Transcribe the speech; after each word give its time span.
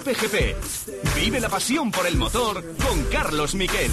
Cope 0.00 0.14
GP. 0.14 0.56
Vive 1.14 1.40
la 1.40 1.50
pasión 1.50 1.90
por 1.90 2.06
el 2.06 2.16
motor 2.16 2.64
con 2.76 3.04
Carlos 3.12 3.54
Miquel. 3.54 3.90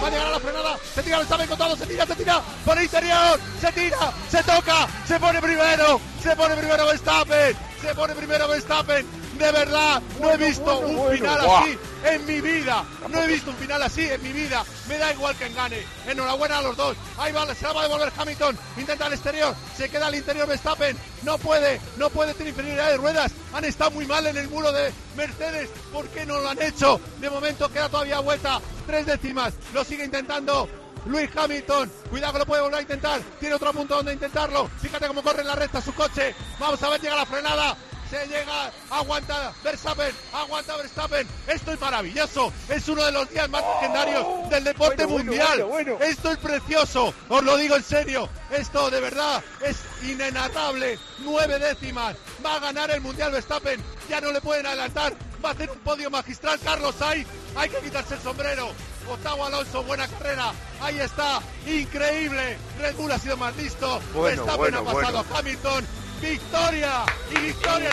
Va 0.00 0.06
a 0.06 0.10
llegar 0.10 0.26
a 0.28 0.30
la 0.30 0.38
frenada, 0.38 0.78
se 0.94 1.02
tira, 1.02 1.18
bien 1.18 1.30
se 1.76 1.86
tira, 1.86 2.06
se 2.06 2.14
tira, 2.14 2.40
por 2.64 2.78
el 2.78 2.84
interior, 2.84 3.40
se 3.60 3.72
tira, 3.72 4.12
se 4.30 4.42
toca, 4.44 4.88
se 5.08 5.18
pone 5.18 5.40
primero, 5.42 6.00
se 6.22 6.36
pone 6.36 6.54
primero 6.54 6.86
Verstappen, 6.86 7.56
se 7.82 7.94
pone 7.96 8.14
primero 8.14 8.46
Verstappen, 8.46 9.06
de 9.40 9.52
verdad, 9.52 10.02
no 10.20 10.30
he 10.30 10.36
visto 10.36 10.78
un 10.80 11.10
final 11.12 11.40
así 11.40 11.78
en 12.04 12.26
mi 12.26 12.40
vida. 12.42 12.84
No 13.08 13.22
he 13.22 13.26
visto 13.26 13.50
un 13.50 13.56
final 13.56 13.82
así 13.82 14.02
en 14.02 14.22
mi 14.22 14.32
vida. 14.32 14.62
Me 14.86 14.98
da 14.98 15.12
igual 15.12 15.34
que 15.36 15.48
gane. 15.48 15.82
Enhorabuena 16.06 16.58
a 16.58 16.62
los 16.62 16.76
dos. 16.76 16.96
Ahí 17.16 17.32
va, 17.32 17.52
se 17.54 17.64
la 17.64 17.72
va 17.72 17.80
a 17.80 17.84
devolver 17.84 18.12
Hamilton. 18.16 18.58
Intenta 18.76 19.06
el 19.06 19.14
exterior. 19.14 19.54
Se 19.76 19.88
queda 19.88 20.08
al 20.08 20.14
interior 20.14 20.46
Verstappen. 20.46 20.96
No 21.22 21.38
puede, 21.38 21.80
no 21.96 22.10
puede 22.10 22.34
tener 22.34 22.50
infinidad 22.50 22.90
de 22.90 22.98
ruedas. 22.98 23.32
Han 23.54 23.64
estado 23.64 23.92
muy 23.92 24.06
mal 24.06 24.26
en 24.26 24.36
el 24.36 24.48
muro 24.48 24.70
de 24.72 24.92
Mercedes. 25.16 25.70
¿Por 25.90 26.06
qué 26.08 26.26
no 26.26 26.38
lo 26.38 26.50
han 26.50 26.60
hecho? 26.60 27.00
De 27.18 27.30
momento 27.30 27.70
queda 27.70 27.88
todavía 27.88 28.20
vuelta. 28.20 28.60
Tres 28.86 29.06
décimas. 29.06 29.54
Lo 29.72 29.84
sigue 29.84 30.04
intentando. 30.04 30.68
Luis 31.06 31.30
Hamilton, 31.34 31.90
cuidado 32.10 32.34
que 32.34 32.38
lo 32.40 32.46
puede 32.46 32.60
volver 32.60 32.78
a 32.78 32.82
intentar, 32.82 33.22
tiene 33.38 33.54
otro 33.54 33.72
punto 33.72 33.96
donde 33.96 34.12
intentarlo, 34.12 34.68
fíjate 34.82 35.06
cómo 35.08 35.22
corre 35.22 35.40
en 35.40 35.46
la 35.46 35.54
recta 35.54 35.80
su 35.80 35.94
coche, 35.94 36.34
vamos 36.58 36.82
a 36.82 36.90
ver, 36.90 37.00
llega 37.00 37.16
la 37.16 37.24
frenada, 37.24 37.74
se 38.10 38.26
llega, 38.26 38.72
aguanta 38.90 39.52
Verstappen, 39.62 40.12
aguanta 40.32 40.76
Verstappen. 40.76 41.26
Esto 41.46 41.72
es 41.72 41.80
maravilloso, 41.80 42.52
es 42.68 42.88
uno 42.88 43.04
de 43.04 43.12
los 43.12 43.30
días 43.30 43.48
más 43.48 43.62
legendarios 43.76 44.50
del 44.50 44.64
deporte 44.64 45.06
mundial. 45.06 45.64
Esto 46.00 46.32
es 46.32 46.38
precioso, 46.38 47.14
os 47.28 47.44
lo 47.44 47.56
digo 47.56 47.76
en 47.76 47.84
serio. 47.84 48.28
Esto 48.50 48.90
de 48.90 49.00
verdad 49.00 49.42
es 49.60 49.76
inenatable. 50.02 50.98
Nueve 51.20 51.58
décimas, 51.60 52.16
va 52.44 52.56
a 52.56 52.58
ganar 52.58 52.90
el 52.90 53.00
mundial 53.00 53.30
Verstappen. 53.30 53.80
Ya 54.08 54.20
no 54.20 54.32
le 54.32 54.40
pueden 54.40 54.66
adelantar, 54.66 55.14
va 55.44 55.50
a 55.50 55.52
hacer 55.52 55.70
un 55.70 55.78
podio 55.78 56.10
magistral. 56.10 56.58
Carlos 56.58 56.96
Sainz, 56.98 57.28
hay 57.54 57.68
que 57.68 57.78
quitarse 57.78 58.14
el 58.14 58.20
sombrero. 58.20 58.70
Octavo 59.08 59.44
Alonso, 59.44 59.82
buena 59.84 60.06
carrera. 60.08 60.52
Ahí 60.80 60.98
está, 60.98 61.40
increíble. 61.66 62.58
Red 62.80 62.96
Bull 62.96 63.12
ha 63.12 63.18
sido 63.18 63.36
más 63.36 63.56
listo. 63.56 64.00
Verstappen 64.14 64.74
ha 64.74 64.82
pasado 64.82 65.18
a 65.20 65.38
Hamilton 65.38 65.86
victoria 66.20 67.04
y 67.30 67.40
victoria 67.46 67.90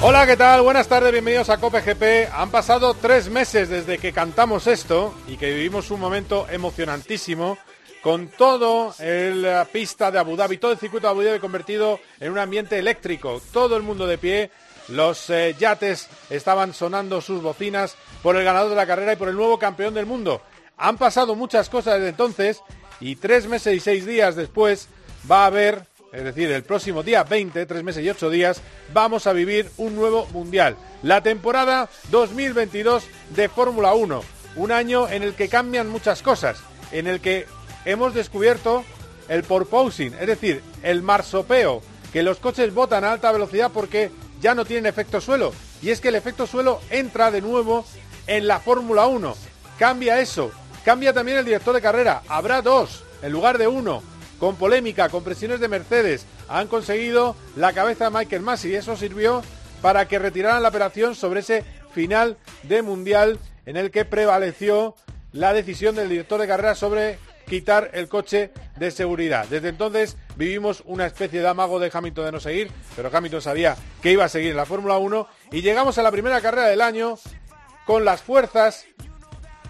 Hola, 0.00 0.26
¿qué 0.26 0.36
tal? 0.36 0.62
Buenas 0.62 0.86
tardes, 0.86 1.10
bienvenidos 1.10 1.50
a 1.50 1.58
Cope 1.58 1.80
GP. 1.80 2.32
Han 2.32 2.50
pasado 2.50 2.94
tres 2.94 3.28
meses 3.28 3.68
desde 3.68 3.98
que 3.98 4.12
cantamos 4.12 4.68
esto 4.68 5.12
y 5.26 5.36
que 5.36 5.52
vivimos 5.52 5.90
un 5.90 5.98
momento 5.98 6.46
emocionantísimo 6.48 7.58
con 8.00 8.28
todo 8.28 8.94
la 9.00 9.64
pista 9.64 10.12
de 10.12 10.20
Abu 10.20 10.36
Dhabi, 10.36 10.58
todo 10.58 10.70
el 10.70 10.78
circuito 10.78 11.08
de 11.08 11.10
Abu 11.10 11.22
Dhabi 11.22 11.40
convertido 11.40 11.98
en 12.20 12.30
un 12.30 12.38
ambiente 12.38 12.78
eléctrico, 12.78 13.42
todo 13.52 13.76
el 13.76 13.82
mundo 13.82 14.06
de 14.06 14.18
pie 14.18 14.50
los 14.88 15.28
eh, 15.30 15.54
yates 15.58 16.08
estaban 16.30 16.72
sonando 16.72 17.20
sus 17.20 17.42
bocinas 17.42 17.96
por 18.22 18.36
el 18.36 18.44
ganador 18.44 18.70
de 18.70 18.76
la 18.76 18.86
carrera 18.86 19.12
y 19.12 19.16
por 19.16 19.28
el 19.28 19.36
nuevo 19.36 19.58
campeón 19.58 19.94
del 19.94 20.06
mundo. 20.06 20.40
Han 20.76 20.96
pasado 20.96 21.34
muchas 21.34 21.68
cosas 21.68 21.94
desde 21.94 22.10
entonces 22.10 22.62
y 23.00 23.16
tres 23.16 23.46
meses 23.46 23.74
y 23.74 23.80
seis 23.80 24.06
días 24.06 24.36
después 24.36 24.88
va 25.30 25.44
a 25.44 25.46
haber, 25.46 25.84
es 26.12 26.24
decir, 26.24 26.50
el 26.50 26.62
próximo 26.62 27.02
día 27.02 27.24
20, 27.24 27.66
tres 27.66 27.82
meses 27.82 28.04
y 28.04 28.10
ocho 28.10 28.30
días, 28.30 28.62
vamos 28.92 29.26
a 29.26 29.32
vivir 29.32 29.70
un 29.76 29.94
nuevo 29.96 30.26
mundial. 30.26 30.76
La 31.02 31.22
temporada 31.22 31.88
2022 32.10 33.04
de 33.34 33.48
Fórmula 33.48 33.94
1. 33.94 34.22
Un 34.56 34.72
año 34.72 35.08
en 35.08 35.22
el 35.22 35.34
que 35.34 35.48
cambian 35.48 35.88
muchas 35.88 36.22
cosas, 36.22 36.58
en 36.90 37.06
el 37.06 37.20
que 37.20 37.46
hemos 37.84 38.14
descubierto 38.14 38.84
el 39.28 39.44
porpoising, 39.44 40.14
es 40.14 40.26
decir, 40.26 40.62
el 40.82 41.02
marsopeo, 41.02 41.82
que 42.12 42.22
los 42.22 42.38
coches 42.38 42.74
botan 42.74 43.04
a 43.04 43.12
alta 43.12 43.30
velocidad 43.30 43.70
porque 43.72 44.10
ya 44.40 44.54
no 44.54 44.64
tienen 44.64 44.86
efecto 44.86 45.20
suelo. 45.20 45.52
Y 45.82 45.90
es 45.90 46.00
que 46.00 46.08
el 46.08 46.14
efecto 46.14 46.46
suelo 46.46 46.80
entra 46.90 47.30
de 47.30 47.40
nuevo 47.40 47.84
en 48.28 48.46
la 48.46 48.60
Fórmula 48.60 49.06
1. 49.06 49.34
Cambia 49.78 50.20
eso. 50.20 50.52
Cambia 50.84 51.12
también 51.12 51.38
el 51.38 51.44
director 51.44 51.74
de 51.74 51.82
carrera. 51.82 52.22
Habrá 52.28 52.62
dos 52.62 53.02
en 53.22 53.32
lugar 53.32 53.58
de 53.58 53.66
uno. 53.66 54.02
Con 54.38 54.54
polémica, 54.54 55.08
con 55.08 55.24
presiones 55.24 55.58
de 55.58 55.66
Mercedes. 55.66 56.24
Han 56.48 56.68
conseguido 56.68 57.34
la 57.56 57.72
cabeza 57.72 58.04
de 58.04 58.16
Michael 58.16 58.42
Massey. 58.42 58.72
Y 58.72 58.76
eso 58.76 58.96
sirvió 58.96 59.42
para 59.82 60.06
que 60.06 60.20
retiraran 60.20 60.62
la 60.62 60.68
operación 60.68 61.16
sobre 61.16 61.40
ese 61.40 61.64
final 61.92 62.36
de 62.62 62.82
Mundial 62.82 63.40
en 63.66 63.76
el 63.76 63.90
que 63.90 64.04
prevaleció 64.04 64.94
la 65.32 65.52
decisión 65.52 65.96
del 65.96 66.08
director 66.08 66.40
de 66.40 66.46
carrera 66.46 66.74
sobre 66.74 67.18
quitar 67.48 67.90
el 67.94 68.08
coche 68.08 68.50
de 68.76 68.90
seguridad. 68.90 69.46
Desde 69.48 69.70
entonces 69.70 70.16
vivimos 70.36 70.82
una 70.86 71.06
especie 71.06 71.40
de 71.40 71.48
amago 71.48 71.78
de 71.78 71.90
Hamilton 71.92 72.26
de 72.26 72.32
no 72.32 72.40
seguir, 72.40 72.70
pero 72.94 73.10
Hamilton 73.12 73.42
sabía 73.42 73.76
que 74.02 74.12
iba 74.12 74.24
a 74.24 74.28
seguir 74.28 74.50
en 74.50 74.56
la 74.56 74.66
Fórmula 74.66 74.98
1 74.98 75.26
y 75.52 75.62
llegamos 75.62 75.98
a 75.98 76.02
la 76.02 76.10
primera 76.10 76.40
carrera 76.40 76.68
del 76.68 76.82
año 76.82 77.18
con 77.88 78.04
las 78.04 78.20
fuerzas 78.20 78.84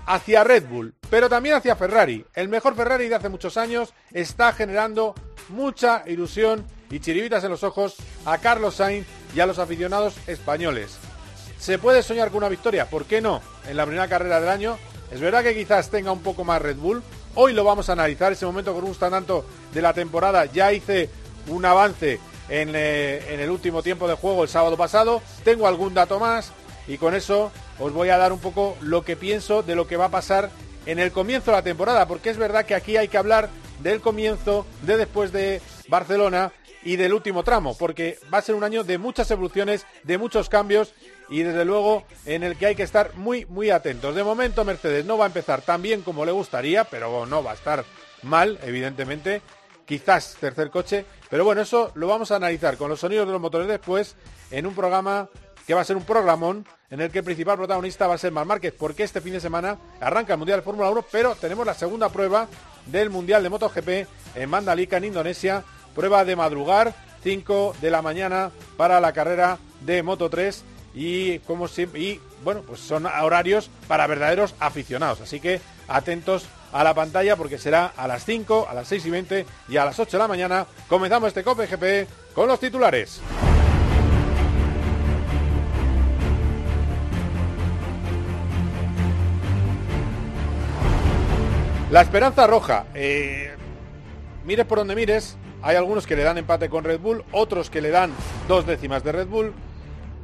hacia 0.04 0.42
Red 0.42 0.66
Bull, 0.66 0.92
pero 1.08 1.28
también 1.28 1.54
hacia 1.54 1.76
Ferrari. 1.76 2.26
El 2.34 2.48
mejor 2.48 2.74
Ferrari 2.74 3.06
de 3.06 3.14
hace 3.14 3.28
muchos 3.28 3.56
años 3.56 3.94
está 4.12 4.52
generando 4.52 5.14
mucha 5.50 6.02
ilusión 6.04 6.66
y 6.90 6.98
chiribitas 6.98 7.44
en 7.44 7.50
los 7.52 7.62
ojos 7.62 7.94
a 8.26 8.38
Carlos 8.38 8.74
Sainz 8.74 9.06
y 9.36 9.38
a 9.38 9.46
los 9.46 9.60
aficionados 9.60 10.16
españoles. 10.26 10.98
¿Se 11.60 11.78
puede 11.78 12.02
soñar 12.02 12.30
con 12.30 12.38
una 12.38 12.48
victoria? 12.48 12.90
¿Por 12.90 13.04
qué 13.04 13.20
no? 13.20 13.40
En 13.68 13.76
la 13.76 13.86
primera 13.86 14.08
carrera 14.08 14.40
del 14.40 14.48
año. 14.48 14.78
Es 15.12 15.20
verdad 15.20 15.44
que 15.44 15.54
quizás 15.54 15.88
tenga 15.88 16.10
un 16.10 16.24
poco 16.24 16.42
más 16.42 16.60
Red 16.60 16.78
Bull, 16.78 17.04
Hoy 17.36 17.52
lo 17.52 17.62
vamos 17.62 17.88
a 17.88 17.92
analizar, 17.92 18.32
ese 18.32 18.46
momento 18.46 18.74
con 18.74 18.82
un 18.82 18.96
tanto 18.96 19.44
de 19.72 19.80
la 19.80 19.92
temporada. 19.92 20.46
Ya 20.46 20.72
hice 20.72 21.08
un 21.46 21.64
avance 21.64 22.18
eh, 22.48 23.26
en, 23.28 23.40
el 23.40 23.48
último 23.48 23.80
tiempo 23.80 24.08
de 24.08 24.14
juego 24.14 24.42
el 24.42 24.48
sábado 24.48 24.76
pasado. 24.76 25.22
Tengo 25.44 25.68
algún 25.68 25.94
dato 25.94 26.18
más 26.18 26.52
y 26.88 26.98
con 26.98 27.14
eso 27.14 27.52
os 27.78 27.92
voy 27.92 28.08
a 28.08 28.16
dar 28.16 28.32
un 28.32 28.40
poco 28.40 28.76
lo 28.80 29.04
que 29.04 29.14
pienso 29.14 29.62
de 29.62 29.76
lo 29.76 29.86
que 29.86 29.96
va 29.96 30.06
a 30.06 30.10
pasar 30.10 30.50
en 30.86 30.98
el 30.98 31.12
comienzo 31.12 31.50
de 31.50 31.58
la 31.58 31.62
temporada, 31.62 32.08
porque 32.08 32.30
es 32.30 32.38
verdad 32.38 32.64
que 32.64 32.74
aquí 32.74 32.96
hay 32.96 33.08
que 33.08 33.18
hablar 33.18 33.50
del 33.80 34.00
comienzo, 34.00 34.66
de 34.82 34.96
después 34.96 35.30
de 35.32 35.60
Barcelona 35.88 36.50
y 36.82 36.96
del 36.96 37.12
último 37.12 37.44
tramo, 37.44 37.76
porque 37.76 38.18
va 38.32 38.38
a 38.38 38.42
ser 38.42 38.54
un 38.54 38.64
año 38.64 38.84
de 38.84 38.98
muchas 38.98 39.30
evoluciones, 39.30 39.86
de 40.04 40.16
muchos 40.16 40.48
cambios 40.48 40.94
y 41.28 41.42
desde 41.42 41.66
luego 41.66 42.04
en 42.24 42.42
el 42.42 42.56
que 42.56 42.66
hay 42.66 42.74
que 42.74 42.82
estar 42.82 43.14
muy, 43.16 43.44
muy 43.46 43.70
atentos. 43.70 44.14
De 44.14 44.24
momento 44.24 44.64
Mercedes 44.64 45.04
no 45.04 45.18
va 45.18 45.26
a 45.26 45.28
empezar 45.28 45.60
tan 45.60 45.82
bien 45.82 46.00
como 46.00 46.24
le 46.24 46.32
gustaría, 46.32 46.84
pero 46.84 47.26
no 47.26 47.42
va 47.42 47.50
a 47.50 47.54
estar 47.54 47.84
mal, 48.22 48.58
evidentemente. 48.62 49.42
Quizás 49.84 50.36
tercer 50.38 50.70
coche, 50.70 51.06
pero 51.30 51.44
bueno, 51.44 51.62
eso 51.62 51.92
lo 51.94 52.06
vamos 52.06 52.30
a 52.30 52.36
analizar 52.36 52.76
con 52.76 52.90
los 52.90 53.00
sonidos 53.00 53.26
de 53.26 53.32
los 53.32 53.40
motores 53.40 53.66
después 53.66 54.16
en 54.50 54.66
un 54.66 54.74
programa 54.74 55.30
que 55.68 55.74
va 55.74 55.82
a 55.82 55.84
ser 55.84 55.98
un 55.98 56.04
programón 56.04 56.66
en 56.90 57.02
el 57.02 57.10
que 57.10 57.18
el 57.18 57.24
principal 57.26 57.58
protagonista 57.58 58.06
va 58.06 58.14
a 58.14 58.18
ser 58.18 58.32
Mar 58.32 58.46
Márquez, 58.46 58.72
porque 58.76 59.02
este 59.02 59.20
fin 59.20 59.34
de 59.34 59.40
semana 59.40 59.76
arranca 60.00 60.32
el 60.32 60.38
Mundial 60.38 60.60
de 60.60 60.64
Fórmula 60.64 60.88
1, 60.88 61.04
pero 61.12 61.34
tenemos 61.34 61.66
la 61.66 61.74
segunda 61.74 62.08
prueba 62.08 62.48
del 62.86 63.10
Mundial 63.10 63.42
de 63.42 63.50
MotoGP 63.50 63.88
en 64.34 64.48
Mandalika, 64.48 64.96
en 64.96 65.04
Indonesia, 65.04 65.62
prueba 65.94 66.24
de 66.24 66.36
madrugar, 66.36 66.94
5 67.22 67.76
de 67.82 67.90
la 67.90 68.00
mañana 68.00 68.50
para 68.78 68.98
la 68.98 69.12
carrera 69.12 69.58
de 69.82 70.02
Moto 70.02 70.30
3 70.30 70.64
y 70.94 71.40
como 71.40 71.68
siempre, 71.68 72.00
y 72.00 72.20
bueno, 72.42 72.62
pues 72.66 72.80
son 72.80 73.04
horarios 73.04 73.68
para 73.88 74.06
verdaderos 74.06 74.54
aficionados. 74.60 75.20
Así 75.20 75.38
que 75.38 75.60
atentos 75.86 76.46
a 76.72 76.82
la 76.82 76.94
pantalla 76.94 77.36
porque 77.36 77.58
será 77.58 77.92
a 77.94 78.08
las 78.08 78.24
5, 78.24 78.68
a 78.70 78.72
las 78.72 78.88
6 78.88 79.04
y 79.04 79.10
20 79.10 79.46
y 79.68 79.76
a 79.76 79.84
las 79.84 79.98
8 79.98 80.16
de 80.16 80.22
la 80.22 80.28
mañana. 80.28 80.66
Comenzamos 80.88 81.28
este 81.28 81.44
COPE 81.44 81.66
GP 81.66 82.34
con 82.34 82.48
los 82.48 82.58
titulares. 82.58 83.20
La 91.90 92.02
esperanza 92.02 92.46
roja. 92.46 92.84
Eh, 92.94 93.50
mires 94.44 94.66
por 94.66 94.76
donde 94.76 94.94
mires, 94.94 95.38
hay 95.62 95.74
algunos 95.74 96.06
que 96.06 96.16
le 96.16 96.22
dan 96.22 96.36
empate 96.36 96.68
con 96.68 96.84
Red 96.84 97.00
Bull, 97.00 97.24
otros 97.32 97.70
que 97.70 97.80
le 97.80 97.88
dan 97.88 98.12
dos 98.46 98.66
décimas 98.66 99.02
de 99.02 99.12
Red 99.12 99.26
Bull 99.26 99.54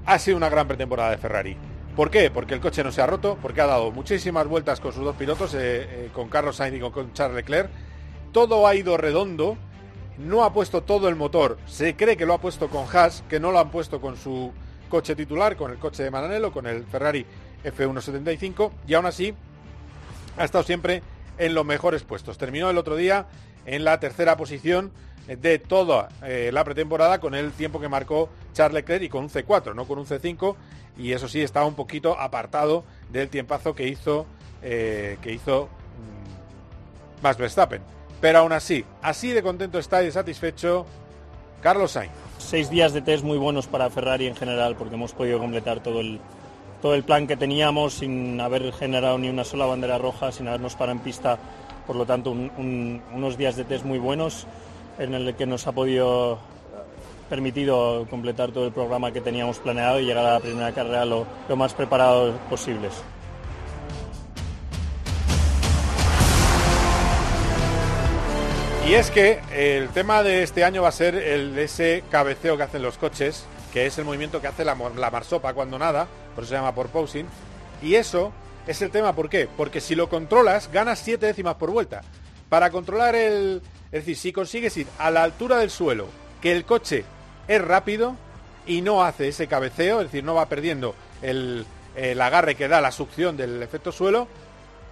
ha 0.05 0.19
sido 0.19 0.37
una 0.37 0.50
gran 0.50 0.69
pretemporada 0.69 1.12
de 1.12 1.16
Ferrari. 1.16 1.56
¿Por 1.96 2.11
qué? 2.11 2.31
Porque 2.31 2.52
el 2.52 2.61
coche 2.61 2.84
no 2.84 2.93
se 2.93 3.00
ha 3.00 3.06
roto, 3.06 3.38
porque 3.40 3.62
ha 3.62 3.66
dado 3.66 3.90
muchísimas 3.93 4.46
vueltas 4.46 4.78
con 4.78 4.93
sus 4.93 5.05
dos 5.05 5.16
pilotos, 5.16 5.55
eh, 5.55 5.58
eh, 5.58 6.11
con 6.12 6.28
Carlos 6.28 6.56
Sainz 6.56 6.76
y 6.76 6.81
con, 6.81 7.14
Charles 7.14 7.37
Leclerc. 7.37 7.70
Todo 8.32 8.67
ha 8.67 8.75
ido 8.75 8.99
redondo, 8.99 9.56
no 10.19 10.44
ha 10.44 10.52
puesto 10.52 10.82
todo 10.82 11.08
el 11.08 11.14
motor. 11.14 11.56
Se 11.67 11.96
cree 11.96 12.19
que 12.19 12.26
lo 12.26 12.34
ha 12.34 12.43
puesto 12.43 12.69
con 12.69 12.84
Haas, 12.93 13.25
que 13.26 13.40
no 13.40 13.52
lo 13.52 13.58
han 13.58 13.70
puesto 13.70 14.02
con 14.02 14.19
su 14.19 14.52
coche 14.90 15.17
titular, 15.17 15.56
con 15.56 15.70
el 15.70 15.78
coche 15.78 16.02
de 16.02 16.10
Maranello, 16.10 16.52
con 16.52 16.67
el 16.67 16.84
Ferrari 16.84 17.25
F175, 17.64 18.70
y 18.87 18.93
aún 18.93 19.06
así 19.06 19.34
ha 20.37 20.44
estado 20.44 20.62
siempre 20.62 21.02
en 21.38 21.54
los 21.54 21.64
mejores 21.64 22.02
puestos. 22.02 22.38
Terminó 22.38 22.70
el 22.70 22.78
otro 22.78 22.96
día 22.96 23.26
en 23.66 23.84
la 23.84 24.00
tercera 24.00 24.36
posición 24.36 24.92
de 25.26 25.58
toda 25.58 26.10
eh, 26.22 26.50
la 26.52 26.64
pretemporada 26.64 27.19
con 27.19 27.34
el 27.34 27.52
tiempo 27.52 27.81
que 27.81 27.88
marcó 27.88 28.28
Charles 28.52 28.75
Leclerc 28.75 29.04
y 29.04 29.08
con 29.08 29.25
un 29.25 29.31
C4, 29.31 29.75
no 29.75 29.86
con 29.86 29.98
un 29.98 30.06
C5 30.06 30.54
y 30.98 31.12
eso 31.12 31.28
sí 31.28 31.40
estaba 31.40 31.66
un 31.66 31.75
poquito 31.75 32.19
apartado 32.19 32.84
del 33.10 33.28
tiempazo 33.28 33.75
que 33.75 33.88
hizo 33.88 34.26
eh, 34.62 35.19
que 35.22 35.32
hizo 35.32 35.69
mm, 37.22 37.38
Verstappen. 37.38 37.82
Pero 38.20 38.38
aún 38.38 38.52
así, 38.52 38.84
así 39.02 39.32
de 39.32 39.42
contento 39.42 39.78
está 39.78 40.02
y 40.02 40.10
satisfecho 40.10 40.86
Carlos 41.62 41.92
Sainz. 41.92 42.12
Seis 42.38 42.69
días 42.70 42.92
de 42.92 43.00
test 43.00 43.25
muy 43.25 43.38
buenos 43.38 43.66
para 43.66 43.90
Ferrari 43.90 44.26
en 44.26 44.36
general 44.36 44.76
porque 44.76 44.94
hemos 44.94 45.12
podido 45.12 45.38
completar 45.38 45.82
todo 45.82 46.00
el, 46.00 46.20
todo 46.84 46.94
el 46.94 47.02
plan 47.02 47.26
que 47.26 47.38
teníamos 47.38 47.94
sin 47.94 48.38
haber 48.42 48.70
generado 48.75 49.16
ni 49.16 49.31
una 49.31 49.42
sola 49.42 49.64
bandera 49.64 49.96
roja, 49.96 50.31
sin 50.31 50.48
habernos 50.48 50.75
parado 50.75 50.98
en 50.98 51.02
pista. 51.02 51.38
Por 51.86 51.96
lo 51.96 52.04
tanto, 52.04 52.31
unos 52.32 53.38
días 53.38 53.56
de 53.56 53.64
test 53.64 53.86
muy 53.86 53.98
buenos 53.98 54.46
en 54.98 55.14
el 55.14 55.34
que 55.34 55.46
nos 55.46 55.66
ha 55.66 55.72
podido 55.72 56.38
permitido 57.31 58.06
completar 58.10 58.52
todo 58.52 58.66
el 58.66 58.72
programa 58.72 59.12
que 59.12 59.22
teníamos 59.22 59.60
planeado 59.60 59.98
y 59.98 60.04
llegar 60.04 60.26
a 60.26 60.34
la 60.34 60.40
primera 60.40 60.72
carrera 60.72 61.06
lo, 61.06 61.26
lo 61.48 61.56
más 61.56 61.72
preparados 61.72 62.34
posibles. 62.50 62.92
Y 68.86 68.92
es 68.92 69.10
que 69.10 69.40
el 69.54 69.88
tema 69.88 70.22
de 70.22 70.42
este 70.42 70.64
año 70.64 70.82
va 70.82 70.88
a 70.88 70.92
ser 70.92 71.14
el 71.14 71.58
ese 71.58 72.04
cabeceo 72.10 72.58
que 72.58 72.64
hacen 72.64 72.82
los 72.82 72.98
coches, 72.98 73.46
que 73.72 73.86
es 73.86 73.96
el 73.96 74.04
movimiento 74.04 74.42
que 74.42 74.48
hace 74.48 74.66
la, 74.66 74.76
la 74.98 75.10
marsopa 75.10 75.54
cuando 75.54 75.78
nada, 75.78 76.06
por 76.34 76.44
eso 76.44 76.50
se 76.50 76.56
llama 76.56 76.75
por 76.75 76.88
posing. 76.88 77.26
Y 77.82 77.94
eso 77.94 78.32
es 78.66 78.81
el 78.82 78.90
tema, 78.90 79.14
¿por 79.14 79.28
qué? 79.28 79.48
Porque 79.56 79.81
si 79.81 79.94
lo 79.94 80.08
controlas, 80.08 80.70
ganas 80.72 80.98
7 80.98 81.26
décimas 81.26 81.56
por 81.56 81.70
vuelta. 81.70 82.02
Para 82.48 82.70
controlar 82.70 83.14
el... 83.14 83.62
Es 83.92 84.00
decir, 84.00 84.16
si 84.16 84.32
consigues 84.32 84.76
ir 84.76 84.86
a 84.98 85.10
la 85.10 85.22
altura 85.22 85.58
del 85.58 85.70
suelo, 85.70 86.08
que 86.40 86.52
el 86.52 86.64
coche 86.64 87.04
es 87.46 87.62
rápido 87.62 88.16
y 88.66 88.81
no 88.81 89.04
hace 89.04 89.28
ese 89.28 89.46
cabeceo, 89.46 90.00
es 90.00 90.08
decir, 90.08 90.25
no 90.25 90.34
va 90.34 90.46
perdiendo 90.46 90.94
el, 91.22 91.64
el 91.94 92.20
agarre 92.20 92.54
que 92.54 92.69
da 92.69 92.81
la 92.81 92.90
succión 92.90 93.36
del 93.36 93.62
efecto 93.62 93.92
suelo, 93.92 94.26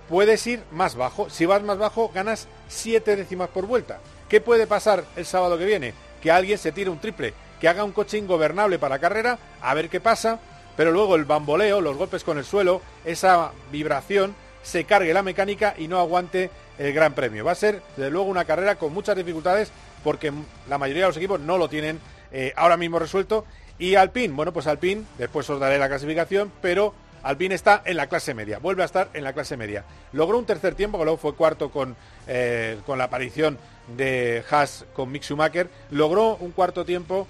puedes 0.08 0.46
ir 0.46 0.62
más 0.70 0.94
bajo. 0.94 1.30
Si 1.30 1.46
vas 1.46 1.62
más 1.62 1.78
bajo, 1.78 2.10
ganas 2.14 2.46
7 2.68 3.16
décimas 3.16 3.48
por 3.48 3.66
vuelta. 3.66 3.98
¿Qué 4.28 4.40
puede 4.40 4.66
pasar 4.66 5.04
el 5.16 5.26
sábado 5.26 5.58
que 5.58 5.64
viene? 5.64 5.94
Que 6.22 6.30
alguien 6.30 6.58
se 6.58 6.72
tire 6.72 6.90
un 6.90 7.00
triple, 7.00 7.34
que 7.60 7.68
haga 7.68 7.84
un 7.84 7.92
coche 7.92 8.18
ingobernable 8.18 8.78
para 8.78 8.98
carrera, 8.98 9.38
a 9.60 9.74
ver 9.74 9.88
qué 9.88 10.00
pasa, 10.00 10.38
pero 10.76 10.92
luego 10.92 11.16
el 11.16 11.24
bamboleo, 11.24 11.80
los 11.80 11.96
golpes 11.96 12.24
con 12.24 12.38
el 12.38 12.44
suelo, 12.44 12.80
esa 13.04 13.52
vibración, 13.70 14.34
se 14.62 14.84
cargue 14.84 15.12
la 15.12 15.22
mecánica 15.22 15.74
y 15.76 15.88
no 15.88 15.98
aguante 15.98 16.50
el 16.78 16.92
Gran 16.92 17.14
Premio. 17.14 17.44
Va 17.44 17.52
a 17.52 17.56
ser, 17.56 17.82
desde 17.96 18.10
luego, 18.10 18.28
una 18.28 18.44
carrera 18.44 18.76
con 18.76 18.92
muchas 18.92 19.16
dificultades 19.16 19.72
porque 20.02 20.32
la 20.68 20.78
mayoría 20.78 21.02
de 21.02 21.08
los 21.08 21.16
equipos 21.16 21.40
no 21.40 21.58
lo 21.58 21.68
tienen 21.68 22.00
eh, 22.32 22.52
ahora 22.56 22.76
mismo 22.76 22.98
resuelto. 22.98 23.44
Y 23.78 23.94
Alpine, 23.94 24.34
bueno, 24.34 24.52
pues 24.52 24.66
Alpine, 24.66 25.04
después 25.18 25.48
os 25.50 25.58
daré 25.58 25.78
la 25.78 25.88
clasificación, 25.88 26.52
pero 26.60 26.94
Alpine 27.22 27.54
está 27.54 27.82
en 27.84 27.96
la 27.96 28.08
clase 28.08 28.34
media, 28.34 28.58
vuelve 28.58 28.82
a 28.82 28.86
estar 28.86 29.08
en 29.14 29.24
la 29.24 29.32
clase 29.32 29.56
media. 29.56 29.84
Logró 30.12 30.38
un 30.38 30.46
tercer 30.46 30.74
tiempo, 30.74 30.98
que 30.98 31.04
luego 31.04 31.18
fue 31.18 31.34
cuarto 31.34 31.70
con, 31.70 31.96
eh, 32.26 32.78
con 32.86 32.98
la 32.98 33.04
aparición 33.04 33.58
de 33.96 34.44
Haas 34.50 34.84
con 34.92 35.10
Mick 35.10 35.22
Schumacher. 35.22 35.68
Logró 35.90 36.36
un 36.36 36.52
cuarto 36.52 36.84
tiempo 36.84 37.26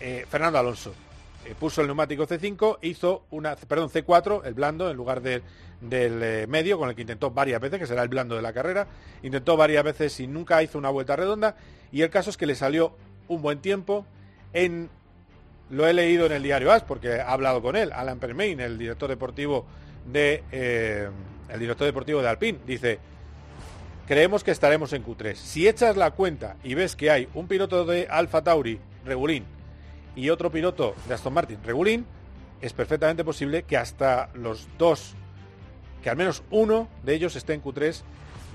eh, 0.00 0.26
Fernando 0.28 0.58
Alonso. 0.58 0.94
Eh, 1.44 1.54
puso 1.58 1.80
el 1.80 1.86
neumático 1.86 2.26
C5, 2.26 2.78
hizo 2.82 3.24
una, 3.30 3.56
perdón, 3.56 3.90
C4, 3.90 4.42
el 4.44 4.54
blando, 4.54 4.90
en 4.90 4.96
lugar 4.96 5.20
del 5.20 5.42
medio, 6.48 6.78
con 6.78 6.88
el 6.88 6.94
que 6.94 7.02
intentó 7.02 7.30
varias 7.30 7.60
veces, 7.60 7.78
que 7.78 7.86
será 7.86 8.02
el 8.02 8.08
blando 8.08 8.36
de 8.36 8.42
la 8.42 8.52
carrera. 8.52 8.86
Intentó 9.22 9.56
varias 9.56 9.84
veces 9.84 10.18
y 10.20 10.26
nunca 10.26 10.62
hizo 10.62 10.78
una 10.78 10.90
vuelta 10.90 11.16
redonda. 11.16 11.56
Y 11.92 12.02
el 12.02 12.10
caso 12.10 12.30
es 12.30 12.36
que 12.36 12.46
le 12.46 12.54
salió 12.54 12.96
un 13.28 13.42
buen 13.42 13.60
tiempo 13.60 14.06
en 14.52 14.88
lo 15.70 15.86
he 15.86 15.92
leído 15.92 16.26
en 16.26 16.32
el 16.32 16.42
diario 16.42 16.72
AS 16.72 16.82
porque 16.82 17.08
he 17.08 17.20
hablado 17.20 17.62
con 17.62 17.76
él, 17.76 17.90
Alan 17.92 18.18
Permain, 18.18 18.60
el 18.60 18.78
director 18.78 19.08
deportivo 19.08 19.66
de 20.06 20.42
eh, 20.52 21.08
el 21.48 21.60
director 21.60 21.86
deportivo 21.86 22.20
de 22.20 22.28
Alpine, 22.28 22.58
dice 22.66 22.98
creemos 24.06 24.44
que 24.44 24.50
estaremos 24.50 24.92
en 24.92 25.04
Q3. 25.04 25.34
Si 25.34 25.66
echas 25.66 25.96
la 25.96 26.10
cuenta 26.10 26.56
y 26.62 26.74
ves 26.74 26.94
que 26.94 27.10
hay 27.10 27.28
un 27.34 27.48
piloto 27.48 27.84
de 27.84 28.06
Alfa 28.10 28.44
Tauri, 28.44 28.78
Regulín, 29.04 29.44
y 30.16 30.30
otro 30.30 30.50
piloto 30.50 30.94
de 31.08 31.14
Aston 31.14 31.34
Martin, 31.34 31.58
Regulín, 31.64 32.06
es 32.60 32.72
perfectamente 32.72 33.24
posible 33.24 33.64
que 33.64 33.76
hasta 33.76 34.30
los 34.34 34.68
dos, 34.78 35.14
que 36.02 36.10
al 36.10 36.16
menos 36.16 36.42
uno 36.50 36.88
de 37.02 37.14
ellos 37.14 37.36
esté 37.36 37.54
en 37.54 37.62
Q3, 37.62 38.02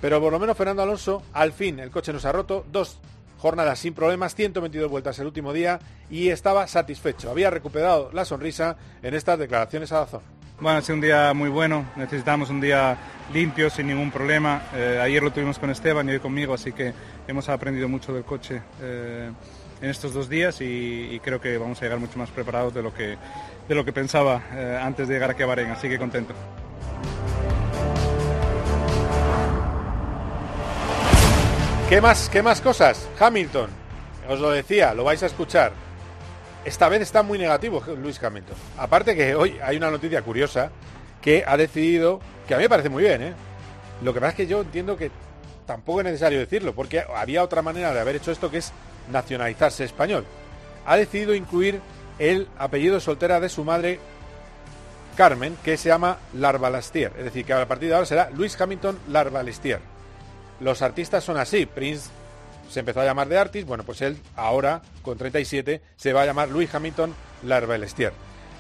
pero 0.01 0.21
por 0.21 0.31
lo 0.31 0.39
menos 0.39 0.57
Fernando 0.57 0.81
Alonso, 0.83 1.21
al 1.33 1.51
fin 1.51 1.79
el 1.79 1.91
coche 1.91 2.13
nos 2.13 2.25
ha 2.25 2.31
roto, 2.31 2.65
dos 2.71 3.00
jornada 3.39 3.75
sin 3.75 3.94
problemas, 3.94 4.35
122 4.35 4.89
vueltas 4.89 5.17
el 5.19 5.25
último 5.25 5.53
día 5.53 5.79
y 6.09 6.29
estaba 6.29 6.67
satisfecho. 6.67 7.31
Había 7.31 7.50
recuperado 7.50 8.09
la 8.13 8.25
sonrisa 8.25 8.75
en 9.01 9.13
estas 9.13 9.39
declaraciones 9.39 9.91
a 9.91 10.01
la 10.01 10.06
zona. 10.07 10.23
Bueno, 10.59 10.79
ha 10.79 10.81
sido 10.81 10.95
un 10.95 11.01
día 11.01 11.33
muy 11.33 11.50
bueno, 11.50 11.85
necesitamos 11.95 12.50
un 12.50 12.59
día 12.59 12.97
limpio, 13.33 13.69
sin 13.69 13.88
ningún 13.88 14.11
problema. 14.11 14.63
Eh, 14.75 15.00
ayer 15.01 15.23
lo 15.23 15.31
tuvimos 15.31 15.57
con 15.57 15.69
Esteban 15.69 16.09
y 16.09 16.11
hoy 16.11 16.19
conmigo, 16.19 16.53
así 16.53 16.73
que 16.73 16.94
hemos 17.29 17.47
aprendido 17.47 17.88
mucho 17.88 18.13
del 18.13 18.25
coche 18.25 18.61
eh, 18.81 19.31
en 19.81 19.90
estos 19.90 20.14
dos 20.14 20.30
días 20.30 20.60
y, 20.62 21.20
creo 21.24 21.40
que 21.40 21.58
vamos 21.58 21.80
a 21.81 21.86
llegar 21.86 22.00
mucho 22.00 22.18
más 22.18 22.30
preparados 22.30 22.74
de 22.74 22.81
lo 22.81 22.94
que, 22.94 23.18
de 23.68 23.76
lo 23.76 23.86
que 23.86 23.94
pensaba 23.94 24.42
eh, 24.54 24.80
antes 24.81 25.08
de 25.08 25.14
llegar 25.14 25.31
aquí 25.31 25.44
a 25.44 25.46
Bahrein, 25.46 25.72
así 25.72 25.88
que 25.88 25.98
contento. 25.98 26.34
¿Qué 31.90 32.02
más, 32.02 32.30
¿Qué 32.30 32.44
más 32.44 32.62
cosas? 32.62 33.10
Hamilton, 33.20 33.70
os 34.30 34.40
lo 34.40 34.52
decía, 34.52 34.94
lo 34.94 35.04
vais 35.04 35.24
a 35.24 35.26
escuchar. 35.26 35.72
Esta 36.64 36.88
vez 36.88 37.02
está 37.02 37.24
muy 37.24 37.40
negativo 37.40 37.81
Luis 37.98 38.22
Hamilton. 38.22 38.56
Aparte 38.78 39.16
que 39.16 39.34
hoy 39.34 39.58
hay 39.64 39.78
una 39.78 39.90
noticia 39.90 40.22
curiosa 40.22 40.70
que 41.22 41.44
ha 41.48 41.58
decidido, 41.58 42.20
que 42.48 42.54
a 42.54 42.58
mí 42.58 42.64
me 42.64 42.70
parece 42.70 42.90
muy 42.90 43.04
bien, 43.04 43.22
¿eh? 43.24 43.34
Lo 44.04 44.14
que 44.14 44.20
pasa 44.20 44.31
es 44.31 44.36
que 44.36 44.48
yo 44.48 44.62
entiendo 44.62 44.96
que 44.96 45.10
tampoco 45.69 46.01
es 46.01 46.06
necesario 46.06 46.39
decirlo, 46.39 46.74
porque 46.74 47.04
había 47.16 47.44
otra 47.44 47.62
manera 47.62 47.94
de 47.94 48.00
haber 48.00 48.16
hecho 48.16 48.31
esto 48.31 48.50
que 48.50 48.57
es 48.57 48.74
nacionalizarse 49.12 49.83
español. 49.83 50.25
Ha 50.86 50.98
decidido 50.98 51.33
incluir 51.36 51.80
el 52.18 52.48
apellido 52.57 53.00
soltera 53.00 53.39
de 53.39 53.50
su 53.50 53.63
madre, 53.63 54.00
Carmen, 55.16 55.56
que 55.63 55.77
se 55.77 55.89
llama 55.89 56.18
Larbalestier. 56.33 57.13
Es 57.18 57.25
decir, 57.25 57.45
que 57.45 57.54
a 57.54 57.68
partir 57.68 57.89
de 57.89 57.95
ahora 57.95 58.06
será 58.06 58.30
Luis 58.31 58.60
Hamilton 58.60 58.98
Larbalestier 59.10 59.80
los 60.60 60.81
artistas 60.81 61.24
son 61.24 61.38
así. 61.38 61.66
Prince 61.66 62.10
se 62.69 62.81
empezó 62.81 63.01
a 63.01 63.06
llamar 63.06 63.27
de 63.27 63.38
Artist, 63.38 63.68
bueno, 63.68 63.83
pues 63.83 64.01
él 64.01 64.18
ahora, 64.36 64.81
con 65.01 65.18
37, 65.18 65.81
se 65.95 66.14
va 66.14 66.21
a 66.21 66.26
llamar 66.26 66.49
Luis 66.49 66.73
Hamilton 66.73 67.14
Larvelestier. 67.44 68.14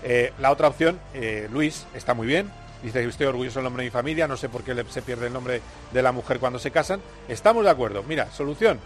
Eh, 0.03 0.33
la 0.39 0.51
otra 0.51 0.67
opción, 0.67 0.99
eh, 1.13 1.47
Luis, 1.51 1.85
está 1.93 2.13
muy 2.13 2.25
bien. 2.25 2.49
Dice 2.83 3.01
que 3.01 3.09
estoy 3.09 3.27
orgulloso 3.27 3.59
del 3.59 3.65
nombre 3.65 3.83
de 3.83 3.89
mi 3.89 3.91
familia, 3.91 4.27
no 4.27 4.37
sé 4.37 4.47
por 4.47 4.63
qué 4.63 4.73
se 4.89 5.01
pierde 5.01 5.27
el 5.27 5.33
nombre 5.33 5.61
de 5.91 6.01
la 6.01 6.11
mujer 6.11 6.39
cuando 6.39 6.59
se 6.59 6.71
casan. 6.71 7.01
Estamos 7.27 7.63
de 7.63 7.69
acuerdo. 7.69 8.03
Mira, 8.03 8.31
solución. 8.31 8.79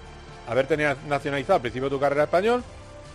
Haber 0.47 0.67
tenido 0.67 0.95
nacionalizado 1.07 1.55
al 1.55 1.61
principio 1.61 1.89
de 1.89 1.95
tu 1.95 1.99
carrera 1.99 2.23
español 2.23 2.63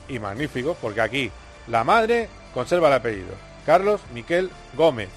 y 0.08 0.18
magnífico, 0.18 0.76
porque 0.80 1.00
aquí 1.00 1.30
la 1.66 1.84
madre 1.84 2.28
conserva 2.54 2.88
el 2.88 2.94
apellido. 2.94 3.34
Carlos 3.66 4.00
Miquel 4.14 4.50
Gómez. 4.74 5.10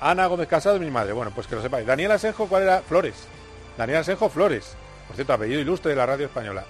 Ana 0.00 0.26
Gómez 0.26 0.48
Casado 0.48 0.78
mi 0.78 0.90
madre. 0.90 1.12
Bueno, 1.12 1.32
pues 1.34 1.46
que 1.46 1.56
lo 1.56 1.62
sepáis. 1.62 1.86
Daniel 1.86 2.12
Asenjo, 2.12 2.46
¿cuál 2.46 2.64
era? 2.64 2.82
Flores. 2.82 3.14
Daniel 3.76 4.00
Asenjo 4.00 4.28
Flores, 4.28 4.74
por 5.06 5.16
cierto, 5.16 5.32
apellido 5.32 5.60
ilustre 5.60 5.90
de 5.90 5.96
la 5.96 6.06
radio 6.06 6.26
española. 6.26 6.64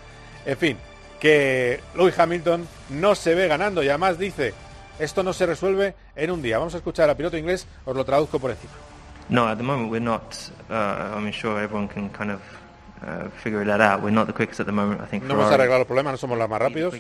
En 0.45 0.57
fin, 0.57 0.79
que 1.19 1.81
Louis 1.95 2.17
Hamilton 2.19 2.69
no 2.91 3.15
se 3.15 3.35
ve 3.35 3.49
ganando 3.49 3.83
y 3.83 3.89
además 3.89 4.19
dice, 4.19 4.55
esto 4.99 5.23
no 5.23 5.33
se 5.33 5.47
resuelve 5.47 5.95
en 6.19 6.31
un 6.31 6.43
día. 6.43 6.59
Vamos 6.59 6.75
a 6.75 6.79
escuchar 6.79 7.09
al 7.09 7.17
piloto 7.17 7.37
inglés, 7.37 7.67
os 7.85 7.97
lo 7.97 8.05
traduzco 8.05 8.39
por 8.39 8.51
encima. 8.51 8.73
No, 9.31 9.47
at 9.47 9.57
the 9.59 9.63
moment 9.63 9.91
we're 9.91 10.05
not. 10.05 10.35
Uh, 10.71 11.17
I'm 11.17 11.31
sure 11.33 11.63
everyone 11.63 11.87
can 11.87 12.09
kind 12.11 12.31
of 12.31 12.41
uh, 13.03 13.29
figure 13.43 13.65
that 13.65 13.81
out. 13.81 14.03
We're 14.03 14.11
not 14.11 14.27
the 14.27 14.33
quickest 14.33 14.61
at 14.61 14.67
the 14.67 14.73
moment. 14.73 15.01
I 15.03 15.07
think 15.07 15.25
no 15.25 15.35
hemos 15.35 15.53
arreglado 15.53 15.81
los 15.81 15.87
problemas, 15.87 16.13
no 16.13 16.17
somos 16.17 16.39
los 16.39 16.49
más 16.49 16.59
rápidos. 16.59 16.95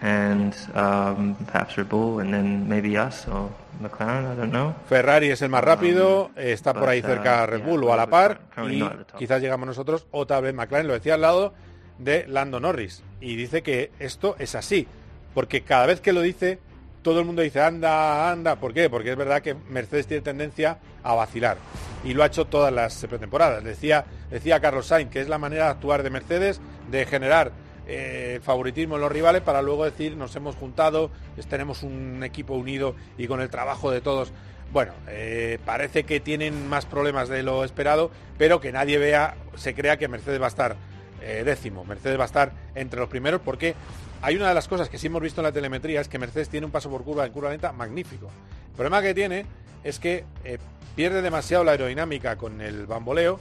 And 0.00 0.52
um, 0.74 1.36
perhaps 1.46 1.76
Red 1.76 1.88
Bull, 1.88 2.20
and 2.20 2.32
then 2.32 2.68
maybe 2.68 2.98
us 2.98 3.26
or 3.28 3.50
McLaren. 3.80 4.32
I 4.32 4.36
don't 4.36 4.50
know. 4.50 4.74
Ferrari 4.88 5.30
es 5.30 5.42
el 5.42 5.48
más 5.48 5.62
rápido, 5.62 6.26
um, 6.26 6.32
está 6.36 6.74
por 6.74 6.88
ahí 6.88 7.02
cerca 7.02 7.44
uh, 7.44 7.46
Red 7.46 7.62
Bull 7.62 7.84
o 7.84 7.92
a 7.92 7.96
la 7.96 8.08
par, 8.08 8.40
y 8.68 8.82
quizás 9.16 9.40
llegamos 9.40 9.66
nosotros 9.66 10.06
o 10.10 10.26
tal 10.26 10.42
vez 10.42 10.54
McLaren. 10.54 10.88
Lo 10.88 10.94
decía 10.94 11.14
al 11.14 11.20
lado 11.20 11.54
de 11.98 12.26
Lando 12.26 12.58
Norris 12.58 13.04
y 13.20 13.36
dice 13.36 13.62
que 13.62 13.92
esto 14.00 14.34
es 14.40 14.56
así, 14.56 14.88
porque 15.34 15.62
cada 15.62 15.86
vez 15.86 16.00
que 16.00 16.12
lo 16.12 16.22
dice 16.22 16.58
todo 17.02 17.20
el 17.20 17.26
mundo 17.26 17.42
dice, 17.42 17.60
anda, 17.60 18.30
anda. 18.30 18.56
¿Por 18.56 18.74
qué? 18.74 18.90
Porque 18.90 19.10
es 19.10 19.16
verdad 19.16 19.42
que 19.42 19.54
Mercedes 19.54 20.06
tiene 20.06 20.22
tendencia 20.22 20.78
a 21.02 21.14
vacilar. 21.14 21.56
Y 22.04 22.14
lo 22.14 22.22
ha 22.22 22.26
hecho 22.26 22.46
todas 22.46 22.72
las 22.72 22.96
pretemporadas. 23.06 23.64
Decía, 23.64 24.04
decía 24.30 24.60
Carlos 24.60 24.86
Sainz 24.86 25.10
que 25.10 25.20
es 25.20 25.28
la 25.28 25.38
manera 25.38 25.64
de 25.64 25.70
actuar 25.70 26.02
de 26.02 26.10
Mercedes, 26.10 26.60
de 26.90 27.06
generar 27.06 27.52
eh, 27.86 28.40
favoritismo 28.42 28.96
en 28.96 29.00
los 29.00 29.10
rivales 29.10 29.42
para 29.42 29.62
luego 29.62 29.84
decir, 29.84 30.16
nos 30.16 30.36
hemos 30.36 30.54
juntado, 30.54 31.10
tenemos 31.48 31.82
un 31.82 32.22
equipo 32.22 32.54
unido 32.54 32.94
y 33.18 33.26
con 33.26 33.40
el 33.40 33.50
trabajo 33.50 33.90
de 33.90 34.00
todos. 34.00 34.32
Bueno, 34.72 34.92
eh, 35.08 35.58
parece 35.64 36.04
que 36.04 36.20
tienen 36.20 36.68
más 36.68 36.86
problemas 36.86 37.28
de 37.28 37.42
lo 37.42 37.64
esperado, 37.64 38.10
pero 38.38 38.60
que 38.60 38.70
nadie 38.70 38.98
vea, 38.98 39.34
se 39.56 39.74
crea 39.74 39.96
que 39.96 40.06
Mercedes 40.06 40.40
va 40.40 40.44
a 40.44 40.48
estar 40.48 40.76
eh, 41.22 41.42
décimo. 41.44 41.84
Mercedes 41.84 42.18
va 42.18 42.22
a 42.22 42.26
estar 42.26 42.52
entre 42.76 43.00
los 43.00 43.08
primeros 43.08 43.40
porque 43.40 43.74
hay 44.22 44.36
una 44.36 44.48
de 44.48 44.54
las 44.54 44.68
cosas 44.68 44.88
que 44.88 44.98
sí 44.98 45.06
hemos 45.06 45.22
visto 45.22 45.40
en 45.40 45.46
la 45.46 45.52
telemetría 45.52 46.00
es 46.00 46.08
que 46.08 46.18
Mercedes 46.18 46.48
tiene 46.48 46.66
un 46.66 46.72
paso 46.72 46.90
por 46.90 47.04
curva 47.04 47.24
en 47.24 47.32
curva 47.32 47.50
lenta 47.50 47.72
magnífico. 47.72 48.26
El 48.70 48.76
problema 48.76 49.02
que 49.02 49.14
tiene 49.14 49.46
es 49.82 49.98
que 49.98 50.24
eh, 50.44 50.58
pierde 50.94 51.22
demasiado 51.22 51.64
la 51.64 51.72
aerodinámica 51.72 52.36
con 52.36 52.60
el 52.60 52.86
bamboleo 52.86 53.40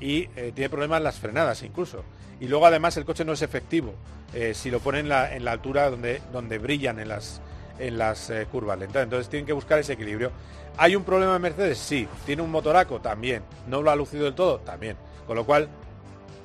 y 0.00 0.28
eh, 0.36 0.52
tiene 0.54 0.68
problemas 0.68 1.02
las 1.02 1.18
frenadas 1.18 1.62
incluso. 1.62 2.04
Y 2.40 2.46
luego 2.46 2.66
además 2.66 2.96
el 2.96 3.04
coche 3.04 3.24
no 3.24 3.32
es 3.32 3.42
efectivo 3.42 3.94
eh, 4.34 4.52
si 4.54 4.70
lo 4.70 4.80
ponen 4.80 5.10
en 5.10 5.44
la, 5.44 5.50
altura 5.50 5.90
donde, 5.90 6.20
donde 6.30 6.58
brillan 6.58 7.00
en 7.00 7.08
las, 7.08 7.40
en 7.78 7.96
las 7.96 8.30
curvas 8.52 8.78
lentas. 8.78 9.04
Entonces 9.04 9.28
tienen 9.30 9.46
que 9.46 9.54
buscar 9.54 9.78
ese 9.78 9.94
equilibrio. 9.94 10.30
¿Hay 10.76 10.94
un 10.94 11.04
problema 11.04 11.36
en 11.36 11.42
Mercedes? 11.42 11.78
Sí. 11.78 12.06
¿Tiene 12.26 12.42
un 12.42 12.50
motoraco? 12.50 13.00
También. 13.00 13.42
¿No 13.66 13.82
lo 13.82 13.90
ha 13.90 13.96
lucido 13.96 14.24
del 14.26 14.34
todo? 14.34 14.60
También. 14.60 14.96
Con 15.26 15.36
lo 15.36 15.44
cual 15.44 15.68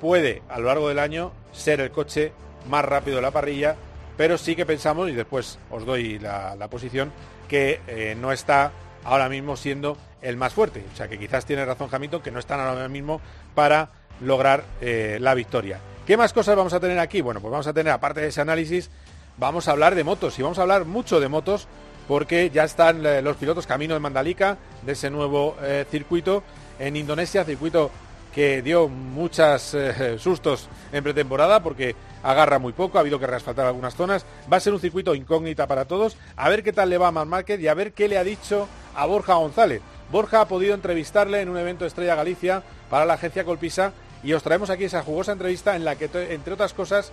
puede 0.00 0.42
a 0.48 0.58
lo 0.58 0.66
largo 0.66 0.88
del 0.88 0.98
año 0.98 1.32
ser 1.52 1.80
el 1.80 1.90
coche 1.90 2.32
más 2.68 2.84
rápido 2.84 3.20
la 3.20 3.30
parrilla, 3.30 3.76
pero 4.16 4.38
sí 4.38 4.54
que 4.54 4.66
pensamos, 4.66 5.08
y 5.10 5.12
después 5.12 5.58
os 5.70 5.84
doy 5.84 6.18
la, 6.18 6.68
posición, 6.70 7.12
que 7.48 7.80
eh, 7.86 8.16
no 8.18 8.32
está 8.32 8.72
ahora 9.04 9.28
mismo 9.28 9.56
siendo 9.56 9.96
el 10.22 10.36
más 10.36 10.52
fuerte. 10.52 10.84
O 10.92 10.96
sea 10.96 11.08
que 11.08 11.18
quizás 11.18 11.44
tiene 11.44 11.64
razón 11.64 11.88
Hamilton, 11.90 12.22
que 12.22 12.30
no 12.30 12.38
están 12.38 12.60
ahora 12.60 12.88
mismo 12.88 13.20
para 13.54 13.90
lograr 14.20 14.64
eh, 14.80 15.18
la 15.20 15.34
victoria. 15.34 15.78
¿Qué 16.06 16.16
más 16.16 16.32
cosas 16.32 16.56
vamos 16.56 16.72
a 16.72 16.80
tener 16.80 16.98
aquí? 16.98 17.20
Bueno, 17.20 17.40
pues 17.40 17.50
vamos 17.50 17.66
a 17.66 17.72
tener, 17.72 17.92
aparte 17.92 18.20
de 18.20 18.28
ese 18.28 18.40
análisis, 18.40 18.90
vamos 19.36 19.68
a 19.68 19.72
hablar 19.72 19.94
de 19.94 20.04
motos 20.04 20.38
y 20.38 20.42
vamos 20.42 20.58
a 20.58 20.62
hablar 20.62 20.84
mucho 20.84 21.18
de 21.18 21.28
motos 21.28 21.66
porque 22.06 22.50
ya 22.50 22.64
están 22.64 23.04
eh, 23.04 23.22
los 23.22 23.36
pilotos 23.36 23.66
camino 23.66 23.94
de 23.94 24.00
Mandalika, 24.00 24.58
de 24.84 24.92
ese 24.92 25.10
nuevo 25.10 25.56
circuito 25.90 26.42
en 26.78 26.96
Indonesia, 26.96 27.44
circuito 27.44 27.90
que 28.34 28.62
dio 28.62 28.88
muchos 28.88 29.76
sustos 30.18 30.68
en 30.92 31.04
pretemporada 31.04 31.62
porque 31.62 31.94
agarra 32.22 32.58
muy 32.58 32.72
poco, 32.72 32.98
ha 32.98 33.02
habido 33.02 33.20
que 33.20 33.26
reasfaltar 33.26 33.66
algunas 33.66 33.94
zonas. 33.94 34.24
Va 34.52 34.56
a 34.56 34.60
ser 34.60 34.72
un 34.72 34.80
circuito 34.80 35.14
incógnita 35.14 35.66
para 35.66 35.84
todos. 35.84 36.16
A 36.36 36.48
ver 36.48 36.62
qué 36.62 36.72
tal 36.72 36.90
le 36.90 36.98
va 36.98 37.08
a 37.08 37.12
Marc 37.12 37.28
Márquez 37.28 37.60
y 37.60 37.68
a 37.68 37.74
ver 37.74 37.92
qué 37.92 38.08
le 38.08 38.18
ha 38.18 38.24
dicho 38.24 38.66
a 38.96 39.06
Borja 39.06 39.34
González. 39.34 39.82
Borja 40.10 40.40
ha 40.40 40.48
podido 40.48 40.74
entrevistarle 40.74 41.40
en 41.40 41.48
un 41.48 41.58
evento 41.58 41.86
Estrella 41.86 42.14
Galicia 42.14 42.62
para 42.90 43.04
la 43.04 43.14
agencia 43.14 43.44
Colpisa 43.44 43.92
y 44.22 44.32
os 44.32 44.42
traemos 44.42 44.70
aquí 44.70 44.84
esa 44.84 45.02
jugosa 45.02 45.32
entrevista 45.32 45.76
en 45.76 45.84
la 45.84 45.96
que, 45.96 46.10
entre 46.30 46.54
otras 46.54 46.72
cosas, 46.72 47.12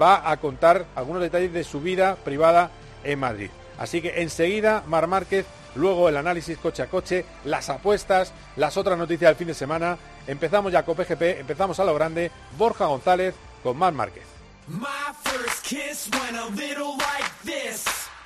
va 0.00 0.30
a 0.30 0.36
contar 0.38 0.86
algunos 0.94 1.22
detalles 1.22 1.52
de 1.52 1.64
su 1.64 1.80
vida 1.80 2.16
privada 2.16 2.70
en 3.04 3.18
Madrid. 3.18 3.50
Así 3.78 4.02
que 4.02 4.20
enseguida 4.20 4.82
Mar 4.86 5.06
Márquez, 5.06 5.46
luego 5.74 6.08
el 6.08 6.16
análisis 6.16 6.58
coche 6.58 6.82
a 6.82 6.86
coche, 6.86 7.24
las 7.44 7.70
apuestas, 7.70 8.32
las 8.56 8.76
otras 8.76 8.98
noticias 8.98 9.30
del 9.30 9.36
fin 9.36 9.46
de 9.46 9.54
semana. 9.54 9.96
Empezamos 10.30 10.70
ya 10.70 10.84
con 10.84 10.94
PGP, 10.94 11.40
empezamos 11.40 11.80
a 11.80 11.84
lo 11.84 11.92
grande. 11.92 12.30
Borja 12.56 12.86
González 12.86 13.34
con 13.64 13.76
Mar 13.76 13.92
Márquez. 13.92 14.22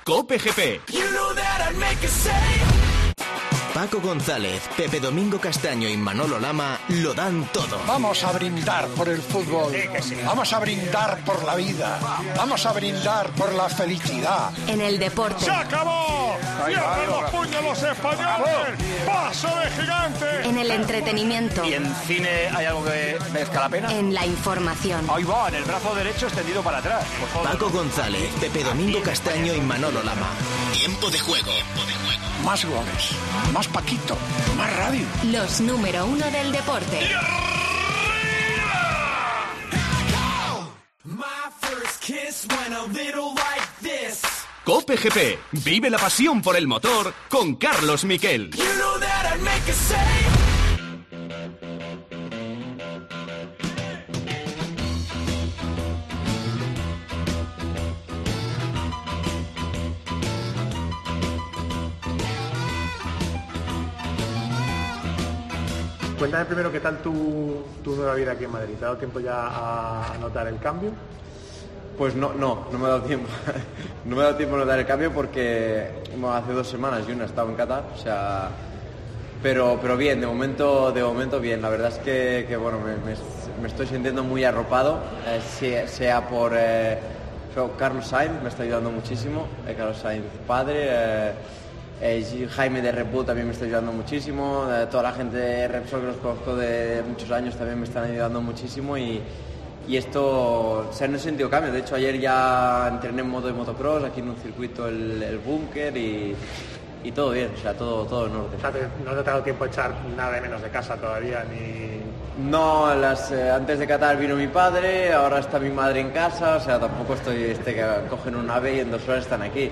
Cope 0.03 0.37
GP. 0.37 0.85
Paco 3.75 3.99
González, 3.99 4.69
Pepe 4.77 5.01
Domingo 5.01 5.37
Castaño 5.37 5.89
y 5.89 5.97
Manolo 5.97 6.39
Lama 6.39 6.79
lo 6.87 7.13
dan 7.13 7.43
todo. 7.51 7.77
Vamos 7.85 8.23
a 8.23 8.31
brindar 8.31 8.87
por 8.87 9.09
el 9.09 9.21
fútbol. 9.21 9.73
Vamos 10.25 10.53
a 10.53 10.59
brindar 10.59 11.17
por 11.25 11.43
la 11.43 11.55
vida. 11.55 11.99
Vamos 12.37 12.65
a 12.65 12.71
brindar 12.71 13.31
por 13.31 13.53
la 13.53 13.67
felicidad. 13.67 14.51
En 14.69 14.79
el 14.79 14.97
deporte. 14.97 15.43
¡Se 15.43 15.51
acabó! 15.51 16.37
¡Cierren 16.65 17.09
los 17.09 17.29
puños 17.31 17.63
los 17.63 17.83
españoles! 17.83 18.79
¡Paso 19.05 19.49
de 19.59 19.69
gigante! 19.71 20.47
En 20.47 20.57
el 20.57 20.71
entretenimiento. 20.71 21.65
¿Y 21.65 21.73
en 21.73 21.93
cine 22.07 22.47
hay 22.55 22.67
algo 22.67 22.85
que 22.85 23.17
merezca 23.33 23.59
la 23.59 23.67
pena? 23.67 23.91
En 23.91 24.13
la 24.13 24.25
información. 24.25 25.05
Ahí 25.09 25.25
va, 25.25 25.49
en 25.49 25.55
el 25.55 25.63
brazo 25.65 25.93
derecho 25.95 26.27
extendido 26.27 26.63
para 26.63 26.77
atrás. 26.77 27.03
Paco 27.43 27.69
González, 27.69 28.31
Pepe 28.39 28.63
Domingo 28.63 29.01
Castaño 29.03 29.53
y 29.53 29.59
Manolo 29.59 30.01
Lama. 30.01 30.29
Tiempo 30.71 31.11
de 31.11 31.19
juego. 31.19 31.51
Más 32.43 32.63
goles, 32.63 33.14
más 33.53 33.67
Paquito, 33.67 34.17
más 34.57 34.75
radio. 34.75 35.05
Los 35.31 35.61
número 35.61 36.05
uno 36.05 36.29
del 36.31 36.51
deporte. 36.51 36.99
Cope 44.63 44.95
GP. 44.97 45.39
Vive 45.63 45.89
la 45.89 45.99
pasión 45.99 46.41
por 46.41 46.55
el 46.55 46.67
motor 46.67 47.13
con 47.29 47.55
Carlos 47.55 48.03
Miquel. 48.03 48.51
Cuéntame 66.25 66.45
primero 66.45 66.71
qué 66.71 66.79
tal 66.79 66.97
tu, 67.03 67.63
tu 67.83 67.95
nueva 67.95 68.15
vida 68.15 68.31
aquí 68.31 68.45
en 68.45 68.51
Madrid. 68.51 68.73
¿Te 68.79 68.83
ha 68.83 68.87
dado 68.87 68.97
tiempo 68.97 69.19
ya 69.19 69.45
a, 69.45 70.17
notar 70.19 70.47
el 70.47 70.57
cambio? 70.57 70.89
Pues 71.99 72.15
no, 72.15 72.33
no, 72.33 72.65
no 72.71 72.79
me 72.79 72.85
ha 72.85 72.89
dado 72.89 73.03
tiempo. 73.03 73.27
no 74.05 74.15
me 74.15 74.23
ha 74.23 74.25
dado 74.25 74.37
tiempo 74.37 74.55
a 74.55 74.59
notar 74.59 74.79
el 74.79 74.87
cambio 74.87 75.11
porque 75.13 75.87
bueno, 76.17 76.33
hace 76.33 76.53
dos 76.53 76.67
semanas 76.67 77.05
yo 77.05 77.13
no 77.13 77.21
he 77.21 77.27
estado 77.27 77.47
en 77.49 77.55
Qatar, 77.55 77.83
o 77.93 77.97
sea, 77.99 78.49
pero, 79.43 79.77
pero 79.79 79.97
bien, 79.97 80.19
de 80.19 80.25
momento, 80.25 80.91
de 80.91 81.03
momento 81.03 81.39
bien. 81.39 81.61
La 81.61 81.69
verdad 81.69 81.89
es 81.89 81.99
que, 81.99 82.47
que, 82.47 82.57
bueno, 82.57 82.79
me, 82.79 82.95
me- 83.61 83.67
estoy 83.67 83.85
sintiendo 83.85 84.23
muy 84.23 84.43
arropado, 84.45 84.97
eh, 85.27 85.39
sea, 85.47 85.87
sea 85.87 86.27
por 86.27 86.53
eh, 86.57 86.97
Carlos 87.77 88.07
Sainz, 88.07 88.41
me 88.41 88.49
está 88.49 88.63
ayudando 88.63 88.89
muchísimo, 88.89 89.45
eh, 89.67 89.75
Carlos 89.77 89.99
Sainz 89.99 90.25
padre. 90.47 91.33
Eh, 92.01 92.47
Jaime 92.49 92.81
de 92.81 93.03
Bull 93.03 93.25
también 93.25 93.47
me 93.47 93.53
está 93.53 93.65
ayudando 93.65 93.91
muchísimo, 93.91 94.67
eh, 94.69 94.87
toda 94.89 95.03
la 95.03 95.11
gente 95.13 95.37
de 95.37 95.67
Repsol 95.67 96.01
que 96.01 96.07
los 96.07 96.17
conozco 96.17 96.55
de 96.55 97.03
muchos 97.07 97.31
años 97.31 97.55
también 97.55 97.79
me 97.79 97.85
están 97.85 98.05
ayudando 98.05 98.41
muchísimo 98.41 98.97
y, 98.97 99.21
y 99.87 99.97
esto, 99.97 100.89
o 100.89 100.93
sea, 100.93 101.07
no 101.07 101.17
he 101.17 101.19
sentido 101.19 101.49
cambio. 101.49 101.71
De 101.71 101.79
hecho, 101.79 101.95
ayer 101.95 102.19
ya 102.19 102.89
entrené 102.91 103.21
en 103.21 103.29
moto 103.29 103.47
de 103.47 103.53
motocross, 103.53 104.03
aquí 104.03 104.19
en 104.19 104.29
un 104.29 104.35
circuito 104.37 104.87
el, 104.87 105.21
el 105.23 105.37
búnker 105.37 105.95
y, 105.95 106.35
y 107.03 107.11
todo 107.11 107.31
bien, 107.31 107.51
o 107.55 107.61
sea, 107.61 107.73
todo, 107.73 108.05
todo 108.05 108.25
en 108.27 108.35
orden. 108.35 108.57
O 108.57 108.61
sea, 108.61 108.71
no 109.05 109.11
te 109.11 109.19
ha 109.19 109.23
dado 109.23 109.43
tiempo 109.43 109.63
a 109.63 109.67
echar 109.67 109.93
nada 110.17 110.31
de 110.33 110.41
menos 110.41 110.61
de 110.61 110.69
casa 110.69 110.95
todavía, 110.95 111.45
ni... 111.49 111.95
No, 112.49 112.93
las, 112.95 113.31
eh, 113.31 113.49
antes 113.49 113.79
de 113.79 113.87
Qatar 113.87 114.17
vino 114.17 114.35
mi 114.35 114.47
padre, 114.47 115.13
ahora 115.13 115.39
está 115.39 115.57
mi 115.57 115.69
madre 115.69 116.01
en 116.01 116.09
casa, 116.09 116.57
o 116.57 116.59
sea, 116.59 116.77
tampoco 116.77 117.13
estoy, 117.13 117.43
este, 117.43 117.73
que 117.73 117.85
cogen 118.09 118.35
un 118.35 118.49
ave 118.49 118.75
y 118.75 118.79
en 118.81 118.91
dos 118.91 119.07
horas 119.07 119.23
están 119.23 119.41
aquí. 119.41 119.71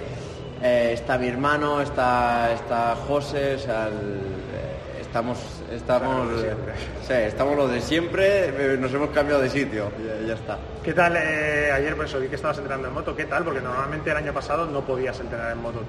Eh, 0.66 0.92
está 0.94 1.18
mi 1.18 1.28
hermano, 1.28 1.82
está, 1.82 2.54
está 2.54 2.96
José, 2.96 3.56
o 3.56 3.60
sea, 3.60 3.88
el- 3.88 3.94
eh, 4.54 5.02
estamos, 5.02 5.38
estamos, 5.70 6.30
sí, 7.06 7.14
estamos 7.14 7.58
los 7.58 7.70
de 7.70 7.82
siempre, 7.82 8.46
eh, 8.74 8.78
nos 8.80 8.94
hemos 8.94 9.10
cambiado 9.10 9.42
de 9.42 9.50
sitio, 9.50 9.92
ya, 10.08 10.26
ya 10.26 10.34
está. 10.36 10.58
¿Qué 10.82 10.94
tal 10.94 11.18
eh, 11.18 11.70
ayer, 11.74 11.96
por 11.98 12.06
eso 12.06 12.18
vi 12.20 12.28
que 12.30 12.36
estabas 12.36 12.58
entrenando 12.60 12.88
en 12.88 12.94
moto? 12.94 13.14
¿Qué 13.14 13.26
tal? 13.26 13.44
Porque 13.44 13.60
normalmente 13.60 14.10
el 14.12 14.16
año 14.18 14.34
pasado 14.34 14.66
no 14.66 14.82
podías 14.82 15.20
entrenar 15.20 15.52
en 15.52 15.62
moto, 15.62 15.82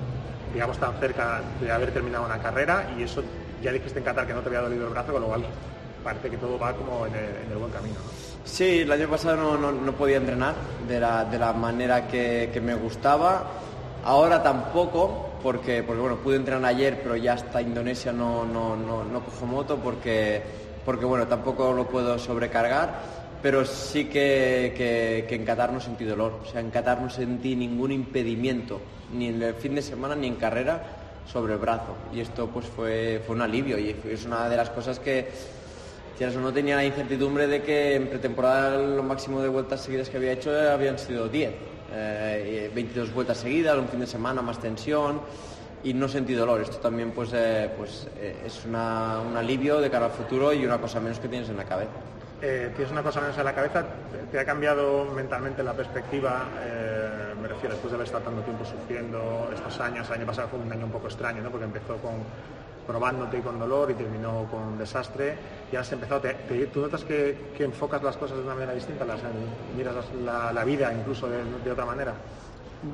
digamos, 0.52 0.76
tan 0.78 0.92
cerca 0.98 1.40
de 1.60 1.70
haber 1.70 1.92
terminado 1.92 2.24
una 2.26 2.38
carrera 2.38 2.90
y 2.98 3.04
eso 3.04 3.22
ya 3.62 3.70
dijiste 3.70 4.00
en 4.00 4.04
Qatar 4.04 4.26
que 4.26 4.34
no 4.34 4.40
te 4.40 4.48
había 4.48 4.60
dolido 4.62 4.88
el 4.88 4.92
brazo, 4.92 5.12
con 5.12 5.22
lo 5.22 5.28
cual 5.28 5.44
parece 6.02 6.30
que 6.30 6.36
todo 6.36 6.58
va 6.58 6.72
como 6.72 7.06
en 7.06 7.14
el, 7.14 7.24
en 7.46 7.52
el 7.52 7.58
buen 7.58 7.70
camino. 7.70 7.94
¿no? 7.94 8.10
Sí, 8.44 8.80
el 8.80 8.90
año 8.90 9.08
pasado 9.08 9.36
no, 9.36 9.56
no- 9.56 9.70
no 9.72 9.92
podía 9.92 10.16
entrenar 10.16 10.54
de 10.88 10.98
la, 10.98 11.24
de 11.24 11.38
la 11.38 11.52
manera 11.52 12.08
que, 12.08 12.50
que 12.52 12.60
me 12.60 12.74
gustaba. 12.74 13.44
Ahora 14.04 14.42
tampoco, 14.42 15.38
porque, 15.42 15.82
porque 15.82 16.00
bueno, 16.00 16.16
pude 16.16 16.36
entrenar 16.36 16.64
ayer, 16.70 17.00
pero 17.02 17.16
ya 17.16 17.32
hasta 17.34 17.62
Indonesia 17.62 18.12
no, 18.12 18.44
no, 18.44 18.76
no, 18.76 19.02
no 19.04 19.24
cojo 19.24 19.46
moto 19.46 19.78
porque, 19.78 20.42
porque 20.84 21.06
bueno, 21.06 21.26
tampoco 21.26 21.72
lo 21.72 21.88
puedo 21.88 22.18
sobrecargar. 22.18 23.24
Pero 23.40 23.64
sí 23.64 24.06
que, 24.06 24.72
que- 24.76 25.34
en 25.34 25.44
Qatar 25.44 25.72
no 25.72 25.80
sentí 25.80 26.04
dolor. 26.04 26.40
O 26.42 26.46
sea, 26.46 26.60
en 26.60 26.70
Qatar 26.70 27.00
no 27.00 27.10
sentí 27.10 27.54
ningún 27.56 27.92
impedimento, 27.92 28.80
ni 29.12 29.28
en 29.28 29.42
el 29.42 29.54
fin 29.54 29.74
de 29.74 29.82
semana 29.82 30.14
ni 30.14 30.26
en 30.28 30.36
carrera, 30.36 30.82
sobre 31.26 31.54
el 31.54 31.58
brazo. 31.58 31.96
Y 32.12 32.20
esto 32.20 32.48
pues 32.48 32.66
fue, 32.66 33.22
fue 33.26 33.36
un 33.36 33.42
alivio 33.42 33.78
y 33.78 33.94
es 34.10 34.24
una 34.24 34.48
de 34.48 34.56
las 34.56 34.70
cosas 34.70 34.98
que, 34.98 35.30
Quieras 36.16 36.36
o 36.36 36.40
no 36.40 36.52
tenía 36.52 36.76
la 36.76 36.84
incertidumbre 36.84 37.46
de 37.48 37.62
que 37.62 37.96
en 37.96 38.06
pretemporada 38.08 38.76
lo 38.78 39.02
máximo 39.02 39.42
de 39.42 39.48
vueltas 39.48 39.80
seguidas 39.82 40.08
que 40.08 40.16
había 40.16 40.32
hecho 40.32 40.50
habían 40.70 40.98
sido 40.98 41.28
10. 41.28 41.52
Eh, 41.92 42.68
y 42.70 42.74
22 42.74 43.12
vueltas 43.12 43.38
seguidas, 43.38 43.76
un 43.76 43.88
fin 43.88 44.00
de 44.00 44.06
semana 44.06 44.40
más 44.42 44.60
tensión 44.60 45.20
y 45.82 45.92
no 45.92 46.08
sentí 46.08 46.34
dolor. 46.34 46.60
Esto 46.60 46.76
también 46.78 47.10
pues, 47.10 47.30
eh, 47.34 47.68
pues 47.76 48.06
eh, 48.16 48.42
es 48.46 48.64
una- 48.64 49.20
un 49.20 49.36
alivio 49.36 49.80
de 49.80 49.90
cara 49.90 50.06
al 50.06 50.12
futuro 50.12 50.52
y 50.52 50.64
una 50.64 50.78
cosa 50.78 51.00
menos 51.00 51.18
que 51.18 51.28
tienes 51.28 51.48
en 51.48 51.56
la 51.56 51.64
cabeza. 51.64 51.90
Eh, 52.42 52.70
tienes 52.76 52.92
una 52.92 53.02
cosa 53.02 53.20
menos 53.20 53.36
en 53.38 53.44
la 53.44 53.54
cabeza, 53.54 53.84
¿te 54.30 54.38
ha 54.38 54.44
cambiado 54.44 55.06
mentalmente 55.14 55.62
la 55.62 55.72
perspectiva? 55.72 56.44
Me 57.40 57.48
refiero, 57.48 57.74
después 57.74 57.90
de 57.90 57.96
haber 57.96 58.06
estado 58.06 58.24
tanto 58.24 58.40
tiempo 58.42 58.64
sufriendo 58.64 59.50
estos 59.54 59.80
años, 59.80 60.06
el 60.08 60.14
año 60.14 60.26
pasado 60.26 60.48
fue 60.48 60.58
un 60.60 60.70
año 60.72 60.86
un 60.86 60.92
poco 60.92 61.06
extraño, 61.08 61.42
¿no? 61.42 61.50
porque 61.50 61.64
empezó 61.66 61.96
con 61.98 62.12
probándote 62.86 63.38
y 63.38 63.40
con 63.40 63.58
dolor 63.58 63.90
y 63.90 63.94
terminó 63.94 64.46
con 64.50 64.62
un 64.62 64.78
desastre 64.78 65.34
y 65.72 65.76
has 65.76 65.90
empezado, 65.92 66.20
te- 66.20 66.34
te- 66.34 66.66
¿tú 66.66 66.80
notas 66.80 67.04
que, 67.04 67.52
enfocas 67.64 68.02
las 68.02 68.16
cosas 68.16 68.36
de 68.38 68.44
una 68.44 68.54
manera 68.54 68.74
distinta, 68.74 69.04
las, 69.04 69.20
miras 69.76 69.94
las- 69.94 70.52
la, 70.54 70.64
vida 70.64 70.92
incluso 70.92 71.28
de, 71.28 71.70
otra 71.70 71.84
manera? 71.86 72.14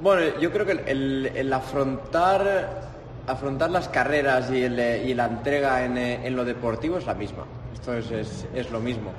Bueno, 0.02 0.38
yo 0.40 0.50
creo 0.52 0.64
que 0.66 0.73
el, 0.87 1.52
afrontar, 1.52 2.82
afrontar 3.26 3.70
las 3.70 3.88
carreras 3.88 4.50
y, 4.50 4.62
el, 4.62 4.78
eh, 4.78 5.04
y 5.06 5.14
la 5.14 5.26
entrega 5.26 5.85
en, 5.85 5.99
eh, 5.99 6.26
en 6.26 6.37
lo 6.37 6.44
deportivo 6.44 6.99
es 6.99 7.06
la 7.06 7.14
misma. 7.14 7.44
Esto 7.73 7.94
es, 7.94 8.11
es- 8.11 8.47
es 8.54 8.70
lo 8.70 8.80
mismo. 8.80 9.12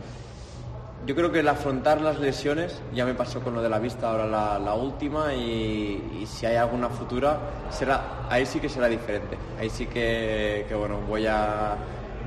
Yo 1.05 1.15
creo 1.15 1.31
que 1.31 1.39
el 1.39 1.47
afrontar 1.47 1.99
las 1.99 2.19
lesiones, 2.19 2.79
ya 2.93 3.05
me 3.05 3.15
pasó 3.15 3.39
con 3.41 3.55
lo 3.55 3.63
de 3.63 3.69
la 3.69 3.79
vista 3.79 4.11
ahora 4.11 4.27
la, 4.59 4.73
última 4.75 5.33
y, 5.33 6.19
y 6.21 6.27
si 6.27 6.45
hay 6.45 6.57
alguna 6.57 6.89
futura, 6.89 7.39
será, 7.71 8.27
ahí 8.29 8.45
sí 8.45 8.59
que 8.59 8.69
será 8.69 8.87
diferente. 8.87 9.35
Ahí 9.59 9.71
sí 9.71 9.87
que, 9.87 10.65
que, 10.69 10.75
bueno, 10.75 10.99
voy 11.07 11.25
a, 11.25 11.75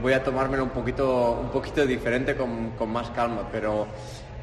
voy 0.02 0.12
a 0.12 0.24
tomármelo 0.24 0.64
un 0.64 0.70
poquito, 0.70 1.38
un 1.40 1.50
poquito 1.50 1.86
diferente 1.86 2.34
con, 2.34 2.70
con 2.70 2.90
más 2.90 3.10
calma, 3.10 3.48
pero, 3.52 3.86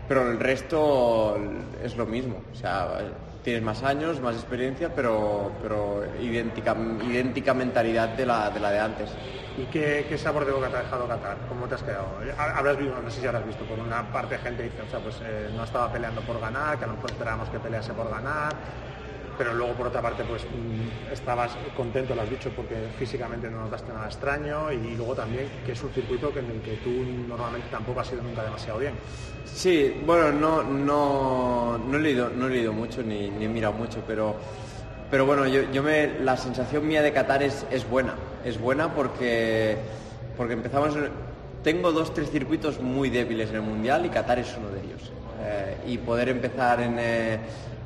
pero 0.07 0.31
el 0.31 0.39
resto 0.39 1.37
es 1.83 1.97
lo 1.97 2.05
mismo. 2.05 2.37
O 2.53 2.55
sea, 2.55 3.01
tienes 3.43 3.61
más 3.63 3.83
años, 3.83 4.19
más 4.21 4.35
experiencia, 4.35 4.93
pero, 4.95 5.51
pero 5.61 6.03
idéntica, 6.19 6.75
idéntica 7.03 7.53
mentalidad 7.53 8.09
de 8.09 8.25
la, 8.25 8.49
de 8.49 8.79
antes. 8.79 9.09
¿Y 9.57 9.65
qué, 9.65 10.05
sabor 10.17 10.45
de 10.45 10.51
boca 10.53 10.69
te 10.69 10.77
ha 10.77 10.83
dejado 10.83 11.07
Qatar? 11.07 11.37
¿Cómo 11.49 11.67
te 11.67 11.75
has 11.75 11.83
quedado? 11.83 12.19
Ha- 12.37 12.57
Habrás 12.57 12.77
visto, 12.77 13.01
no 13.01 13.09
sé 13.11 13.19
si 13.19 13.27
habrás 13.27 13.45
visto, 13.45 13.65
por 13.65 13.79
una 13.79 14.11
parte 14.11 14.37
gente 14.37 14.63
dice, 14.63 14.81
o 14.81 14.87
sea, 14.89 14.99
pues 14.99 15.19
eh, 15.21 15.49
no 15.53 15.63
estaba 15.63 15.91
peleando 15.91 16.21
por 16.21 16.39
ganar, 16.39 16.77
que 16.77 16.85
a 16.85 16.87
lo 16.87 16.93
mejor 16.93 17.09
esperábamos 17.11 17.49
que 17.49 17.59
pelease 17.59 17.93
por 17.93 18.09
ganar, 18.09 18.55
pero 19.37 19.53
luego 19.53 19.73
por 19.73 19.87
otra 19.87 20.01
parte 20.01 20.23
pues 20.23 20.43
mm, 20.43 21.13
estabas 21.13 21.51
contento, 21.75 22.15
lo 22.15 22.21
has 22.21 22.29
dicho, 22.29 22.49
porque 22.55 22.75
físicamente 22.97 23.49
no 23.49 23.61
notaste 23.61 23.91
nada 23.91 24.07
extraño 24.07 24.71
y 24.71 24.95
luego 24.95 25.15
también 25.15 25.47
que 25.65 25.73
es 25.73 25.83
un 25.83 25.89
circuito 25.91 26.31
en 26.35 26.45
el 26.45 26.61
que 26.61 26.75
tú 26.77 26.89
normalmente 27.27 27.67
tampoco 27.69 27.99
has 27.99 28.11
ido 28.11 28.23
nunca 28.23 28.43
demasiado 28.43 28.79
bien. 28.79 28.93
Sí, 29.45 30.01
bueno, 30.05 30.31
no, 30.31 30.63
no, 30.63 31.77
no, 31.77 31.97
he, 31.97 31.99
leído, 31.99 32.29
no 32.29 32.47
he 32.47 32.51
leído 32.51 32.73
mucho 32.73 33.03
ni, 33.03 33.29
ni 33.29 33.45
he 33.45 33.49
mirado 33.49 33.73
mucho, 33.73 34.03
pero, 34.07 34.35
pero 35.09 35.25
bueno, 35.25 35.45
yo, 35.47 35.69
yo 35.71 35.83
me, 35.83 36.19
la 36.19 36.37
sensación 36.37 36.87
mía 36.87 37.01
de 37.01 37.11
Qatar 37.11 37.43
es, 37.43 37.65
es 37.69 37.87
buena. 37.87 38.15
Es 38.45 38.59
buena 38.59 38.93
porque, 38.93 39.77
porque 40.37 40.53
empezamos... 40.53 40.95
Tengo 41.63 41.91
dos, 41.91 42.11
tres 42.13 42.31
circuitos 42.31 42.79
muy 42.79 43.11
débiles 43.11 43.49
en 43.51 43.57
el 43.57 43.61
Mundial 43.61 44.05
y 44.05 44.09
Qatar 44.09 44.39
es 44.39 44.55
uno 44.57 44.69
de 44.69 44.79
ellos. 44.79 45.11
Eh, 45.43 45.77
y 45.87 45.97
poder 45.99 46.29
empezar 46.29 46.81
en, 46.81 46.95
eh, 46.97 47.39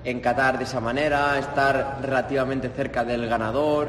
en 0.05 0.19
Qatar 0.19 0.57
de 0.57 0.63
esa 0.65 0.79
manera, 0.79 1.37
estar 1.39 1.97
relativamente 2.01 2.69
cerca 2.69 3.03
del 3.03 3.27
ganador, 3.27 3.87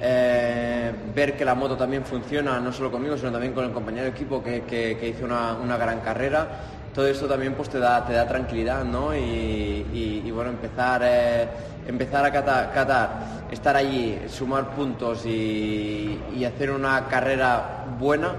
eh, 0.00 0.92
ver 1.14 1.36
que 1.36 1.44
la 1.44 1.54
moto 1.54 1.76
también 1.76 2.04
funciona, 2.04 2.58
no 2.58 2.72
solo 2.72 2.90
conmigo, 2.90 3.16
sino 3.16 3.30
también 3.30 3.52
con 3.52 3.64
el 3.64 3.70
compañero 3.70 4.04
de 4.04 4.10
equipo 4.10 4.42
que, 4.42 4.62
que- 4.62 5.08
hizo 5.08 5.24
una, 5.24 5.54
una 5.54 5.76
gran 5.76 6.00
carrera. 6.00 6.48
Todo 6.92 7.06
esto 7.06 7.26
también 7.26 7.54
pues, 7.54 7.68
te, 7.70 7.78
da, 7.78 8.04
te 8.04 8.12
da 8.12 8.26
tranquilidad, 8.26 8.84
¿no? 8.84 9.14
Y, 9.16 10.28
bueno, 10.34 10.50
empezar, 10.50 11.00
eh, 11.04 11.48
empezar 11.86 12.24
a 12.24 12.32
Qatar, 12.32 12.72
Qatar, 12.72 13.10
estar 13.50 13.76
allí, 13.76 14.18
sumar 14.28 14.70
puntos 14.74 15.24
y, 15.24 16.18
hacer 16.44 16.72
una 16.72 17.06
carrera 17.06 17.84
buena 17.98 18.34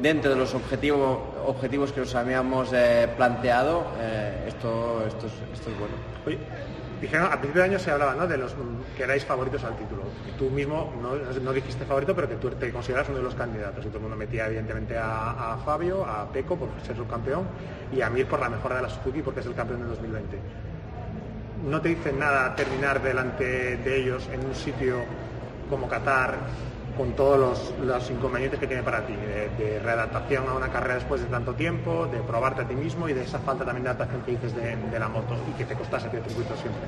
dentro 0.00 0.30
de 0.30 0.36
los 0.36 0.54
objetivos, 0.54 1.18
objetivos 1.46 1.92
que 1.92 2.00
nos 2.00 2.14
habíamos 2.14 2.70
eh, 2.72 3.06
planteado, 3.14 3.84
esto, 4.48 5.04
esto, 5.06 5.26
es, 5.26 5.32
esto 5.52 5.70
es 5.70 5.78
bueno. 5.78 6.11
Oye, 6.26 6.38
dijeron, 7.00 7.26
a 7.26 7.32
principio 7.32 7.62
de 7.62 7.68
año 7.68 7.78
se 7.78 7.90
hablaba 7.90 8.14
¿no? 8.14 8.26
de 8.26 8.38
los 8.38 8.54
que 8.96 9.02
erais 9.02 9.24
favoritos 9.24 9.64
al 9.64 9.76
título. 9.76 10.02
Y 10.28 10.38
tú 10.38 10.50
mismo 10.50 10.92
no, 11.02 11.16
no 11.16 11.52
dijiste 11.52 11.84
favorito, 11.84 12.14
pero 12.14 12.28
que 12.28 12.36
tú 12.36 12.50
te 12.50 12.70
consideras 12.72 13.08
uno 13.08 13.18
de 13.18 13.24
los 13.24 13.34
candidatos. 13.34 13.84
Y 13.84 13.88
todo 13.88 13.98
el 13.98 14.02
mundo 14.02 14.16
metía 14.16 14.46
evidentemente 14.46 14.96
a, 14.96 15.58
Fabio, 15.64 16.04
a 16.04 16.30
Peco 16.30 16.56
por 16.56 16.68
ser 16.86 16.96
subcampeón 16.96 17.46
y 17.92 18.00
a 18.00 18.10
Mir 18.10 18.26
por 18.26 18.40
la 18.40 18.48
mejora 18.48 18.76
de 18.76 18.82
la 18.82 18.88
Suzuki 18.88 19.22
porque 19.22 19.40
es 19.40 19.46
el 19.46 19.54
campeón 19.54 19.80
del 19.80 19.90
2020. 19.90 20.38
¿No 21.68 21.80
te 21.80 21.90
dicen 21.90 22.18
nada 22.18 22.54
terminar 22.56 23.02
delante 23.02 23.76
de 23.76 24.00
ellos 24.00 24.28
en 24.32 24.44
un 24.44 24.54
sitio 24.54 24.96
como 25.68 25.88
Qatar 25.88 26.36
con 26.96 27.12
todos 27.12 27.72
los, 27.80 28.10
inconvenientes 28.10 28.60
que 28.60 28.66
tiene 28.66 28.82
para 28.82 29.06
ti, 29.06 29.14
de, 29.14 29.80
readaptación 29.80 30.48
a 30.48 30.54
una 30.54 30.68
carrera 30.68 30.96
después 30.96 31.20
de 31.22 31.26
tanto 31.28 31.54
tiempo, 31.54 32.06
de 32.06 32.18
probarte 32.20 32.62
a 32.62 32.68
ti 32.68 32.74
mismo 32.74 33.08
y 33.08 33.12
de 33.12 33.22
esa 33.22 33.38
falta 33.38 33.64
también 33.64 33.84
de 33.84 33.90
adaptación 33.90 34.22
que 34.22 34.32
dices 34.32 34.54
de, 34.54 34.98
la 34.98 35.08
moto 35.08 35.34
y 35.48 35.52
que 35.56 35.64
te 35.64 35.74
costase 35.74 36.06
el 36.06 36.22
circuito 36.22 36.54
siempre? 36.56 36.82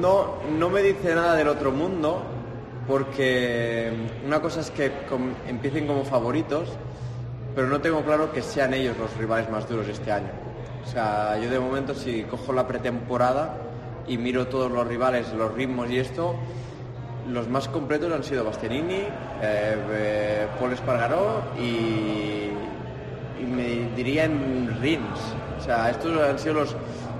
No, 0.00 0.36
no 0.58 0.68
me 0.68 0.82
dice 0.82 1.14
nada 1.14 1.34
del 1.34 1.48
otro 1.48 1.72
mundo, 1.72 2.22
porque 2.86 3.92
una 4.24 4.40
cosa 4.40 4.60
es 4.60 4.70
que 4.70 4.92
empiecen 5.48 5.86
como 5.86 6.04
favoritos, 6.04 6.68
pero 7.54 7.68
no 7.68 7.80
tengo 7.80 8.02
claro 8.02 8.32
que 8.32 8.42
sean 8.42 8.74
ellos 8.74 8.96
los 8.98 9.16
rivales 9.16 9.50
más 9.50 9.68
duros 9.68 9.88
este 9.88 10.12
año. 10.12 10.30
O 10.84 10.86
sea, 10.86 11.38
yo 11.38 11.48
de 11.48 11.58
momento 11.58 11.94
si 11.94 12.22
cojo 12.24 12.52
la 12.52 12.66
pretemporada 12.66 13.56
y 14.06 14.18
miro 14.18 14.48
todos 14.48 14.70
los 14.70 14.86
rivales, 14.86 15.32
los 15.32 15.54
ritmos 15.54 15.90
y 15.90 15.98
esto, 15.98 16.34
los 17.30 17.48
más 17.48 17.68
completos 17.68 18.12
han 18.12 18.24
sido 18.24 18.44
Bastianini, 18.44 18.94
eh, 18.94 19.76
eh, 19.90 20.46
Paul 20.58 20.72
Espargaró 20.72 21.42
y, 21.58 22.50
me 23.42 23.94
diría 23.96 24.24
en 24.24 24.80
Rins. 24.80 25.18
O 25.58 25.62
sea, 25.62 25.90
estos 25.90 26.16
han 26.20 26.38
sido 26.38 26.54
los, 26.54 26.76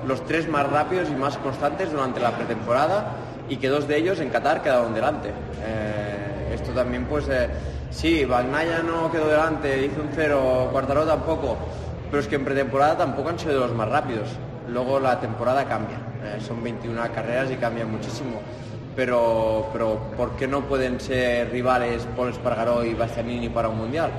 los 0.06 0.24
tres 0.24 0.48
más 0.48 0.68
rápidos 0.70 1.08
y 1.10 1.14
más 1.14 1.36
constantes 1.38 1.90
durante 1.90 2.20
la 2.20 2.30
pretemporada 2.30 3.16
y 3.48 3.56
que 3.56 3.68
dos 3.68 3.88
de 3.88 3.96
ellos 3.98 4.20
en 4.20 4.30
Qatar 4.30 4.62
quedaron 4.62 4.94
delante. 4.94 5.28
Eh, 5.28 6.54
esto 6.54 6.72
también 6.72 7.04
pues 7.06 7.28
eh, 7.28 7.48
sí, 7.90 8.24
Bagnaya 8.24 8.82
no 8.82 9.10
quedó 9.10 9.28
delante, 9.28 9.84
hizo 9.84 10.00
un 10.00 10.10
cero, 10.14 10.68
Cuartaró 10.70 11.04
tampoco, 11.04 11.56
pero 12.10 12.20
es 12.20 12.28
que 12.28 12.36
en 12.36 12.44
pretemporada 12.44 12.98
tampoco 12.98 13.28
han 13.28 13.38
sido 13.38 13.60
los 13.60 13.74
más 13.74 13.88
rápidos. 13.88 14.28
Luego 14.68 15.00
la 15.00 15.20
temporada 15.20 15.66
cambia, 15.66 15.98
son 16.46 16.62
21 16.62 17.02
carreras 17.14 17.50
y 17.50 17.56
cambia 17.56 17.84
muchísimo. 17.84 18.40
Pero, 18.94 19.68
pero 19.72 19.98
¿por 20.16 20.36
qué 20.36 20.46
no 20.46 20.60
pueden 20.62 21.00
ser 21.00 21.50
rivales 21.50 22.06
Paul 22.16 22.28
Espargaró 22.30 22.84
y 22.84 22.92
Bastianini 22.94 23.48
para 23.48 23.68
un 23.68 23.78
mundial? 23.78 24.10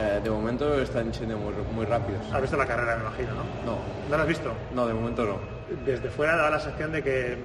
Eh, 0.00 0.20
de 0.22 0.30
momento 0.30 0.80
están 0.80 1.12
siendo 1.14 1.36
muy, 1.38 1.52
muy 1.74 1.84
rápidos. 1.86 2.20
Has 2.32 2.40
visto 2.40 2.56
la 2.56 2.66
carrera, 2.66 2.96
me 2.96 3.02
imagino, 3.02 3.28
¿no? 3.34 3.42
No, 3.72 3.78
¿No 4.10 4.16
la 4.16 4.22
has 4.22 4.28
visto? 4.28 4.52
no, 4.74 4.86
de 4.86 4.94
momento 4.94 5.24
no. 5.24 5.36
Desde 5.84 6.08
fuera 6.10 6.36
daba 6.36 6.50
la 6.50 6.60
sensación 6.60 6.92
de 6.92 7.02
que 7.02 7.36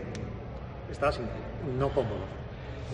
estabas 0.91 1.19
no 1.77 1.89
cómodo. 1.89 2.25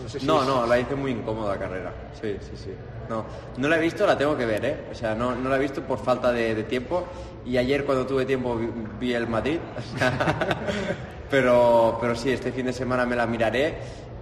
No, 0.02 0.08
sé 0.08 0.20
si 0.20 0.26
No, 0.26 0.40
es- 0.42 0.48
no, 0.48 0.66
la 0.66 0.78
hice 0.78 0.94
muy 0.94 1.10
incómoda 1.12 1.54
la 1.54 1.58
carrera. 1.60 1.92
Sí, 2.20 2.36
sí, 2.40 2.52
sí. 2.56 2.74
No, 3.08 3.24
no 3.58 3.68
la 3.68 3.76
he 3.76 3.80
visto, 3.80 4.06
la 4.06 4.16
tengo 4.16 4.36
que 4.36 4.46
ver, 4.46 4.64
¿eh? 4.64 4.76
O 4.90 4.94
sea, 4.94 5.14
no, 5.14 5.34
no 5.34 5.48
la 5.50 5.56
he 5.56 5.58
visto 5.58 5.82
por 5.82 5.98
falta 5.98 6.32
de, 6.32 6.54
de 6.54 6.62
tiempo. 6.64 7.04
Y 7.44 7.56
ayer 7.58 7.84
cuando 7.84 8.06
tuve 8.06 8.24
tiempo 8.24 8.56
vi, 8.56 8.68
vi 8.98 9.14
el 9.14 9.26
Madrid. 9.26 9.58
pero, 11.30 11.98
pero 12.00 12.14
sí, 12.14 12.30
este 12.30 12.52
fin 12.52 12.66
de 12.66 12.72
semana 12.72 13.06
me 13.06 13.16
la 13.16 13.26
miraré. 13.26 13.74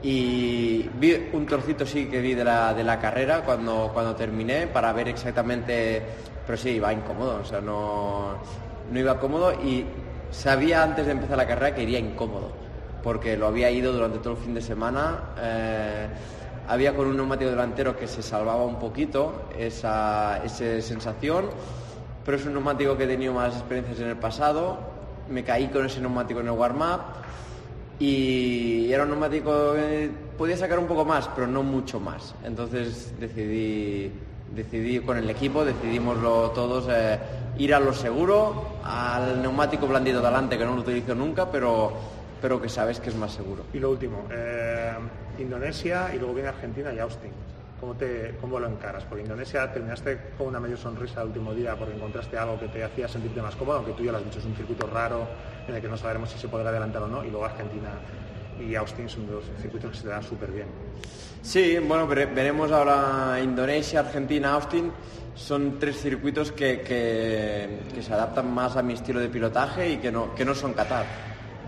Y 0.02 0.88
vi 0.94 1.28
un 1.32 1.44
trocito 1.46 1.84
sí 1.84 2.06
que 2.06 2.20
vi 2.20 2.34
de 2.34 2.44
la, 2.44 2.72
de 2.72 2.84
la 2.84 3.00
carrera 3.00 3.42
cuando, 3.42 3.90
cuando 3.92 4.14
terminé 4.14 4.66
para 4.68 4.92
ver 4.92 5.08
exactamente... 5.08 6.02
Pero 6.46 6.56
sí, 6.56 6.70
iba 6.70 6.92
incómodo, 6.92 7.40
o 7.42 7.44
sea, 7.44 7.60
no, 7.60 8.38
no 8.90 8.98
iba 8.98 9.18
cómodo 9.18 9.52
y 9.52 9.84
sabía 10.30 10.82
antes 10.82 11.04
de 11.06 11.12
empezar 11.12 11.36
la 11.36 11.46
carrera 11.46 11.74
que 11.74 11.82
iría 11.82 11.98
incómodo 11.98 12.52
porque 13.02 13.36
lo 13.36 13.46
había 13.46 13.70
ido 13.70 13.92
durante 13.92 14.18
todo 14.18 14.34
el 14.34 14.38
fin 14.38 14.54
de 14.54 14.62
semana. 14.62 15.34
eh, 15.40 16.08
había 16.68 16.94
con 16.94 17.06
un 17.06 17.16
neumático 17.16 17.50
delantero 17.50 17.96
que 17.96 18.06
se 18.06 18.22
salvaba 18.22 18.62
un 18.64 18.78
poquito 18.78 19.48
esa, 19.58 20.42
esa 20.44 20.82
sensación, 20.82 21.48
pero 22.22 22.36
es 22.36 22.44
un 22.44 22.52
neumático 22.52 22.94
que 22.98 23.04
he 23.04 23.06
tenido 23.06 23.32
malas 23.32 23.54
experiencias 23.54 24.00
en 24.00 24.08
el 24.08 24.16
pasado. 24.16 24.97
Me 25.30 25.44
caí 25.44 25.68
con 25.68 25.86
ese 25.86 26.00
neumático 26.00 26.40
en 26.40 26.46
el 26.46 26.52
warm-up 26.52 27.00
y 27.98 28.92
era 28.92 29.02
un 29.02 29.10
neumático 29.10 29.74
que 29.74 30.10
podía 30.36 30.56
sacar 30.56 30.78
un 30.78 30.86
poco 30.86 31.04
más, 31.04 31.28
pero 31.34 31.46
no 31.46 31.62
mucho 31.62 31.98
más. 31.98 32.34
Entonces 32.44 33.12
decidí, 33.18 34.12
decidí 34.54 35.00
con 35.00 35.18
el 35.18 35.28
equipo, 35.28 35.64
decidimoslo 35.64 36.50
todos, 36.50 36.86
eh, 36.90 37.18
ir 37.58 37.74
a 37.74 37.80
lo 37.80 37.92
seguro, 37.92 38.78
al 38.84 39.42
neumático 39.42 39.86
blandito 39.86 40.20
de 40.20 40.26
adelante 40.26 40.56
que 40.56 40.64
no 40.64 40.74
lo 40.74 40.82
utilizo 40.82 41.14
nunca, 41.14 41.50
pero, 41.50 41.92
pero 42.40 42.62
que 42.62 42.68
sabes 42.68 43.00
que 43.00 43.10
es 43.10 43.16
más 43.16 43.32
seguro. 43.32 43.64
Y 43.72 43.78
lo 43.78 43.90
último, 43.90 44.24
eh, 44.30 44.92
Indonesia 45.38 46.10
y 46.14 46.18
luego 46.18 46.34
viene 46.34 46.48
Argentina 46.50 46.92
y 46.92 47.00
Austin. 47.00 47.30
¿Cómo, 47.80 47.94
te, 47.94 48.34
¿Cómo 48.40 48.58
lo 48.58 48.66
encaras? 48.66 49.04
Porque 49.04 49.22
Indonesia 49.22 49.72
terminaste 49.72 50.18
con 50.36 50.48
una 50.48 50.58
medio 50.58 50.76
sonrisa 50.76 51.20
el 51.22 51.28
último 51.28 51.54
día 51.54 51.76
porque 51.76 51.94
encontraste 51.94 52.36
algo 52.36 52.58
que 52.58 52.66
te 52.68 52.82
hacía 52.82 53.06
sentirte 53.06 53.40
más 53.40 53.54
cómodo, 53.54 53.76
aunque 53.78 53.92
tú 53.92 54.02
ya 54.02 54.10
lo 54.10 54.18
has 54.18 54.24
dicho, 54.24 54.40
es 54.40 54.44
un 54.44 54.54
circuito 54.56 54.86
raro 54.86 55.28
en 55.66 55.74
el 55.76 55.80
que 55.80 55.88
no 55.88 55.96
sabremos 55.96 56.28
si 56.30 56.38
se 56.38 56.48
podrá 56.48 56.70
adelantar 56.70 57.02
o 57.02 57.08
no. 57.08 57.24
Y 57.24 57.30
luego 57.30 57.44
Argentina 57.44 57.90
y 58.60 58.74
Austin 58.74 59.08
son 59.08 59.28
dos 59.28 59.44
circuitos 59.60 59.90
que 59.92 59.96
se 59.96 60.02
te 60.02 60.08
dan 60.08 60.22
súper 60.24 60.50
bien. 60.50 60.66
Sí, 61.40 61.78
bueno, 61.78 62.08
vere- 62.08 62.26
veremos 62.26 62.72
ahora 62.72 63.38
Indonesia, 63.40 64.00
Argentina, 64.00 64.54
Austin. 64.54 64.90
Son 65.36 65.78
tres 65.78 66.00
circuitos 66.00 66.50
que, 66.50 66.80
que- 66.80 67.78
que 67.94 68.02
se 68.02 68.12
adaptan 68.12 68.52
más 68.52 68.76
a 68.76 68.82
mi 68.82 68.94
estilo 68.94 69.20
de 69.20 69.28
pilotaje 69.28 69.88
y 69.92 69.96
que 69.98 70.10
no, 70.10 70.34
que 70.34 70.44
no 70.44 70.52
son 70.52 70.74
Qatar. 70.74 71.04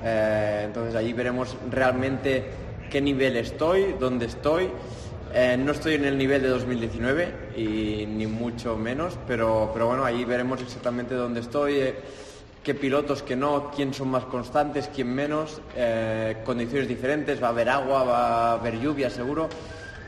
Eh, 0.03 0.63
entonces 0.67 0.97
allí 0.97 1.13
veremos 1.13 1.57
realmente 1.71 2.51
qué 2.91 3.01
nivel 3.01 3.37
estoy, 3.37 3.95
dónde 4.01 4.27
estoy. 4.27 4.71
Eh, 5.33 5.57
no 5.57 5.71
estoy 5.71 5.95
en 5.95 6.05
el 6.05 6.19
nivel 6.19 6.43
de 6.43 6.49
2019 6.49 7.53
y 7.57 8.05
ni 8.07 8.27
mucho 8.27 8.77
menos, 8.77 9.17
pero, 9.29 9.71
pero 9.73 9.87
bueno, 9.87 10.05
ahí 10.05 10.25
veremos 10.25 10.61
exactamente 10.61 11.15
dónde 11.15 11.39
estoy, 11.39 11.75
eh, 11.75 11.95
qué 12.65 12.75
pilotos, 12.75 13.23
qué 13.23 13.37
no, 13.37 13.71
quién 13.71 13.95
son 13.95 14.09
más 14.09 14.25
constantes, 14.25 14.91
quién 14.93 15.15
menos, 15.15 15.61
eh, 15.77 16.39
condiciones 16.45 16.89
diferentes, 16.89 17.41
va 17.41 17.47
a 17.47 17.51
haber 17.51 17.69
agua, 17.69 18.03
va 18.03 18.51
a 18.51 18.53
haber 18.55 18.81
lluvia 18.81 19.09
seguro. 19.09 19.49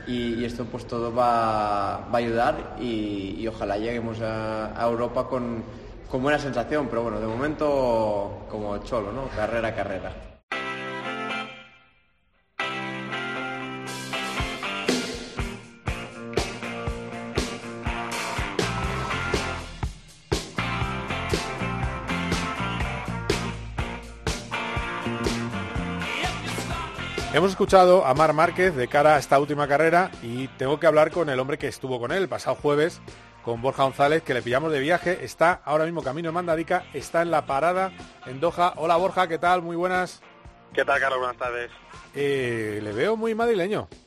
y, 0.05 0.43
esto 0.43 0.65
pues 0.65 0.85
todo 0.85 1.15
va, 1.15 1.99
va 2.13 2.13
a 2.13 2.17
ayudar 2.17 2.75
y, 2.81 3.47
ojalá 3.47 3.77
lleguemos 3.77 4.19
a, 4.21 4.73
Europa 4.85 5.27
con, 5.29 5.63
con 6.11 6.21
buena 6.21 6.37
sensación, 6.37 6.87
pero 6.89 7.03
bueno, 7.03 7.21
de 7.21 7.27
momento 7.27 8.45
como 8.49 8.77
cholo, 8.79 9.13
¿no? 9.13 9.29
Carrera 9.29 9.73
carrera. 9.73 10.32
Hemos 27.33 27.49
escuchado 27.49 28.05
a 28.05 28.13
Mar 28.13 28.31
Márquez 28.33 28.75
de 28.75 28.87
cara 28.87 29.15
a 29.15 29.17
esta 29.17 29.39
última 29.39 29.67
carrera 29.67 30.11
y 30.21 30.47
tengo 30.49 30.79
que 30.79 30.85
hablar 30.85 31.09
con 31.09 31.29
el 31.29 31.39
hombre 31.39 31.57
que 31.57 31.67
estuvo 31.67 31.99
con 31.99 32.11
él 32.11 32.21
el 32.21 32.29
pasado 32.29 32.55
jueves, 32.55 33.01
con 33.43 33.59
Borja 33.59 33.81
González, 33.81 34.21
que 34.21 34.35
le 34.35 34.43
pillamos 34.43 34.71
de 34.71 34.79
viaje. 34.79 35.25
Está 35.25 35.59
ahora 35.65 35.85
mismo 35.85 36.03
camino 36.03 36.29
de 36.29 36.33
Mandarica, 36.33 36.85
está 36.93 37.23
en 37.23 37.31
la 37.31 37.47
parada 37.47 37.91
en 38.27 38.39
Doha. 38.39 38.73
Hola 38.75 38.97
Borja, 38.97 39.27
¿qué 39.27 39.39
tal? 39.39 39.63
Muy 39.63 39.75
buenas. 39.75 40.21
¿Qué 40.75 40.85
tal, 40.85 40.99
Carlos? 40.99 41.17
Buenas 41.17 41.37
tardes. 41.37 41.71
Eh, 42.13 42.79
le 42.83 42.91
veo 42.91 43.17
muy 43.17 43.33
madrileño. 43.33 43.89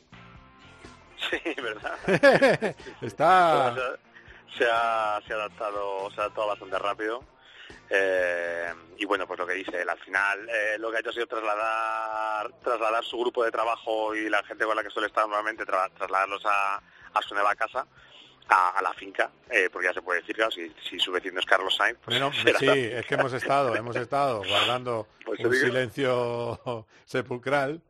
Sí, 1.29 1.41
¿verdad? 1.61 2.75
está... 3.01 3.75
Se 4.57 4.63
ha, 4.71 5.19
se 5.27 5.33
ha 5.33 5.35
adaptado, 5.35 6.09
se 6.11 6.21
ha 6.21 6.23
adaptado 6.23 6.47
bastante 6.47 6.79
rápido. 6.79 7.21
Eh, 7.89 8.73
y 8.97 9.05
bueno, 9.05 9.25
pues 9.27 9.39
lo 9.39 9.47
que 9.47 9.53
dice 9.53 9.81
él, 9.81 9.89
al 9.89 9.99
final 9.99 10.49
eh, 10.49 10.77
lo 10.79 10.89
que 10.91 10.97
ha 10.97 10.99
hecho 10.99 11.09
ha 11.09 11.13
sido 11.13 11.27
trasladar, 11.27 12.51
trasladar 12.63 13.03
su 13.05 13.17
grupo 13.19 13.43
de 13.43 13.51
trabajo 13.51 14.15
y 14.15 14.29
la 14.29 14.43
gente 14.43 14.65
con 14.65 14.75
la 14.75 14.83
que 14.83 14.89
suele 14.89 15.07
estar 15.07 15.25
normalmente, 15.27 15.65
tra- 15.65 15.91
trasladarlos 15.93 16.45
a, 16.45 16.77
a 17.13 17.21
su 17.21 17.33
nueva 17.33 17.55
casa, 17.55 17.87
a, 18.49 18.69
a 18.71 18.81
la 18.81 18.93
finca, 18.93 19.31
eh, 19.49 19.69
porque 19.71 19.87
ya 19.87 19.93
se 19.93 20.01
puede 20.01 20.19
decir, 20.21 20.35
claro, 20.35 20.51
si, 20.51 20.73
si 20.89 20.99
su 20.99 21.11
vecino 21.11 21.39
es 21.39 21.45
Carlos 21.45 21.75
Sainz, 21.75 21.99
pues 22.03 22.19
Bueno, 22.19 22.31
sí, 22.59 22.67
es 22.69 23.05
que 23.05 23.13
hemos 23.15 23.33
estado, 23.33 23.75
hemos 23.75 23.95
estado 23.95 24.43
guardando 24.43 25.07
Pues 25.25 25.39
un 25.39 25.53
silencio 25.53 26.59
sepulcral 27.05 27.81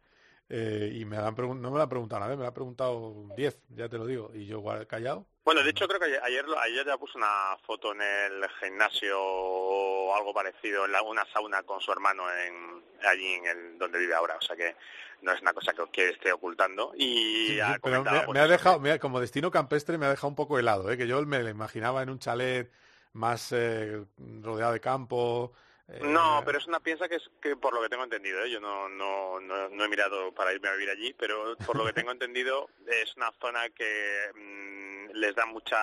eh, 0.49 0.91
y 0.93 1.05
me 1.05 1.17
han 1.17 1.35
pregun- 1.35 1.59
no 1.59 1.71
me 1.71 1.77
lo 1.77 1.83
ha 1.83 1.89
preguntado 1.89 2.21
nadie, 2.21 2.35
me 2.37 2.43
lo 2.43 2.49
ha 2.49 2.53
preguntado 2.53 3.13
10, 3.35 3.59
ya 3.69 3.89
te 3.89 3.97
lo 3.97 4.05
digo, 4.05 4.31
y 4.33 4.45
yo 4.45 4.63
callado. 4.87 5.25
Bueno, 5.47 5.63
de 5.63 5.69
hecho 5.69 5.87
creo 5.87 5.97
que 5.97 6.07
ayer, 6.07 6.45
ayer, 6.61 6.85
ya 6.85 6.97
puso 6.97 7.17
una 7.17 7.57
foto 7.65 7.93
en 7.93 8.01
el 8.01 8.49
gimnasio 8.59 9.15
o 9.17 10.13
algo 10.13 10.33
parecido, 10.33 10.83
en 10.83 10.91
la- 10.91 11.01
una 11.01 11.23
sauna 11.31 11.63
con 11.63 11.79
su 11.79 11.89
hermano 11.89 12.23
en, 12.29 12.83
allí 13.07 13.35
en 13.35 13.45
el 13.45 13.77
donde 13.77 13.97
vive 13.97 14.13
ahora, 14.13 14.35
o 14.35 14.41
sea 14.41 14.57
que 14.57 14.75
no 15.21 15.31
es 15.31 15.41
una 15.41 15.53
cosa 15.53 15.71
que, 15.71 15.85
que 15.89 16.09
esté 16.09 16.33
ocultando. 16.33 16.91
Y 16.97 17.61
ha 17.61 17.79
Pero 17.81 18.03
me, 18.03 18.09
pues, 18.09 18.27
me 18.33 18.39
ha 18.41 18.47
dejado, 18.49 18.81
me 18.81 18.91
ha- 18.91 18.99
como 18.99 19.21
destino 19.21 19.49
campestre 19.49 19.97
me 19.97 20.07
ha 20.07 20.09
dejado 20.09 20.27
un 20.27 20.35
poco 20.35 20.59
helado, 20.59 20.91
¿eh? 20.91 20.97
que 20.97 21.07
yo 21.07 21.25
me 21.25 21.41
lo 21.41 21.47
imaginaba 21.47 22.03
en 22.03 22.09
un 22.09 22.19
chalet 22.19 22.69
más 23.13 23.53
eh, 23.53 24.03
rodeado 24.41 24.73
de 24.73 24.81
campo. 24.81 25.53
Eh, 25.89 25.99
No, 26.01 26.41
pero 26.45 26.57
es 26.57 26.67
una 26.67 26.79
piensa 26.79 27.07
que 27.07 27.15
es 27.15 27.29
que 27.41 27.55
por 27.55 27.73
lo 27.73 27.81
que 27.81 27.89
tengo 27.89 28.03
entendido, 28.03 28.43
¿eh? 28.43 28.49
yo 28.49 28.59
no, 28.59 28.89
no, 28.89 29.39
no, 29.39 29.69
no 29.69 29.83
he 29.83 29.87
mirado 29.87 30.33
para 30.33 30.53
irme 30.53 30.69
a 30.69 30.73
vivir 30.73 30.89
allí, 30.89 31.13
pero 31.13 31.55
por 31.65 31.77
lo 31.77 31.85
que 31.85 31.93
tengo 31.93 32.11
entendido 32.11 32.69
es 32.87 33.15
una 33.15 33.31
zona 33.39 33.69
que 33.69 34.31
mm, 34.35 35.15
les 35.17 35.35
da 35.35 35.45
mucha 35.45 35.77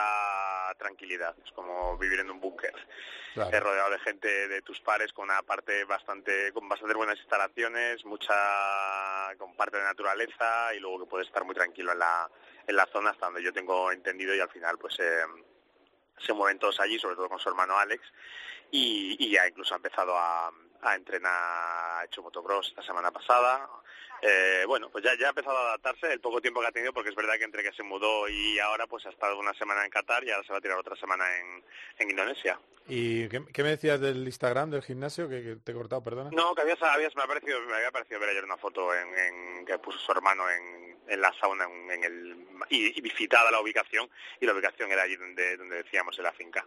tranquilidad, 0.78 1.34
es 1.44 1.52
como 1.52 1.96
vivir 1.98 2.20
en 2.20 2.30
un 2.30 2.40
búnker, 2.40 2.74
Claro. 3.34 3.50
Eh, 3.50 3.58
rodeado 3.58 3.90
de 3.90 3.98
gente 3.98 4.46
de 4.46 4.62
tus 4.62 4.80
pares 4.80 5.12
con 5.12 5.24
una 5.24 5.42
parte 5.42 5.84
bastante 5.86 6.52
con 6.52 6.68
bastante 6.68 6.94
buenas 6.94 7.18
instalaciones, 7.18 8.04
mucha 8.04 8.32
con 9.38 9.56
parte 9.56 9.76
de 9.76 9.82
naturaleza 9.82 10.72
y 10.72 10.78
luego 10.78 11.00
que 11.00 11.10
puedes 11.10 11.26
estar 11.26 11.44
muy 11.44 11.52
tranquilo 11.52 11.90
en 11.90 11.98
la 11.98 12.30
en 12.64 12.76
la 12.76 12.86
zona 12.86 13.10
hasta 13.10 13.26
donde 13.26 13.42
yo 13.42 13.52
tengo 13.52 13.90
entendido 13.90 14.36
y 14.36 14.40
al 14.40 14.50
final 14.50 14.78
pues 14.78 14.96
eh, 15.00 15.24
se 16.18 16.32
mueven 16.32 16.60
todos 16.60 16.78
allí, 16.78 16.96
sobre 16.98 17.16
todo 17.16 17.28
con 17.28 17.40
su 17.40 17.48
hermano 17.48 17.76
Alex, 17.76 18.04
y, 18.70 19.16
y 19.18 19.30
ya 19.30 19.46
incluso 19.46 19.74
ha 19.74 19.76
empezado 19.78 20.16
a, 20.16 20.52
a 20.82 20.94
entrenar, 20.94 21.32
ha 21.32 22.04
hecho 22.04 22.22
motocross 22.22 22.72
la 22.76 22.82
semana 22.82 23.10
pasada. 23.10 23.68
Eh, 24.22 24.64
bueno, 24.66 24.88
pues 24.90 25.04
ya, 25.04 25.14
ya 25.18 25.26
ha 25.26 25.30
empezado 25.30 25.56
a 25.58 25.68
adaptarse 25.68 26.10
el 26.10 26.20
poco 26.20 26.40
tiempo 26.40 26.60
que 26.60 26.68
ha 26.68 26.72
tenido, 26.72 26.94
porque 26.94 27.10
es 27.10 27.16
verdad 27.16 27.34
que 27.36 27.44
entre 27.44 27.62
que 27.62 27.72
se 27.72 27.82
mudó 27.82 28.26
y 28.28 28.58
ahora 28.58 28.86
pues 28.86 29.04
ha 29.04 29.10
estado 29.10 29.38
una 29.38 29.52
semana 29.54 29.84
en 29.84 29.90
Qatar 29.90 30.24
y 30.24 30.30
ahora 30.30 30.46
se 30.46 30.52
va 30.52 30.58
a 30.58 30.62
tirar 30.62 30.78
otra 30.78 30.96
semana 30.96 31.24
en, 31.38 31.62
en 31.98 32.10
Indonesia. 32.10 32.58
¿Y 32.88 33.28
qué, 33.28 33.44
qué 33.52 33.62
me 33.62 33.70
decías 33.70 34.00
del 34.00 34.24
Instagram 34.24 34.70
del 34.70 34.82
gimnasio? 34.82 35.28
Que, 35.28 35.42
que 35.42 35.56
te 35.56 35.72
he 35.72 35.74
cortado, 35.74 36.02
perdona. 36.02 36.30
No, 36.32 36.54
que 36.54 36.62
habías, 36.62 36.80
habías- 36.82 37.14
me, 37.16 37.22
ha 37.22 37.26
parecido, 37.26 37.60
me 37.62 37.74
había 37.74 37.90
parecido 37.90 38.20
ver 38.20 38.30
ayer 38.30 38.44
una 38.44 38.56
foto 38.56 38.94
en, 38.94 39.08
en- 39.18 39.66
que 39.66 39.78
puso 39.78 39.98
su 39.98 40.12
hermano 40.12 40.48
en, 40.48 40.96
en 41.06 41.20
la 41.20 41.32
sauna 41.38 41.64
en, 41.64 41.90
en 41.90 42.04
el, 42.04 42.46
y, 42.70 42.98
y 42.98 43.00
visitada 43.02 43.50
la 43.50 43.60
ubicación, 43.60 44.08
y 44.40 44.46
la 44.46 44.54
ubicación 44.54 44.90
era 44.90 45.02
allí 45.02 45.16
donde, 45.16 45.56
donde 45.58 45.82
decíamos, 45.82 46.16
en 46.18 46.24
la 46.24 46.32
finca. 46.32 46.66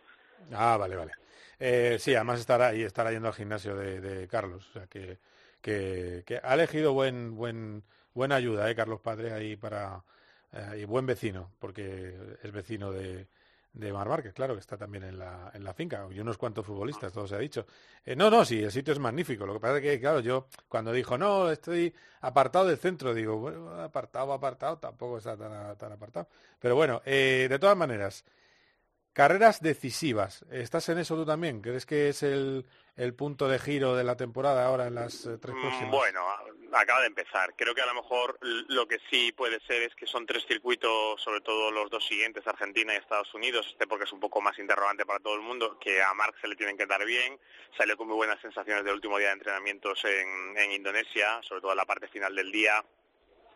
Ah, 0.54 0.78
vale, 0.78 0.96
vale. 0.96 1.12
Eh, 1.60 1.98
sí, 2.00 2.14
además 2.14 2.40
estará 2.40 2.68
ahí, 2.68 2.84
estará 2.84 3.12
yendo 3.12 3.28
al 3.28 3.34
gimnasio 3.34 3.76
de, 3.76 4.28
Carlos, 4.28 4.68
o 4.70 4.74
sea 4.74 4.88
que, 4.88 5.18
que, 5.62 6.24
que 6.26 6.40
ha 6.44 6.54
elegido 6.54 6.94
buen, 6.94 7.36
buen, 7.36 7.84
buena 8.14 8.36
ayuda, 8.36 8.70
eh, 8.70 8.76
Carlos 8.76 9.02
Padre 9.02 9.34
ahí 9.34 9.56
para 9.56 10.04
eh, 10.54 10.80
y 10.82 10.86
buen 10.86 11.06
vecino, 11.06 11.52
porque 11.60 12.38
es 12.44 12.52
vecino 12.52 12.92
de, 12.92 13.28
de 13.74 13.94
Mar 13.94 14.08
Márquez, 14.08 14.34
claro, 14.34 14.54
que 14.54 14.60
está 14.60 14.78
también 14.78 15.04
en 15.04 15.20
la, 15.20 15.52
en 15.54 15.64
la 15.64 15.74
finca, 15.74 16.08
y 16.12 16.20
unos 16.20 16.38
cuantos 16.38 16.66
futbolistas, 16.66 17.12
todo 17.14 17.28
se 17.28 17.36
ha 17.36 17.40
dicho. 17.40 17.66
Eh, 18.06 18.16
no, 18.16 18.30
no, 18.30 18.44
sí, 18.46 18.64
el 18.64 18.72
sitio 18.72 18.94
es 18.94 19.00
magnífico, 19.00 19.46
lo 19.46 19.54
que 19.54 19.60
pasa 19.60 19.78
es 19.78 19.84
que, 19.84 20.00
claro, 20.00 20.20
yo 20.20 20.48
cuando 20.68 20.92
dijo, 20.92 21.18
no, 21.18 21.52
estoy 21.52 21.94
apartado 22.22 22.66
del 22.68 22.78
centro, 22.78 23.14
digo, 23.14 23.38
bueno, 23.38 23.72
apartado, 23.82 24.34
apartado, 24.34 24.78
tampoco 24.78 25.18
está 25.18 25.38
tan, 25.38 25.78
tan 25.78 25.92
apartado. 25.92 26.28
Pero 26.60 26.76
bueno, 26.76 27.02
eh, 27.06 27.48
de 27.50 27.60
todas 27.60 27.78
maneras, 27.78 28.24
Carreras 29.18 29.64
decisivas. 29.64 30.46
¿Estás 30.52 30.90
en 30.90 31.00
eso 31.00 31.16
tú 31.16 31.26
también? 31.26 31.62
¿Crees 31.62 31.88
que 31.88 32.10
es 32.10 32.22
el, 32.22 32.68
el 32.96 33.16
punto 33.16 33.48
de 33.48 33.58
giro 33.58 33.96
de 33.96 34.04
la 34.04 34.16
temporada 34.16 34.64
ahora 34.64 34.86
en 34.86 34.94
las 34.94 35.26
eh, 35.26 35.40
tres 35.42 35.56
Mm, 35.56 35.62
próximas? 35.62 35.90
Bueno, 35.90 36.22
acaba 36.72 37.02
de 37.02 37.08
empezar. 37.08 37.56
Creo 37.58 37.74
que 37.74 37.82
a 37.82 37.88
lo 37.88 37.96
mejor 37.96 38.38
lo 38.42 38.88
que 38.88 39.00
sí 39.10 39.32
puede 39.32 39.60
ser 39.62 39.82
es 39.82 39.96
que 39.96 40.06
son 40.06 40.28
tres 40.28 40.46
circuitos, 40.48 41.20
sobre 41.20 41.42
todo 41.42 41.72
los 41.72 41.90
dos 41.90 42.06
siguientes, 42.06 42.46
Argentina 42.46 42.94
y 42.94 42.98
Estados 42.98 43.34
Unidos, 43.34 43.66
este 43.72 43.88
porque 43.88 44.04
es 44.06 44.14
un 44.14 44.20
poco 44.20 44.40
más 44.40 44.60
interrogante 44.60 45.04
para 45.04 45.20
todo 45.20 45.34
el 45.34 45.42
mundo, 45.42 45.80
que 45.80 46.00
a 46.00 46.14
Marc 46.14 46.40
se 46.40 46.48
le 46.48 46.56
tienen 46.56 46.78
que 46.78 46.86
dar 46.86 47.04
bien. 47.04 47.40
Salió 47.76 47.98
con 47.98 48.08
muy 48.08 48.18
buenas 48.18 48.40
sensaciones 48.40 48.84
del 48.84 48.94
último 48.94 49.18
día 49.18 49.30
de 49.30 49.34
entrenamientos 49.34 50.00
en, 50.06 50.56
en 50.60 50.74
Indonesia, 50.74 51.40
sobre 51.42 51.62
todo 51.62 51.72
en 51.72 51.78
la 51.78 51.86
parte 51.86 52.08
final 52.08 52.36
del 52.36 52.52
día. 52.52 52.86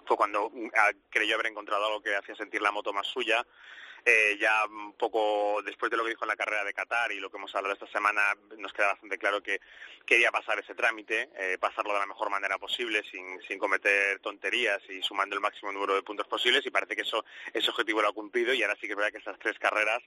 Fue 0.07 0.17
cuando 0.17 0.49
mm, 0.49 0.69
creyó 1.11 1.35
haber 1.35 1.51
encontrado 1.51 1.85
algo 1.85 2.01
que 2.01 2.15
hacía 2.15 2.33
sentir 2.33 2.63
la 2.63 2.71
moto 2.71 2.91
más 2.93 3.05
suya. 3.05 3.45
Eh, 4.03 4.37
ya 4.39 4.65
un 4.65 4.93
poco 4.93 5.61
después 5.63 5.91
de 5.91 5.97
lo 5.97 6.03
que 6.03 6.09
dijo 6.09 6.23
en 6.23 6.29
la 6.29 6.35
carrera 6.35 6.63
de 6.63 6.73
Qatar 6.73 7.11
y 7.11 7.19
lo 7.19 7.29
que 7.29 7.37
hemos 7.37 7.53
hablado 7.53 7.73
esta 7.73 7.87
semana, 7.87 8.35
nos 8.57 8.73
queda 8.73 8.87
bastante 8.87 9.19
claro 9.19 9.43
que 9.43 9.61
quería 10.07 10.31
pasar 10.31 10.57
ese 10.57 10.73
trámite, 10.73 11.29
eh, 11.37 11.57
pasarlo 11.59 11.93
de 11.93 11.99
la 11.99 12.07
mejor 12.07 12.31
manera 12.31 12.57
posible, 12.57 13.03
sin, 13.11 13.39
sin 13.47 13.59
cometer 13.59 14.19
tonterías 14.19 14.81
y 14.89 15.03
sumando 15.03 15.35
el 15.35 15.41
máximo 15.41 15.71
número 15.71 15.93
de 15.93 16.01
puntos 16.01 16.27
posibles 16.27 16.65
y 16.65 16.71
parece 16.71 16.95
que 16.95 17.03
eso 17.03 17.23
ese 17.53 17.69
objetivo 17.69 18.01
lo 18.01 18.09
ha 18.09 18.13
cumplido 18.13 18.53
y 18.53 18.63
ahora 18.63 18.75
sí 18.75 18.87
que 18.87 18.93
es 18.93 18.97
verdad 18.97 19.11
que 19.11 19.19
estas 19.19 19.37
tres 19.37 19.59
carreras 19.59 20.01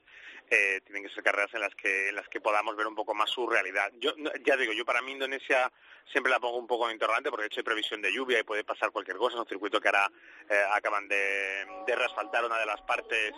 eh, 0.49 0.81
tienen 0.85 1.03
que 1.03 1.13
ser 1.13 1.23
carreras 1.23 1.53
en 1.53 1.61
las 1.61 1.73
que 1.75 2.09
en 2.09 2.15
las 2.15 2.27
que 2.27 2.41
podamos 2.41 2.75
ver 2.75 2.87
un 2.87 2.95
poco 2.95 3.13
más 3.15 3.29
su 3.29 3.47
realidad. 3.47 3.91
Yo 3.99 4.13
ya 4.45 4.57
digo, 4.57 4.73
yo 4.73 4.85
para 4.85 5.01
mí 5.01 5.13
Indonesia 5.13 5.71
siempre 6.11 6.31
la 6.31 6.39
pongo 6.39 6.57
un 6.57 6.67
poco 6.67 6.87
en 6.87 6.93
interrogante 6.93 7.29
porque 7.29 7.43
de 7.43 7.47
hecho 7.47 7.61
hay 7.61 7.63
previsión 7.63 8.01
de 8.01 8.13
lluvia 8.13 8.39
y 8.39 8.43
puede 8.43 8.63
pasar 8.63 8.91
cualquier 8.91 9.17
cosa, 9.17 9.35
es 9.35 9.41
un 9.41 9.47
circuito 9.47 9.79
que 9.79 9.87
ahora 9.87 10.11
eh, 10.49 10.63
acaban 10.73 11.07
de, 11.07 11.65
de 11.87 11.95
reasfaltar 11.95 12.45
una 12.45 12.59
de 12.59 12.65
las 12.65 12.81
partes, 12.81 13.33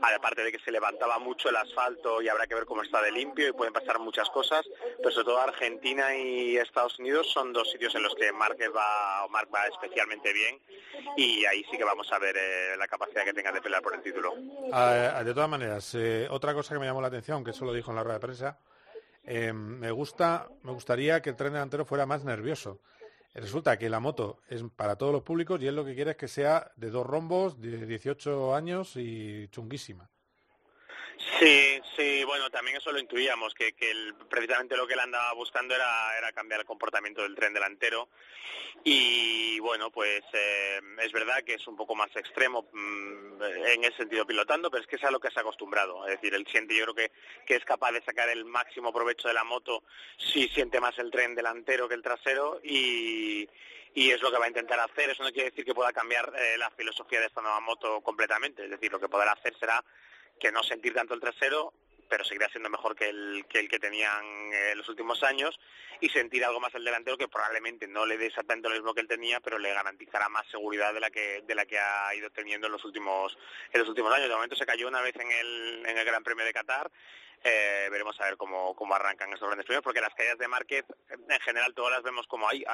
aparte 0.00 0.42
de 0.42 0.52
que 0.52 0.58
se 0.58 0.70
levantaba 0.70 1.18
mucho 1.18 1.48
el 1.48 1.56
asfalto 1.56 2.20
y 2.22 2.28
habrá 2.28 2.46
que 2.46 2.54
ver 2.54 2.66
cómo 2.66 2.82
está 2.82 3.02
de 3.02 3.12
limpio 3.12 3.48
y 3.48 3.52
pueden 3.52 3.72
pasar 3.72 3.98
muchas 3.98 4.28
cosas, 4.30 4.66
pero 4.98 5.10
sobre 5.10 5.24
todo 5.24 5.40
Argentina 5.40 6.14
y 6.16 6.56
Estados 6.56 6.98
Unidos 6.98 7.30
son 7.32 7.52
dos 7.52 7.70
sitios 7.70 7.94
en 7.94 8.02
los 8.02 8.14
que 8.14 8.32
Márquez 8.32 8.70
va, 8.74 9.24
o 9.24 9.28
Marc 9.28 9.52
va 9.54 9.66
especialmente 9.66 10.32
bien 10.32 10.60
y 11.16 11.44
ahí 11.44 11.64
sí 11.70 11.76
que 11.76 11.84
vamos 11.84 12.10
a 12.12 12.18
ver 12.18 12.36
eh, 12.36 12.76
la 12.78 12.86
capacidad 12.86 13.24
que 13.24 13.32
tenga 13.32 13.52
de 13.52 13.60
pelear 13.60 13.82
por 13.82 13.94
el 13.94 14.02
título. 14.02 14.34
Ah, 14.72 15.22
de 15.24 15.34
todas 15.34 15.48
maneras, 15.48 15.94
eh, 15.94 16.26
otra 16.30 16.54
cosa 16.54 16.74
que 16.74 16.80
me 16.80 16.86
llamó 16.86 17.00
la 17.00 17.08
atención, 17.08 17.44
que 17.44 17.50
eso 17.50 17.64
lo 17.64 17.72
dijo 17.72 17.90
en 17.90 17.96
la 17.96 18.02
rueda 18.02 18.18
de 18.18 18.26
prensa, 18.26 18.58
eh, 19.24 19.52
me 19.52 19.90
gusta, 19.90 20.48
me 20.62 20.72
gustaría 20.72 21.20
que 21.20 21.30
el 21.30 21.36
tren 21.36 21.52
delantero 21.52 21.84
fuera 21.84 22.06
más 22.06 22.24
nervioso. 22.24 22.80
Resulta 23.36 23.78
que 23.78 23.90
la 23.90 24.00
moto 24.00 24.40
es 24.48 24.64
para 24.74 24.96
todos 24.96 25.12
los 25.12 25.22
públicos 25.22 25.60
y 25.60 25.66
él 25.66 25.76
lo 25.76 25.84
que 25.84 25.94
quiere 25.94 26.12
es 26.12 26.16
que 26.16 26.26
sea 26.26 26.72
de 26.76 26.90
dos 26.90 27.06
rombos, 27.06 27.60
de 27.60 27.84
18 27.84 28.54
años 28.54 28.96
y 28.96 29.48
chunguísima. 29.48 30.08
Sí, 31.40 31.80
sí, 31.96 32.24
bueno, 32.24 32.50
también 32.50 32.76
eso 32.76 32.92
lo 32.92 32.98
intuíamos, 32.98 33.54
que, 33.54 33.72
que 33.72 33.90
el- 33.90 34.14
precisamente 34.28 34.76
lo 34.76 34.86
que 34.86 34.92
él 34.94 35.00
andaba 35.00 35.32
buscando 35.32 35.74
era, 35.74 36.16
era 36.18 36.32
cambiar 36.32 36.60
el 36.60 36.66
comportamiento 36.66 37.22
del 37.22 37.34
tren 37.34 37.54
delantero. 37.54 38.08
Y 38.84 39.58
bueno, 39.60 39.90
pues 39.90 40.22
eh, 40.32 40.80
es 41.02 41.12
verdad 41.12 41.42
que 41.44 41.54
es 41.54 41.66
un 41.66 41.76
poco 41.76 41.94
más 41.94 42.14
extremo 42.16 42.68
mm, 42.72 43.42
en 43.42 43.84
ese 43.84 43.96
sentido 43.98 44.26
pilotando, 44.26 44.70
pero 44.70 44.82
es 44.82 44.88
que 44.88 44.96
es 44.96 45.04
a 45.04 45.10
lo 45.10 45.18
que 45.20 45.30
se 45.30 45.38
ha 45.38 45.42
acostumbrado, 45.42 46.06
es 46.06 46.14
decir, 46.20 46.34
él 46.34 46.46
siente 46.50 46.76
yo 46.76 46.84
creo 46.84 46.94
que, 46.94 47.12
que 47.46 47.56
es 47.56 47.64
capaz 47.64 47.92
de 47.92 48.02
sacar 48.04 48.28
el 48.28 48.44
máximo 48.44 48.92
provecho 48.92 49.28
de 49.28 49.34
la 49.34 49.44
moto 49.44 49.84
si 50.18 50.48
siente 50.48 50.80
más 50.80 50.98
el 50.98 51.10
tren 51.10 51.34
delantero 51.34 51.88
que 51.88 51.94
el 51.94 52.02
trasero 52.02 52.60
y, 52.62 53.48
y 53.94 54.10
es 54.10 54.20
lo 54.22 54.30
que 54.30 54.38
va 54.38 54.44
a 54.44 54.48
intentar 54.48 54.78
hacer. 54.80 55.10
Eso 55.10 55.22
no 55.24 55.32
quiere 55.32 55.50
decir 55.50 55.64
que 55.64 55.74
pueda 55.74 55.92
cambiar 55.92 56.32
eh, 56.36 56.58
la 56.58 56.70
filosofía 56.70 57.20
de 57.20 57.26
esta 57.26 57.40
nueva 57.42 57.60
moto 57.60 58.00
completamente, 58.02 58.64
es 58.64 58.70
decir, 58.70 58.92
lo 58.92 59.00
que 59.00 59.08
podrá 59.08 59.32
hacer 59.32 59.56
será 59.58 59.82
que 60.38 60.52
no 60.52 60.62
sentir 60.62 60.94
tanto 60.94 61.14
el 61.14 61.20
trasero, 61.20 61.72
pero 62.08 62.24
seguirá 62.24 62.48
siendo 62.48 62.70
mejor 62.70 62.94
que 62.94 63.08
el 63.08 63.46
que, 63.48 63.60
el 63.60 63.68
que 63.68 63.78
tenían 63.78 64.24
eh, 64.52 64.74
los 64.76 64.88
últimos 64.88 65.22
años 65.22 65.58
y 66.00 66.08
sentir 66.10 66.44
algo 66.44 66.60
más 66.60 66.74
el 66.74 66.84
delantero 66.84 67.16
que 67.16 67.28
probablemente 67.28 67.88
no 67.88 68.06
le 68.06 68.18
dé 68.18 68.26
exactamente 68.26 68.68
lo 68.68 68.74
mismo 68.74 68.94
que 68.94 69.00
él 69.00 69.08
tenía, 69.08 69.40
pero 69.40 69.58
le 69.58 69.72
garantizará 69.72 70.28
más 70.28 70.46
seguridad 70.50 70.92
de 70.92 71.00
la 71.00 71.10
que 71.10 71.42
de 71.46 71.54
la 71.54 71.64
que 71.64 71.78
ha 71.78 72.14
ido 72.14 72.30
teniendo 72.30 72.66
en 72.66 72.72
los 72.72 72.84
últimos 72.84 73.36
en 73.72 73.80
los 73.80 73.88
últimos 73.88 74.12
años. 74.12 74.28
De 74.28 74.34
momento 74.34 74.56
se 74.56 74.66
cayó 74.66 74.88
una 74.88 75.00
vez 75.00 75.16
en 75.16 75.30
el 75.30 75.86
en 75.86 75.98
el 75.98 76.04
Gran 76.04 76.22
Premio 76.22 76.44
de 76.44 76.52
Qatar. 76.52 76.90
Eh, 77.44 77.88
veremos 77.90 78.18
a 78.20 78.24
ver 78.24 78.36
cómo, 78.36 78.74
cómo 78.74 78.94
arrancan 78.94 79.32
estos 79.32 79.46
grandes 79.46 79.66
premios, 79.66 79.84
porque 79.84 80.00
las 80.00 80.14
caídas 80.14 80.38
de 80.38 80.48
Márquez 80.48 80.84
en 81.10 81.40
general 81.40 81.74
todas 81.74 81.92
las 81.92 82.02
vemos 82.02 82.26
como 82.26 82.48
hay, 82.48 82.64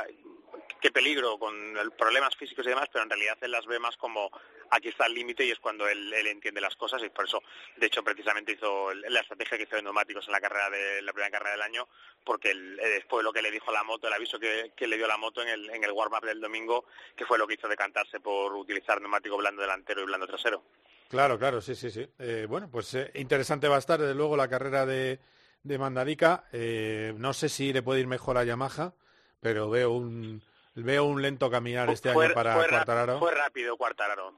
qué 0.80 0.90
peligro 0.90 1.38
con 1.38 1.54
problemas 1.96 2.34
físicos 2.36 2.66
y 2.66 2.70
demás, 2.70 2.88
pero 2.92 3.04
en 3.04 3.10
realidad 3.10 3.38
él 3.40 3.50
las 3.52 3.66
ve 3.66 3.78
más 3.78 3.96
como 3.96 4.30
aquí 4.70 4.88
está 4.88 5.06
el 5.06 5.14
límite 5.14 5.44
y 5.44 5.50
es 5.50 5.58
cuando 5.60 5.86
él, 5.86 6.12
él 6.12 6.26
entiende 6.26 6.60
las 6.60 6.74
cosas 6.76 7.02
y 7.04 7.08
por 7.10 7.24
eso, 7.26 7.42
de 7.76 7.86
hecho, 7.86 8.02
precisamente 8.02 8.52
hizo 8.52 8.92
la 8.94 9.20
estrategia 9.20 9.56
que 9.58 9.64
hizo 9.64 9.76
de 9.76 9.82
neumáticos 9.82 10.26
en 10.26 10.32
la 10.32 10.40
carrera 10.40 10.70
de 10.70 11.02
la 11.02 11.12
primera 11.12 11.30
carrera 11.30 11.52
del 11.52 11.62
año, 11.62 11.88
porque 12.24 12.50
el- 12.50 12.80
eh, 12.80 12.88
después 12.88 13.20
de 13.20 13.24
lo 13.24 13.32
que 13.32 13.42
le 13.42 13.50
dijo 13.50 13.70
la 13.70 13.84
moto, 13.84 14.08
el 14.08 14.12
aviso 14.14 14.38
que, 14.40 14.72
que 14.76 14.86
le 14.86 14.96
dio 14.96 15.06
la 15.06 15.16
moto 15.18 15.42
en 15.42 15.48
el, 15.48 15.70
en 15.70 15.84
el 15.84 15.92
warm-up 15.92 16.24
del 16.24 16.40
domingo, 16.40 16.86
que 17.16 17.26
fue 17.26 17.38
lo 17.38 17.46
que 17.46 17.54
hizo 17.54 17.68
decantarse 17.68 18.18
por 18.20 18.52
utilizar 18.54 19.00
neumático 19.00 19.36
blando 19.36 19.62
delantero 19.62 20.02
y 20.02 20.06
blando 20.06 20.26
trasero. 20.26 20.64
Claro, 21.08 21.38
claro, 21.38 21.60
sí, 21.60 21.74
sí, 21.74 21.90
sí. 21.90 22.08
Eh, 22.18 22.46
bueno, 22.48 22.70
pues 22.70 22.94
eh, 22.94 23.10
interesante 23.16 23.68
va 23.68 23.76
a 23.76 23.80
estar, 23.80 24.00
desde 24.00 24.14
luego, 24.14 24.34
la 24.36 24.48
carrera 24.48 24.86
de, 24.86 25.20
de 25.62 25.78
Mandarica. 25.78 26.44
Eh, 26.52 27.12
no 27.18 27.34
sé 27.34 27.50
si 27.50 27.72
le 27.72 27.82
puede 27.82 28.00
ir 28.00 28.06
mejor 28.06 28.38
a 28.38 28.44
Yamaha, 28.44 28.94
pero 29.42 29.68
veo 29.68 29.90
un 29.90 30.40
veo 30.74 31.04
un 31.04 31.20
lento 31.20 31.50
caminar 31.50 31.90
este 31.90 32.12
fue, 32.14 32.26
año 32.26 32.34
para 32.34 32.54
fue 32.54 32.68
Quartararo. 32.68 33.18
fue 33.18 33.34
rápido 33.34 33.76
Cuartararo, 33.76 34.32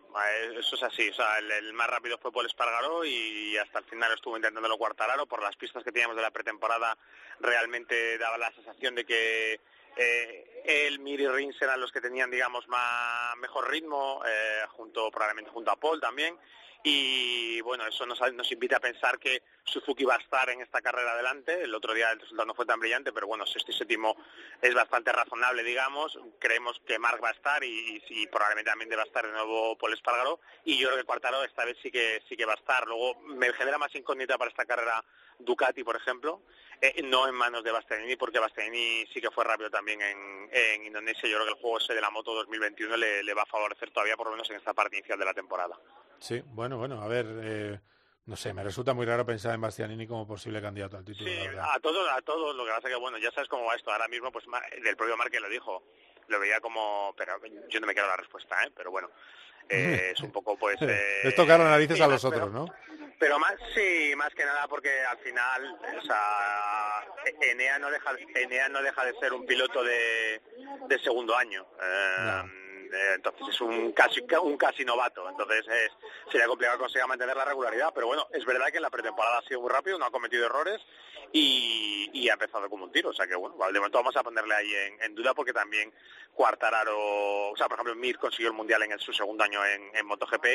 eso 0.59 0.75
es 0.75 0.83
así, 0.83 1.09
o 1.09 1.15
sea, 1.15 1.39
el, 1.39 1.49
el 1.53 1.73
más 1.75 1.89
rápido 1.89 2.19
fue 2.19 2.33
Paul 2.33 2.47
Espargaró 2.47 3.05
y 3.05 3.57
hasta 3.59 3.79
el 3.79 3.85
final 3.85 4.13
estuvo 4.13 4.37
intentándolo 4.37 4.77
Cuartararo 4.77 5.27
por 5.27 5.41
las 5.43 5.55
pistas 5.55 5.85
que 5.85 5.93
teníamos 5.93 6.17
de 6.17 6.23
la 6.23 6.33
pretemporada, 6.33 6.99
realmente 7.39 8.19
daba 8.19 8.37
la 8.37 8.51
sensación 8.53 8.97
de 8.97 9.05
que 9.05 9.61
eh, 9.97 10.63
él, 10.65 10.99
Mir 10.99 11.21
y 11.21 11.29
Rins 11.29 11.61
eran 11.63 11.81
los 11.81 11.93
que 11.93 12.01
tenían, 12.01 12.31
digamos, 12.31 12.67
más, 12.67 13.37
mejor 13.37 13.71
ritmo, 13.71 14.21
eh, 14.27 14.65
junto 14.71 15.11
probablemente 15.11 15.51
junto 15.51 15.71
a 15.71 15.77
Paul 15.77 16.01
también, 16.01 16.37
y 16.87 17.63
bueno, 17.63 17.87
eso 17.87 18.05
nos, 18.05 18.21
invita 18.53 18.77
a 18.77 18.81
pensar 18.81 19.19
que 19.19 19.43
Suzuki 19.65 20.05
va 20.05 20.17
a 20.17 20.19
estar 20.19 20.51
en 20.51 20.61
esta 20.61 20.83
carrera 20.83 21.13
adelante. 21.13 21.63
El 21.63 21.75
otro 21.75 21.95
día 21.95 22.11
el 22.11 22.21
resultado 22.21 22.47
no 22.47 22.55
fue 22.55 22.67
tan 22.67 22.79
brillante, 22.79 23.11
pero 23.11 23.27
bueno, 23.27 23.47
sexto 23.47 23.71
y 23.71 23.75
séptimo 23.75 24.15
es 24.61 24.75
bastante 24.75 25.11
razonable, 25.11 25.65
digamos. 25.65 26.19
Creemos 26.39 26.79
que 26.87 26.99
Marc 26.99 27.25
va 27.25 27.31
a 27.31 27.33
estar 27.33 27.65
y, 27.65 28.03
probablemente 28.31 28.71
también 28.71 28.91
va 28.91 29.03
a 29.03 29.07
estar 29.07 29.27
de 29.27 29.33
nuevo 29.33 29.79
Paul 29.79 29.95
Espargaro. 29.95 30.41
Y 30.67 30.77
yo 30.77 30.89
creo 30.89 31.01
que 31.01 31.07
Cuartaro 31.07 31.43
esta 31.43 31.65
vez 31.65 31.79
sí 31.83 31.91
que 31.91 32.23
sí 32.29 32.37
que 32.37 32.45
va 32.45 32.53
a 32.53 32.57
estar. 32.57 32.87
Luego 32.87 33.19
me 33.23 33.51
genera 33.55 33.79
más 33.79 33.95
incógnita 33.95 34.37
para 34.37 34.51
esta 34.51 34.67
carrera 34.67 35.03
Ducati, 35.39 35.83
por 35.85 35.97
ejemplo, 35.97 36.43
eh, 36.83 37.03
no 37.03 37.27
en 37.27 37.35
manos 37.35 37.65
de 37.65 37.73
Bastianini, 37.73 38.17
porque 38.17 38.39
Bastianini 38.39 39.07
sí 39.07 39.23
que 39.23 39.31
fue 39.31 39.43
rápido 39.45 39.71
también 39.71 40.03
en, 40.03 40.85
Indonesia. 40.85 41.31
Yo 41.31 41.37
creo 41.37 41.47
que 41.47 41.53
el 41.55 41.61
juego 41.61 41.79
ese 41.79 41.95
de 41.95 42.03
la 42.03 42.11
moto 42.11 42.35
2021 42.35 42.95
le, 42.99 43.23
le 43.23 43.35
va 43.35 43.43
a 43.43 43.47
favorecer 43.47 43.91
todavía, 43.91 44.19
por 44.19 44.27
lo 44.27 44.33
menos 44.33 44.51
en 44.51 44.57
esta 44.57 44.75
parte 44.75 44.99
inicial 44.99 45.19
de 45.19 45.25
la 45.25 45.33
temporada. 45.33 45.79
Sí, 46.25 46.43
bueno, 46.47 46.79
bueno, 46.79 47.03
a 47.03 47.07
ver, 47.07 47.27
eh, 47.43 47.81
no 48.25 48.35
sé, 48.35 48.55
me 48.55 48.65
resulta 48.65 48.95
muy 48.95 49.05
raro 49.05 49.27
pensar 49.27 49.55
en 49.55 49.61
Bastianini 49.61 50.07
como 50.07 50.27
posible 50.27 50.63
candidato 50.63 50.97
al 50.97 51.05
título. 51.05 51.31
verdad. 51.31 51.67
A 51.71 51.79
todos, 51.81 52.11
a 52.11 52.23
todos, 52.23 52.57
lo 52.57 52.65
que 52.65 52.71
pasa 52.71 52.89
que, 52.89 52.95
bueno, 52.95 53.19
ya 53.19 53.31
sabes 53.33 53.47
cómo 53.51 53.67
va 53.67 53.75
esto. 53.75 53.93
Ahora 53.93 54.09
mismo, 54.09 54.33
pues, 54.33 54.47
del 54.83 54.97
propio 54.97 55.19
Márquez 55.19 55.43
lo 55.43 55.51
dijo. 55.51 55.85
Lo 56.29 56.41
veía 56.41 56.61
como, 56.61 57.15
pero 57.19 57.39
yo 57.69 57.79
no 57.79 57.87
me 57.87 57.93
quiero 57.93 58.09
la 58.09 58.17
respuesta, 58.17 58.57
¿eh? 58.65 58.73
Pero 58.75 58.91
bueno, 58.91 59.11
eh, 59.69 60.13
es 60.15 60.21
un 60.21 60.33
poco, 60.33 60.57
pues... 60.57 60.77
eh, 60.81 61.21
es 61.25 61.35
tocar 61.35 61.61
narices 61.61 61.99
sí, 61.99 62.03
a 62.03 62.07
los 62.07 62.23
pero- 62.23 62.37
otros, 62.37 62.53
¿no? 62.53 62.75
Pero 63.19 63.39
más, 63.39 63.55
sí, 63.75 64.15
más 64.17 64.35
que 64.35 64.47
nada 64.47 64.67
porque 64.67 65.03
al 65.03 65.19
final, 65.19 65.79
o 65.99 66.03
sea, 66.03 67.05
Enea 67.43 67.79
no 67.79 67.91
deja, 67.91 68.11
Enea 68.35 68.69
no 68.71 68.81
deja 68.83 69.05
de 69.05 69.15
ser 69.21 69.33
un 69.35 69.45
piloto 69.45 69.85
de, 69.85 70.41
de 70.89 70.99
segundo 71.01 71.37
año. 71.37 71.67
Eh, 71.83 72.43
entonces 73.15 73.49
es 73.49 73.61
un 73.61 73.93
casi 73.93 74.21
un 74.43 74.57
casi 74.57 74.85
novato, 74.85 75.29
entonces 75.29 75.67
es, 75.69 75.91
sería 76.31 76.47
complicado 76.47 76.79
consiga 76.79 77.07
mantener 77.07 77.37
la 77.37 77.45
regularidad, 77.45 77.93
pero 77.95 78.07
bueno, 78.07 78.27
es 78.33 78.45
verdad 78.45 78.73
que 78.73 78.81
la 78.81 78.91
pretemporada 78.91 79.39
ha 79.39 79.43
sido 79.43 79.61
muy 79.61 79.71
rápido, 79.71 79.99
no 79.99 80.07
ha 80.07 80.11
cometido 80.11 80.47
errores 80.47 80.81
y, 81.33 82.29
ha 82.29 82.33
empezado 82.33 82.71
como 82.71 82.85
un 82.85 82.93
tiro, 82.93 83.11
o 83.11 83.13
sea 83.13 83.27
que 83.27 83.35
bueno, 83.35 83.55
de 83.55 83.79
momento 83.79 83.99
vamos 83.99 84.17
a 84.17 84.23
ponerle 84.23 84.55
ahí 84.55 84.73
en, 85.01 85.15
duda 85.15 85.35
porque 85.35 85.53
también 85.53 85.93
Cuartararo, 86.33 87.51
o 87.51 87.57
sea, 87.57 87.69
por 87.69 87.77
ejemplo, 87.77 87.95
Mir 87.95 88.19
consiguió 88.19 88.49
el 88.49 88.57
mundial 88.57 88.83
en 88.83 88.99
su 88.99 89.13
segundo 89.13 89.45
año 89.45 89.65
en, 89.65 89.95
en 89.95 90.07
MotoGP 90.07 90.47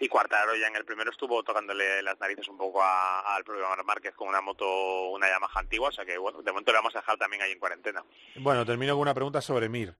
y 0.00 0.08
Cuartararo 0.08 0.54
ya 0.54 0.68
en 0.68 0.76
el 0.76 0.84
primero 0.84 1.10
estuvo 1.10 1.42
tocándole 1.42 2.02
las 2.02 2.20
narices 2.20 2.46
un 2.48 2.58
poco 2.58 2.82
al 2.84 3.42
propio 3.42 3.64
Márquez 3.84 4.14
con 4.14 4.28
una 4.28 4.40
moto, 4.40 5.08
una 5.10 5.28
Yamaha 5.28 5.60
antigua, 5.60 5.88
o 5.88 5.92
sea 5.92 6.04
que 6.04 6.18
bueno, 6.18 6.42
de 6.42 6.52
momento 6.52 6.72
le 6.72 6.78
vamos 6.78 6.94
a 6.94 7.00
dejar 7.00 7.16
también 7.16 7.42
ahí 7.42 7.52
en 7.52 7.58
cuarentena. 7.58 8.04
Bueno, 8.36 8.64
termino 8.64 8.92
con 8.92 9.02
una 9.02 9.14
pregunta 9.14 9.40
sobre 9.40 9.68
Mir. 9.68 9.94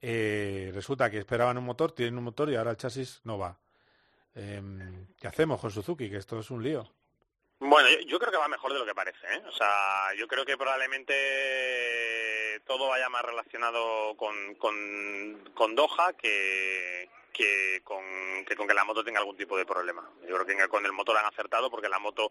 Eh, 0.00 0.70
resulta 0.74 1.10
que 1.10 1.18
esperaban 1.18 1.58
un 1.58 1.64
motor, 1.64 1.92
tienen 1.92 2.18
un 2.18 2.24
motor 2.24 2.50
y 2.50 2.56
ahora 2.56 2.70
el 2.70 2.76
chasis 2.76 3.20
no 3.24 3.38
va. 3.38 3.58
Em, 4.34 5.06
¿Qué 5.20 5.26
hacemos 5.26 5.60
con 5.60 5.70
Suzuki? 5.70 6.08
Que 6.08 6.16
esto 6.16 6.38
es 6.38 6.50
un 6.50 6.62
lío. 6.62 6.88
Bueno, 7.60 7.88
yo, 8.06 8.20
creo 8.20 8.30
que 8.30 8.38
va 8.38 8.46
mejor 8.46 8.72
de 8.72 8.78
lo 8.78 8.86
que 8.86 8.94
parece, 8.94 9.26
¿eh? 9.34 9.42
O 9.48 9.52
sea, 9.52 10.14
yo 10.16 10.28
creo 10.28 10.44
que 10.44 10.56
probablemente 10.56 11.12
todo 12.64 12.88
vaya 12.88 13.08
más 13.08 13.22
relacionado 13.22 14.16
con, 14.16 14.54
con, 14.54 15.50
con 15.54 15.74
Doha 15.74 16.12
que, 16.12 17.08
que, 17.32 17.80
con, 17.82 18.04
que 18.46 18.54
con 18.54 18.68
que 18.68 18.74
la 18.74 18.84
moto 18.84 19.02
tenga 19.02 19.18
algún 19.18 19.36
tipo 19.36 19.58
de 19.58 19.66
problema. 19.66 20.08
Yo 20.28 20.36
creo 20.36 20.46
que 20.46 20.68
con 20.68 20.86
el 20.86 20.92
motor 20.92 21.16
han 21.16 21.26
acertado 21.26 21.68
porque 21.68 21.88
la 21.88 21.98
moto 21.98 22.30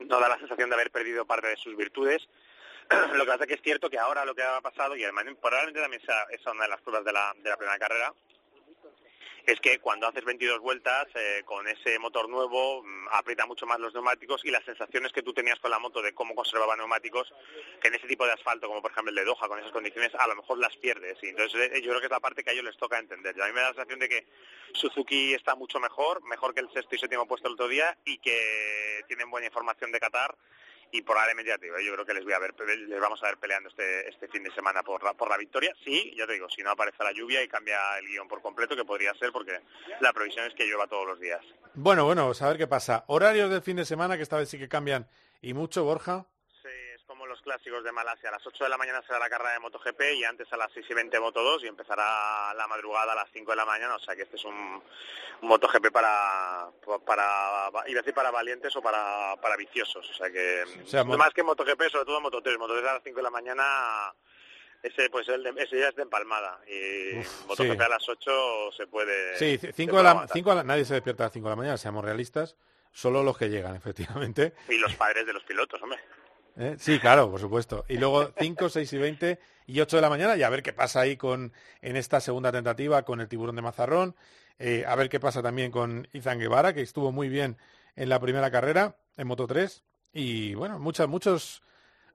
no 0.00 0.20
da 0.20 0.28
la 0.28 0.38
sensación 0.38 0.68
de 0.68 0.74
haber 0.74 0.90
perdido 0.90 1.24
parte 1.24 1.48
de 1.48 1.56
sus 1.56 1.74
virtudes. 1.74 2.28
lo 3.14 3.24
que 3.24 3.30
pasa 3.30 3.44
es 3.44 3.48
que 3.48 3.54
es 3.54 3.62
cierto 3.62 3.90
que 3.90 3.98
ahora 3.98 4.24
lo 4.24 4.34
que 4.34 4.42
ha 4.42 4.60
pasado, 4.60 4.96
y 4.96 5.04
además 5.04 5.24
probablemente 5.40 5.80
también 5.80 6.02
sea, 6.02 6.22
esa 6.30 6.52
una 6.52 6.64
de 6.64 6.70
las 6.70 6.80
pruebas 6.80 7.04
de 7.04 7.12
la, 7.12 7.34
de 7.42 7.50
la 7.50 7.56
primera 7.56 7.78
carrera, 7.78 8.12
es 9.48 9.60
que 9.60 9.78
cuando 9.78 10.06
haces 10.06 10.26
22 10.26 10.60
vueltas 10.60 11.06
eh, 11.14 11.42
con 11.46 11.66
ese 11.66 11.98
motor 11.98 12.28
nuevo 12.28 12.82
mm, 12.82 13.08
aprieta 13.12 13.46
mucho 13.46 13.64
más 13.64 13.80
los 13.80 13.94
neumáticos 13.94 14.44
y 14.44 14.50
las 14.50 14.62
sensaciones 14.62 15.10
que 15.10 15.22
tú 15.22 15.32
tenías 15.32 15.58
con 15.58 15.70
la 15.70 15.78
moto 15.78 16.02
de 16.02 16.12
cómo 16.12 16.34
conservaba 16.34 16.76
neumáticos 16.76 17.32
que 17.80 17.88
en 17.88 17.94
ese 17.94 18.06
tipo 18.06 18.26
de 18.26 18.32
asfalto 18.32 18.68
como 18.68 18.82
por 18.82 18.90
ejemplo 18.90 19.08
el 19.08 19.16
de 19.16 19.24
Doha 19.24 19.48
con 19.48 19.58
esas 19.58 19.72
condiciones 19.72 20.14
a 20.18 20.26
lo 20.26 20.36
mejor 20.36 20.58
las 20.58 20.76
pierdes. 20.76 21.16
Y 21.22 21.28
entonces 21.28 21.70
eh, 21.72 21.80
yo 21.80 21.88
creo 21.88 22.00
que 22.00 22.06
es 22.06 22.12
la 22.12 22.20
parte 22.20 22.44
que 22.44 22.50
a 22.50 22.52
ellos 22.52 22.66
les 22.66 22.76
toca 22.76 22.98
entender. 22.98 23.34
Y 23.38 23.40
a 23.40 23.46
mí 23.46 23.52
me 23.52 23.60
da 23.60 23.68
la 23.68 23.74
sensación 23.74 24.00
de 24.00 24.08
que 24.10 24.26
Suzuki 24.74 25.32
está 25.32 25.54
mucho 25.54 25.80
mejor 25.80 26.22
mejor 26.24 26.52
que 26.52 26.60
el 26.60 26.70
sexto 26.70 26.94
y 26.94 26.98
séptimo 26.98 27.26
puesto 27.26 27.48
el 27.48 27.54
otro 27.54 27.68
día 27.68 27.96
y 28.04 28.18
que 28.18 29.02
tienen 29.06 29.30
buena 29.30 29.46
información 29.46 29.92
de 29.92 30.00
Qatar 30.00 30.36
y 30.90 31.02
probablemente 31.02 31.50
ya 31.50 31.58
te 31.58 31.66
digo, 31.66 31.78
yo 31.80 31.92
creo 31.92 32.06
que 32.06 32.14
les 32.14 32.24
voy 32.24 32.32
a 32.32 32.38
ver, 32.38 32.54
les 32.88 33.00
vamos 33.00 33.22
a 33.22 33.26
ver 33.26 33.36
peleando 33.38 33.68
este, 33.68 34.08
este 34.08 34.28
fin 34.28 34.42
de 34.42 34.50
semana 34.52 34.82
por 34.82 35.02
la, 35.02 35.14
por 35.14 35.28
la 35.28 35.36
victoria. 35.36 35.74
Sí, 35.84 36.14
ya 36.16 36.26
te 36.26 36.34
digo, 36.34 36.48
si 36.48 36.62
no 36.62 36.70
aparece 36.70 37.02
la 37.04 37.12
lluvia 37.12 37.42
y 37.42 37.48
cambia 37.48 37.78
el 37.98 38.06
guion 38.06 38.28
por 38.28 38.40
completo, 38.40 38.74
que 38.74 38.84
podría 38.84 39.12
ser 39.14 39.32
porque 39.32 39.60
la 40.00 40.12
previsión 40.12 40.46
es 40.46 40.54
que 40.54 40.66
llueva 40.66 40.86
todos 40.86 41.06
los 41.06 41.20
días. 41.20 41.44
Bueno, 41.74 42.04
bueno, 42.04 42.32
a 42.38 42.48
ver 42.48 42.56
qué 42.56 42.66
pasa. 42.66 43.04
Horarios 43.08 43.50
del 43.50 43.62
fin 43.62 43.76
de 43.76 43.84
semana, 43.84 44.16
que 44.16 44.22
esta 44.22 44.38
vez 44.38 44.48
sí 44.48 44.58
que 44.58 44.68
cambian 44.68 45.08
y 45.42 45.54
mucho, 45.54 45.84
Borja. 45.84 46.26
Como 47.18 47.26
los 47.26 47.42
clásicos 47.42 47.82
de 47.82 47.90
Malasia. 47.90 48.28
A 48.28 48.32
las 48.32 48.46
8 48.46 48.62
de 48.62 48.70
la 48.70 48.78
mañana 48.78 49.02
será 49.04 49.18
la 49.18 49.28
carrera 49.28 49.54
de 49.54 49.58
MotoGP 49.58 50.00
y 50.14 50.24
antes 50.24 50.46
a 50.52 50.56
las 50.56 50.70
6 50.72 50.86
y 50.88 50.94
20 50.94 51.18
Moto2 51.18 51.64
y 51.64 51.66
empezará 51.66 52.54
la 52.54 52.68
madrugada 52.68 53.10
a 53.10 53.16
las 53.16 53.28
5 53.32 53.50
de 53.50 53.56
la 53.56 53.64
mañana. 53.64 53.96
O 53.96 53.98
sea 53.98 54.14
que 54.14 54.22
este 54.22 54.36
es 54.36 54.44
un, 54.44 54.54
un 54.54 55.48
MotoGP 55.48 55.90
para, 55.90 56.68
para, 57.04 57.70
iba 57.88 57.98
a 57.98 58.02
decir 58.02 58.14
para 58.14 58.30
valientes 58.30 58.76
o 58.76 58.80
para, 58.80 59.34
para 59.42 59.56
viciosos. 59.56 60.08
O 60.08 60.14
sea 60.14 60.30
que, 60.30 60.62
O 60.84 60.86
sea, 60.86 61.02
más 61.02 61.34
que 61.34 61.42
MotoGP, 61.42 61.88
sobre 61.90 62.04
todo 62.04 62.20
Moto3. 62.20 62.56
Moto3 62.56 62.78
a 62.88 62.94
las 62.94 63.02
5 63.02 63.16
de 63.16 63.22
la 63.24 63.30
mañana, 63.30 64.14
ese 64.80 65.10
pues 65.10 65.28
el 65.28 65.42
de- 65.42 65.60
ese 65.60 65.76
ya 65.80 65.88
es 65.88 65.96
de 65.96 66.02
empalmada. 66.02 66.60
Y 66.68 67.14
MotoGP 67.48 67.72
sí. 67.78 67.82
a 67.84 67.88
las 67.88 68.08
8 68.08 68.70
se 68.76 68.86
puede... 68.86 69.36
Sí, 69.38 69.58
cinco 69.74 69.96
de 69.96 70.02
la, 70.04 70.28
cinco 70.32 70.50
de 70.50 70.56
la- 70.56 70.62
nadie 70.62 70.84
se 70.84 70.94
despierta 70.94 71.24
a 71.24 71.26
las 71.26 71.32
5 71.32 71.48
de 71.48 71.50
la 71.50 71.56
mañana, 71.56 71.78
seamos 71.78 72.04
realistas. 72.04 72.54
Solo 72.92 73.22
los 73.24 73.36
que 73.36 73.48
llegan, 73.50 73.76
efectivamente. 73.76 74.54
Y 74.68 74.78
los 74.78 74.94
padres 74.94 75.26
de 75.26 75.32
los 75.32 75.42
pilotos, 75.44 75.80
hombre. 75.82 75.98
¿Eh? 76.58 76.76
Sí, 76.78 76.98
claro, 76.98 77.30
por 77.30 77.40
supuesto. 77.40 77.84
Y 77.88 77.98
luego 77.98 78.32
5, 78.36 78.68
6 78.68 78.92
y 78.92 78.98
20 78.98 79.38
y 79.68 79.80
8 79.80 79.96
de 79.96 80.02
la 80.02 80.10
mañana 80.10 80.36
y 80.36 80.42
a 80.42 80.48
ver 80.48 80.64
qué 80.64 80.72
pasa 80.72 81.00
ahí 81.00 81.16
con 81.16 81.52
en 81.82 81.96
esta 81.96 82.20
segunda 82.20 82.50
tentativa 82.50 83.04
con 83.04 83.20
el 83.20 83.28
tiburón 83.28 83.54
de 83.54 83.62
Mazarrón. 83.62 84.16
Eh, 84.58 84.84
a 84.86 84.96
ver 84.96 85.08
qué 85.08 85.20
pasa 85.20 85.40
también 85.40 85.70
con 85.70 86.08
Izan 86.12 86.40
Guevara, 86.40 86.74
que 86.74 86.82
estuvo 86.82 87.12
muy 87.12 87.28
bien 87.28 87.58
en 87.94 88.08
la 88.08 88.18
primera 88.18 88.50
carrera, 88.50 88.96
en 89.16 89.28
Moto 89.28 89.46
3. 89.46 89.84
Y 90.12 90.54
bueno, 90.54 90.80
muchas, 90.80 91.06
muchos 91.08 91.62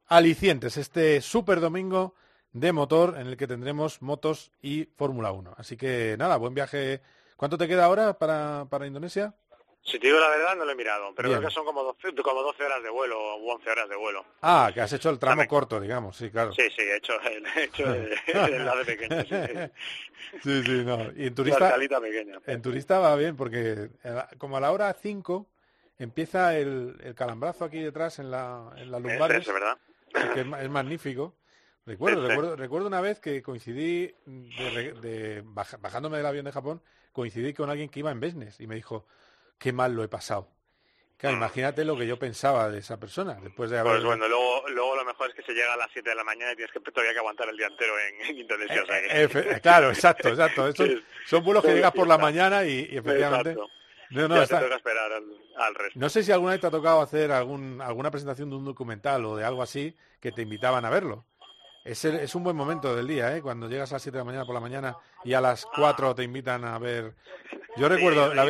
alicientes 0.07 0.75
este 0.75 1.21
super 1.21 1.61
domingo 1.61 2.15
de 2.51 2.73
motor 2.73 3.15
en 3.17 3.27
el 3.27 3.37
que 3.37 3.47
tendremos 3.47 4.01
motos 4.01 4.51
y 4.61 4.89
Fórmula 4.97 5.31
1. 5.31 5.53
Así 5.57 5.77
que 5.77 6.17
nada, 6.19 6.35
buen 6.35 6.53
viaje. 6.53 7.01
¿Cuánto 7.37 7.57
te 7.57 7.67
queda 7.69 7.85
ahora 7.85 8.19
para, 8.19 8.67
para 8.69 8.87
Indonesia? 8.87 9.35
Si 9.85 9.99
te 9.99 10.07
digo 10.07 10.19
la 10.19 10.29
verdad, 10.29 10.55
no 10.55 10.65
lo 10.65 10.71
he 10.71 10.75
mirado, 10.75 11.13
pero 11.13 11.27
Bien. 11.27 11.39
creo 11.39 11.49
que 11.49 11.53
son 11.53 11.65
como 11.65 11.83
12, 11.83 12.15
como 12.23 12.41
12 12.41 12.63
horas 12.63 12.81
de 12.81 12.89
vuelo 12.89 13.19
o 13.19 13.53
11 13.53 13.69
horas 13.69 13.89
de 13.89 13.95
vuelo. 13.97 14.25
Ah, 14.41 14.71
que 14.73 14.81
has 14.81 14.93
hecho 14.93 15.09
el 15.09 15.19
tramo 15.19 15.45
corto, 15.47 15.79
digamos, 15.79 16.15
sí, 16.15 16.29
claro. 16.29 16.53
Sí, 16.53 16.63
sí, 16.75 16.81
he 16.81 16.97
hecho 16.97 17.19
el, 17.21 17.45
he 17.45 17.63
hecho 17.65 17.93
el, 17.93 18.13
el 18.27 18.53
enlace 18.53 18.85
pequeño. 18.85 19.23
Sí, 19.23 19.35
sí. 19.47 20.39
Sí, 20.43 20.63
sí, 20.63 20.83
no. 20.85 20.97
Y 21.15 21.27
en 21.27 21.29
La 21.29 21.35
turista, 21.35 21.67
escalita 21.67 22.01
pequeña. 22.01 22.39
en 22.47 22.61
turista 22.61 22.99
va 22.99 23.15
bien 23.15 23.35
porque 23.35 23.89
eh, 24.03 24.23
como 24.37 24.57
a 24.57 24.59
la 24.61 24.71
hora 24.71 24.93
5 24.93 25.47
empieza 25.99 26.57
el, 26.57 26.95
el 27.03 27.15
calambrazo 27.15 27.65
aquí 27.65 27.79
detrás 27.79 28.19
en 28.19 28.31
la, 28.31 28.71
en. 28.77 28.93
Es 28.93 29.47
verdad. 29.47 29.77
que 30.33 30.41
es, 30.41 30.47
es 30.47 30.69
magnífico. 30.69 31.35
Recuerdo, 31.85 32.25
recuerdo, 32.27 32.55
recuerdo 32.55 32.87
una 32.87 33.01
vez 33.01 33.19
que 33.19 33.41
coincidí, 33.41 34.13
de 34.25 34.93
de- 34.93 35.43
bajándome 35.45 36.17
del 36.17 36.25
avión 36.25 36.45
de 36.45 36.51
Japón, 36.53 36.81
coincidí 37.11 37.53
con 37.53 37.69
alguien 37.69 37.89
que 37.89 37.99
iba 37.99 38.11
en 38.11 38.21
business 38.21 38.59
y 38.61 38.67
me 38.67 38.75
dijo, 38.75 39.05
qué 39.57 39.71
mal 39.73 39.93
lo 39.93 40.03
he 40.03 40.07
pasado. 40.07 40.49
Claro, 41.17 41.37
imagínate 41.37 41.85
lo 41.85 41.95
que 41.97 42.05
yo 42.05 42.19
pensaba 42.19 42.69
de 42.69 42.79
esa 42.79 42.99
persona 42.99 43.35
después 43.41 43.69
de 43.69 43.79
haber... 43.79 43.93
Pues 43.93 44.03
bueno, 44.03 44.27
luego, 44.27 44.67
luego 44.67 44.95
lo 44.97 45.05
mejor 45.05 45.29
es 45.29 45.35
que 45.35 45.41
se 45.43 45.53
llega 45.53 45.73
a 45.73 45.77
las 45.77 45.87
7 45.93 46.09
de 46.09 46.15
la 46.15 46.23
mañana 46.25 46.51
y 46.51 46.55
tienes 46.57 46.73
que 46.73 46.81
todavía 46.81 47.13
que 47.13 47.19
aguantar 47.19 47.47
el 47.47 47.55
día 47.55 47.67
entero 47.67 47.93
en, 47.97 48.29
en 48.29 48.37
Indonesia. 48.39 48.83
o 48.83 48.85
sea 48.85 49.01
que- 49.01 49.23
Efe- 49.29 49.61
claro, 49.61 49.89
exacto, 49.89 50.27
exacto. 50.27 50.67
Estos 50.69 50.89
son 51.25 51.43
vuelos 51.45 51.63
que 51.63 51.73
llegas 51.75 51.93
por 51.93 52.07
la 52.07 52.17
mañana 52.17 52.65
y, 52.65 52.89
y 52.91 52.97
efectivamente... 52.97 53.51
Exacto. 53.51 53.69
No, 54.09 54.27
no, 54.27 54.35
ya 54.35 54.43
está- 54.43 54.59
te 54.59 54.65
toca 54.65 54.75
esperar 54.75 55.11
al, 55.13 55.23
al 55.55 55.75
resto. 55.75 55.97
No 55.99 56.09
sé 56.09 56.23
si 56.23 56.31
alguna 56.33 56.51
vez 56.51 56.61
te 56.61 56.67
ha 56.67 56.71
tocado 56.71 57.01
hacer 57.01 57.31
algún, 57.31 57.81
alguna 57.81 58.11
presentación 58.11 58.49
de 58.49 58.57
un 58.57 58.65
documental 58.65 59.23
o 59.25 59.37
de 59.37 59.45
algo 59.45 59.63
así 59.63 59.95
que 60.19 60.33
te 60.33 60.41
invitaban 60.41 60.83
a 60.83 60.89
verlo. 60.89 61.25
Es, 61.85 62.03
el- 62.03 62.17
es 62.19 62.35
un 62.35 62.43
buen 62.43 62.55
momento 62.57 62.93
del 62.95 63.07
día, 63.07 63.35
¿eh? 63.35 63.41
Cuando 63.41 63.69
llegas 63.69 63.91
a 63.93 63.95
las 63.95 64.01
7 64.03 64.17
de 64.17 64.19
la 64.21 64.25
mañana 64.25 64.45
por 64.45 64.55
la 64.55 64.61
mañana 64.61 64.97
y 65.23 65.33
a 65.33 65.39
las 65.41 65.65
4 65.65 66.15
te 66.15 66.23
invitan 66.23 66.65
a 66.65 66.77
ver... 66.79 67.15
Yo 67.77 67.87
recuerdo... 67.87 68.29
Sí, 68.29 68.35
la 68.35 68.45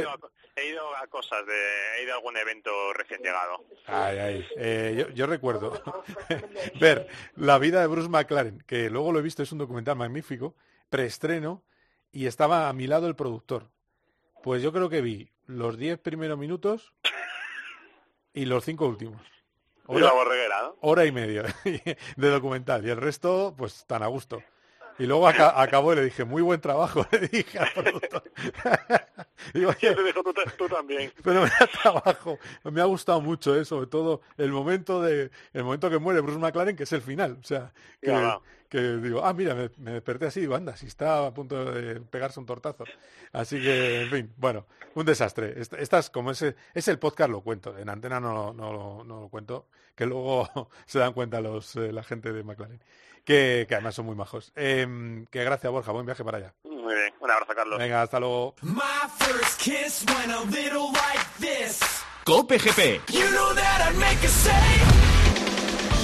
a, 1.03 1.07
cosas 1.07 1.45
de... 1.45 2.11
A 2.11 2.15
algún 2.15 2.37
evento 2.37 2.71
recién 2.93 3.21
llegado. 3.21 3.63
Ay, 3.87 4.17
ay. 4.17 4.47
Eh, 4.57 4.95
yo, 4.97 5.09
yo 5.13 5.25
recuerdo 5.25 5.81
ver 6.79 7.07
la 7.35 7.57
vida 7.57 7.81
de 7.81 7.87
Bruce 7.87 8.09
McLaren, 8.09 8.63
que 8.67 8.89
luego 8.89 9.11
lo 9.11 9.19
he 9.19 9.23
visto, 9.23 9.43
es 9.43 9.51
un 9.51 9.57
documental 9.57 9.95
magnífico, 9.95 10.55
preestreno, 10.89 11.63
y 12.11 12.27
estaba 12.27 12.69
a 12.69 12.73
mi 12.73 12.87
lado 12.87 13.07
el 13.07 13.15
productor. 13.15 13.69
Pues 14.43 14.61
yo 14.61 14.71
creo 14.71 14.89
que 14.89 15.01
vi 15.01 15.31
los 15.47 15.77
10 15.77 15.99
primeros 15.99 16.37
minutos 16.37 16.93
y 18.33 18.45
los 18.45 18.63
5 18.65 18.85
últimos. 18.85 19.21
Y 19.89 19.99
la 19.99 20.13
borreguera, 20.13 20.61
¿no? 20.61 20.77
hora 20.81 21.05
y 21.05 21.11
media 21.11 21.43
de 21.63 22.29
documental, 22.29 22.85
y 22.85 22.89
el 22.89 22.97
resto, 22.97 23.53
pues 23.57 23.85
tan 23.85 24.03
a 24.03 24.07
gusto. 24.07 24.41
Y 24.99 25.05
luego 25.05 25.27
aca- 25.27 25.59
acabó 25.61 25.93
y 25.93 25.95
le 25.97 26.05
dije, 26.05 26.23
muy 26.23 26.41
buen 26.41 26.61
trabajo, 26.61 27.05
le 27.11 27.27
dije 27.27 27.59
al 27.59 27.71
productor. 27.73 28.23
Digo, 29.53 29.69
"Oye, 29.71 29.93
te 29.95 30.03
dijo 30.03 30.23
tú, 30.23 30.33
tú 30.57 30.69
también. 30.69 31.11
pero 31.23 31.41
me 31.41 31.49
da 31.49 31.67
trabajo. 31.81 32.39
Me 32.63 32.79
ha 32.81 32.85
gustado 32.85 33.19
mucho, 33.21 33.55
¿eh? 33.59 33.65
sobre 33.65 33.87
todo 33.87 34.21
el 34.37 34.51
momento 34.51 35.01
de 35.01 35.31
el 35.53 35.63
momento 35.63 35.89
que 35.89 35.97
muere 35.99 36.21
Bruce 36.21 36.39
McLaren, 36.39 36.75
que 36.75 36.83
es 36.83 36.93
el 36.93 37.01
final. 37.01 37.37
O 37.41 37.43
sea, 37.43 37.73
que, 38.69 38.79
digo, 38.97 39.23
ah, 39.23 39.33
mira, 39.33 39.53
me, 39.53 39.69
me 39.77 39.91
desperté 39.91 40.25
así, 40.27 40.39
digo, 40.39 40.55
anda, 40.55 40.75
si 40.75 40.87
está 40.87 41.27
a 41.27 41.33
punto 41.33 41.71
de 41.71 41.99
pegarse 42.01 42.39
un 42.39 42.45
tortazo. 42.47 42.85
Así 43.31 43.61
que, 43.61 44.01
en 44.03 44.09
fin, 44.09 44.33
bueno, 44.37 44.65
un 44.95 45.05
desastre. 45.05 45.59
Est- 45.61 45.73
Estas, 45.73 46.09
como 46.09 46.31
ese, 46.31 46.55
es 46.73 46.87
el 46.87 46.97
podcast, 46.97 47.29
lo 47.29 47.41
cuento. 47.41 47.77
En 47.77 47.89
antena 47.89 48.19
no, 48.19 48.53
no, 48.53 49.03
no 49.03 49.21
lo 49.21 49.29
cuento, 49.29 49.67
que 49.95 50.05
luego 50.05 50.69
se 50.87 50.99
dan 50.99 51.13
cuenta 51.13 51.39
los, 51.41 51.75
eh, 51.75 51.91
la 51.91 52.03
gente 52.03 52.31
de 52.33 52.43
McLaren. 52.43 52.81
Que, 53.23 53.65
que 53.67 53.75
además 53.75 53.95
son 53.95 54.05
muy 54.05 54.15
majos. 54.15 54.51
Em, 54.55 55.25
que 55.27 55.43
gracias, 55.43 55.71
Borja. 55.71 55.91
Buen 55.91 56.05
viaje 56.05 56.23
para 56.23 56.37
allá. 56.39 56.53
Muy 56.63 56.93
bien. 56.93 57.13
Un 57.19 57.31
abrazo, 57.31 57.53
Carlos. 57.55 57.79
Venga, 57.79 58.01
hasta 58.01 58.19
luego. 58.19 58.55
My 58.61 58.81
first 59.19 59.59
kiss 59.59 60.05
went 60.07 60.31
a 60.31 60.41
little 60.51 60.91
like 60.91 61.25
this. 61.39 61.79
Cope 62.25 62.57
GP. 62.57 63.01
You 63.11 63.29
know 63.31 63.53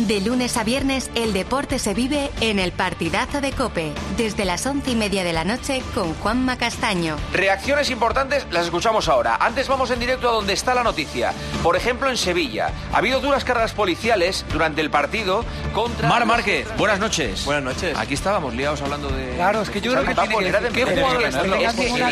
De 0.07 0.21
lunes 0.21 0.55
a 0.55 0.63
viernes, 0.63 1.11
el 1.13 1.33
deporte 1.33 1.77
se 1.77 1.93
vive 1.93 2.31
en 2.39 2.57
el 2.57 2.71
partidazo 2.71 3.41
de 3.41 3.51
Cope, 3.51 3.91
desde 4.17 4.45
las 4.45 4.65
once 4.65 4.91
y 4.91 4.95
media 4.95 5.23
de 5.25 5.33
la 5.33 5.43
noche 5.43 5.83
con 5.93 6.13
Juanma 6.15 6.57
Castaño. 6.57 7.17
Reacciones 7.33 7.89
importantes 7.89 8.47
las 8.49 8.65
escuchamos 8.65 9.09
ahora. 9.09 9.35
Antes 9.35 9.67
vamos 9.67 9.91
en 9.91 9.99
directo 9.99 10.29
a 10.29 10.31
donde 10.31 10.53
está 10.53 10.73
la 10.73 10.83
noticia. 10.83 11.33
Por 11.61 11.75
ejemplo, 11.75 12.09
en 12.09 12.15
Sevilla. 12.17 12.71
Ha 12.93 12.97
habido 12.99 13.19
duras 13.19 13.43
cargas 13.43 13.73
policiales 13.73 14.45
durante 14.53 14.79
el 14.81 14.89
partido 14.89 15.43
contra... 15.73 16.07
Mar 16.07 16.25
Márquez, 16.25 16.65
buenas 16.77 16.99
noches. 16.99 17.43
Buenas 17.43 17.63
noches. 17.63 17.97
Aquí 17.97 18.13
estábamos 18.13 18.53
liados 18.55 18.81
hablando 18.81 19.09
de... 19.09 19.35
Claro, 19.35 19.61
es 19.61 19.69
que 19.69 19.81
yo 19.81 19.91
creo 19.91 20.05
que 20.05 20.15
que 20.15 20.21
decir- 20.21 20.71
¿qué 20.73 20.85
jugador 20.85 21.23
es 21.23 21.39
Tiene 21.41 21.57
que 21.57 21.65
es 21.65 21.73
que 21.73 21.83
decir 21.83 22.03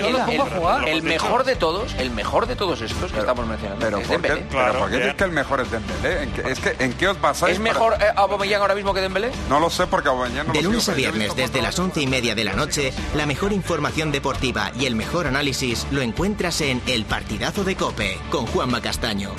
el, 0.88 1.04
mejor 1.04 1.46
de 1.46 1.56
todos, 1.56 1.94
el 1.96 2.12
mejor 2.12 2.48
de 2.48 2.56
todos 2.56 2.82
estos 2.82 3.12
que 3.12 3.20
estamos 3.20 3.48
mencionando 3.48 3.84
Pero 3.86 4.00
es 4.00 4.08
¿por 4.08 4.22
qué, 4.22 4.28
Dembélé. 4.30 4.48
pero 4.52 4.80
¿por 4.80 4.90
qué 4.90 4.98
dices 4.98 5.16
que 5.16 5.24
el 5.24 5.32
mejor 5.32 5.62
es 5.62 5.72
Dembélé? 5.72 6.24
¿En 6.24 6.32
qué, 6.32 6.52
es 6.52 6.60
que, 6.60 6.76
¿En 6.84 6.94
qué 6.94 7.08
os 7.08 7.20
basáis? 7.22 7.60
¿Es 7.78 7.84
para- 7.84 7.98
mejor 7.98 8.08
eh, 8.08 8.14
Aubameyang 8.16 8.62
ahora 8.62 8.76
mismo 8.76 8.94
que 8.94 9.02
Dembélé? 9.02 9.32
No 9.50 9.60
lo 9.60 9.70
sé 9.70 9.88
porque 9.88 10.10
Aubameyang 10.10 10.48
no 10.48 10.54
De 10.54 10.62
lo 10.62 10.70
lunes 10.70 10.84
sigo, 10.84 10.94
a 10.94 10.98
viernes, 10.98 11.36
desde 11.36 11.62
las 11.62 11.78
once 11.80 12.02
y 12.02 12.08
media 12.08 12.36
de 12.36 12.44
la 12.44 12.54
noche, 12.54 12.94
la 13.16 13.26
mejor 13.26 13.54
información 13.54 14.12
deportiva 14.12 14.72
y 14.80 14.86
el 14.86 14.96
mejor 14.96 15.28
análisis 15.28 15.86
lo 15.92 16.02
encuentras 16.02 16.62
en 16.62 16.82
El 16.88 17.06
Partidazo 17.06 17.64
de 17.64 17.76
Cope 17.76 18.20
con 18.32 18.46
Juanma 18.48 18.82
Castaño. 18.82 19.32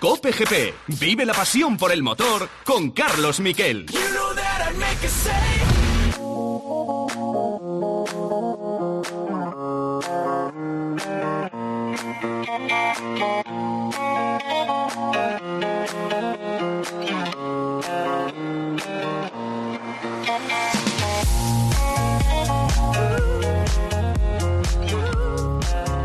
Cope 0.00 0.32
GP. 0.32 0.74
Vive 1.00 1.24
la 1.24 1.32
pasión 1.34 1.76
por 1.76 1.92
el 1.92 2.02
motor 2.02 2.48
con 2.64 2.90
Carlos 2.90 3.38
Miquel. 3.40 3.86
You 3.86 4.00
know 4.12 4.32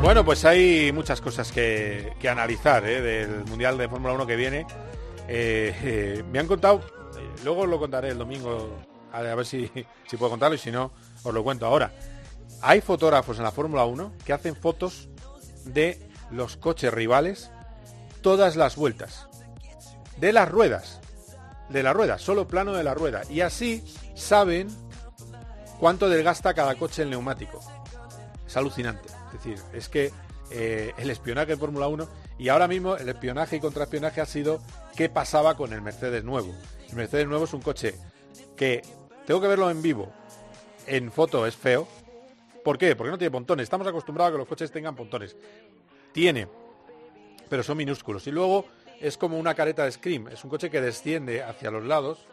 Bueno, 0.07 0.23
pues 0.23 0.45
hay 0.45 0.93
muchas 0.93 1.19
cosas 1.19 1.51
que, 1.51 2.13
que 2.17 2.29
analizar 2.29 2.85
¿eh? 2.87 3.01
del 3.01 3.43
Mundial 3.43 3.77
de 3.77 3.89
Fórmula 3.89 4.13
1 4.13 4.25
que 4.25 4.37
viene. 4.37 4.65
Eh, 5.27 5.75
eh, 5.83 6.23
me 6.31 6.39
han 6.39 6.47
contado, 6.47 6.79
luego 7.43 7.65
lo 7.65 7.77
contaré 7.77 8.11
el 8.11 8.17
domingo, 8.17 8.69
a, 9.11 9.17
a 9.17 9.35
ver 9.35 9.45
si, 9.45 9.69
si 10.07 10.15
puedo 10.15 10.29
contarlo 10.29 10.55
y 10.55 10.59
si 10.59 10.71
no, 10.71 10.93
os 11.23 11.33
lo 11.33 11.43
cuento 11.43 11.65
ahora. 11.65 11.91
Hay 12.61 12.79
fotógrafos 12.79 13.35
en 13.35 13.43
la 13.43 13.51
Fórmula 13.51 13.83
1 13.83 14.13
que 14.23 14.31
hacen 14.31 14.55
fotos 14.55 15.09
de 15.65 15.99
los 16.31 16.55
coches 16.55 16.93
rivales 16.93 17.51
todas 18.21 18.55
las 18.55 18.77
vueltas. 18.77 19.27
De 20.15 20.31
las 20.31 20.47
ruedas. 20.47 21.01
De 21.67 21.83
la 21.83 21.91
rueda, 21.91 22.17
solo 22.17 22.47
plano 22.47 22.71
de 22.71 22.85
la 22.85 22.93
rueda. 22.93 23.23
Y 23.29 23.41
así 23.41 23.83
saben 24.15 24.69
cuánto 25.81 26.07
desgasta 26.07 26.53
cada 26.53 26.75
coche 26.75 27.01
el 27.01 27.09
neumático. 27.09 27.59
Es 28.47 28.55
alucinante. 28.55 29.16
Es 29.27 29.43
decir, 29.43 29.59
es 29.73 29.89
que 29.89 30.11
eh, 30.49 30.93
el 30.97 31.09
espionaje 31.09 31.53
en 31.53 31.59
Fórmula 31.59 31.87
1 31.87 32.07
y 32.39 32.49
ahora 32.49 32.67
mismo 32.67 32.95
el 32.95 33.09
espionaje 33.09 33.57
y 33.57 33.59
contraespionaje 33.59 34.21
ha 34.21 34.25
sido 34.25 34.61
qué 34.95 35.09
pasaba 35.09 35.55
con 35.57 35.73
el 35.73 35.81
Mercedes 35.81 36.23
nuevo. 36.23 36.53
El 36.89 36.95
Mercedes 36.95 37.27
nuevo 37.27 37.45
es 37.45 37.53
un 37.53 37.61
coche 37.61 37.95
que 38.55 38.81
tengo 39.25 39.41
que 39.41 39.47
verlo 39.47 39.69
en 39.69 39.81
vivo. 39.81 40.11
En 40.85 41.11
foto 41.11 41.45
es 41.45 41.55
feo. 41.55 41.87
¿Por 42.63 42.77
qué? 42.77 42.95
Porque 42.95 43.11
no 43.11 43.17
tiene 43.17 43.31
pontones. 43.31 43.63
Estamos 43.63 43.87
acostumbrados 43.87 44.29
a 44.29 44.33
que 44.33 44.37
los 44.39 44.47
coches 44.47 44.71
tengan 44.71 44.95
pontones. 44.95 45.35
Tiene, 46.13 46.47
pero 47.49 47.63
son 47.63 47.77
minúsculos. 47.77 48.25
Y 48.27 48.31
luego 48.31 48.65
es 48.99 49.17
como 49.17 49.37
una 49.37 49.53
careta 49.53 49.83
de 49.83 49.91
Scream. 49.91 50.29
Es 50.29 50.43
un 50.43 50.49
coche 50.49 50.69
que 50.69 50.81
desciende 50.81 51.43
hacia 51.43 51.71
los 51.71 51.83
lados, 51.83 52.25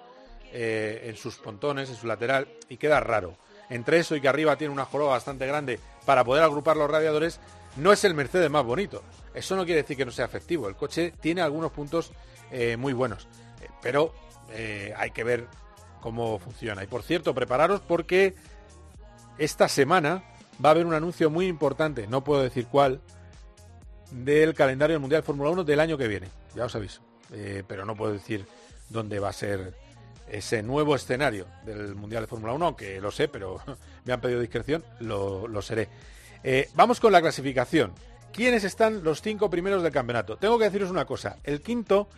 eh, 0.52 1.06
en 1.06 1.16
sus 1.16 1.36
pontones, 1.36 1.90
en 1.90 1.96
su 1.96 2.06
lateral, 2.06 2.48
y 2.68 2.76
queda 2.76 3.00
raro. 3.00 3.36
Entre 3.74 3.98
eso 3.98 4.14
y 4.14 4.20
que 4.20 4.28
arriba 4.28 4.54
tiene 4.54 4.72
una 4.72 4.84
joroba 4.84 5.14
bastante 5.14 5.48
grande 5.48 5.80
para 6.06 6.22
poder 6.22 6.44
agrupar 6.44 6.76
los 6.76 6.88
radiadores, 6.88 7.40
no 7.74 7.92
es 7.92 8.04
el 8.04 8.14
Mercedes 8.14 8.48
más 8.48 8.64
bonito. 8.64 9.02
Eso 9.34 9.56
no 9.56 9.64
quiere 9.64 9.82
decir 9.82 9.96
que 9.96 10.04
no 10.04 10.12
sea 10.12 10.26
efectivo. 10.26 10.68
El 10.68 10.76
coche 10.76 11.12
tiene 11.20 11.42
algunos 11.42 11.72
puntos 11.72 12.12
eh, 12.52 12.76
muy 12.76 12.92
buenos. 12.92 13.26
Eh, 13.60 13.68
pero 13.82 14.14
eh, 14.52 14.94
hay 14.96 15.10
que 15.10 15.24
ver 15.24 15.48
cómo 16.00 16.38
funciona. 16.38 16.84
Y 16.84 16.86
por 16.86 17.02
cierto, 17.02 17.34
prepararos 17.34 17.80
porque 17.80 18.36
esta 19.38 19.66
semana 19.66 20.22
va 20.64 20.68
a 20.68 20.70
haber 20.70 20.86
un 20.86 20.94
anuncio 20.94 21.28
muy 21.28 21.48
importante, 21.48 22.06
no 22.06 22.22
puedo 22.22 22.44
decir 22.44 22.68
cuál, 22.68 23.00
del 24.12 24.54
calendario 24.54 24.94
del 24.94 25.00
Mundial 25.00 25.24
Fórmula 25.24 25.50
1 25.50 25.64
del 25.64 25.80
año 25.80 25.98
que 25.98 26.06
viene. 26.06 26.28
Ya 26.54 26.66
os 26.66 26.76
aviso. 26.76 27.02
Pero 27.66 27.84
no 27.84 27.96
puedo 27.96 28.12
decir 28.12 28.46
dónde 28.88 29.18
va 29.18 29.30
a 29.30 29.32
ser 29.32 29.74
ese 30.28 30.62
nuevo 30.62 30.94
escenario 30.94 31.46
del 31.64 31.94
Mundial 31.94 32.22
de 32.22 32.26
Fórmula 32.26 32.52
1, 32.54 32.66
aunque 32.66 33.00
lo 33.00 33.10
sé, 33.10 33.28
pero 33.28 33.60
me 34.04 34.12
han 34.12 34.20
pedido 34.20 34.40
discreción, 34.40 34.84
lo, 35.00 35.46
lo 35.48 35.62
seré. 35.62 35.88
Eh, 36.42 36.68
vamos 36.74 37.00
con 37.00 37.12
la 37.12 37.20
clasificación. 37.20 37.92
¿Quiénes 38.32 38.64
están 38.64 39.04
los 39.04 39.22
cinco 39.22 39.48
primeros 39.48 39.82
del 39.82 39.92
campeonato? 39.92 40.36
Tengo 40.36 40.58
que 40.58 40.64
deciros 40.64 40.90
una 40.90 41.04
cosa. 41.04 41.38
El 41.44 41.60
quinto 41.60 42.08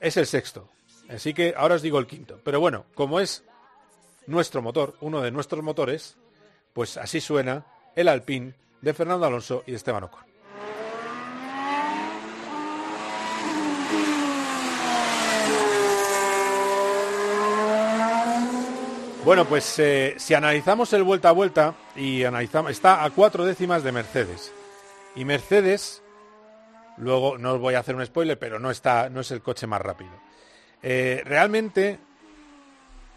es 0.00 0.16
el 0.16 0.26
sexto. 0.26 0.68
Así 1.08 1.34
que 1.34 1.54
ahora 1.56 1.74
os 1.74 1.82
digo 1.82 1.98
el 1.98 2.06
quinto. 2.06 2.40
Pero 2.44 2.60
bueno, 2.60 2.84
como 2.94 3.18
es 3.18 3.42
nuestro 4.26 4.62
motor, 4.62 4.96
uno 5.00 5.20
de 5.20 5.30
nuestros 5.30 5.64
motores, 5.64 6.16
pues 6.72 6.96
así 6.96 7.20
suena 7.20 7.66
el 7.96 8.08
Alpine 8.08 8.54
de 8.80 8.94
Fernando 8.94 9.26
Alonso 9.26 9.64
y 9.66 9.74
Esteban 9.74 10.04
Ocon. 10.04 10.22
Bueno, 19.28 19.44
pues 19.44 19.78
eh, 19.78 20.14
si 20.16 20.32
analizamos 20.32 20.90
el 20.94 21.02
vuelta 21.02 21.28
a 21.28 21.32
vuelta 21.32 21.74
y 21.94 22.24
analizamos, 22.24 22.70
está 22.70 23.04
a 23.04 23.10
cuatro 23.10 23.44
décimas 23.44 23.82
de 23.82 23.92
Mercedes. 23.92 24.50
Y 25.14 25.26
Mercedes, 25.26 26.02
luego 26.96 27.36
no 27.36 27.52
os 27.52 27.60
voy 27.60 27.74
a 27.74 27.80
hacer 27.80 27.94
un 27.94 28.06
spoiler, 28.06 28.38
pero 28.38 28.58
no 28.58 28.70
está, 28.70 29.10
no 29.10 29.20
es 29.20 29.30
el 29.30 29.42
coche 29.42 29.66
más 29.66 29.82
rápido. 29.82 30.12
Eh, 30.82 31.20
realmente, 31.26 31.98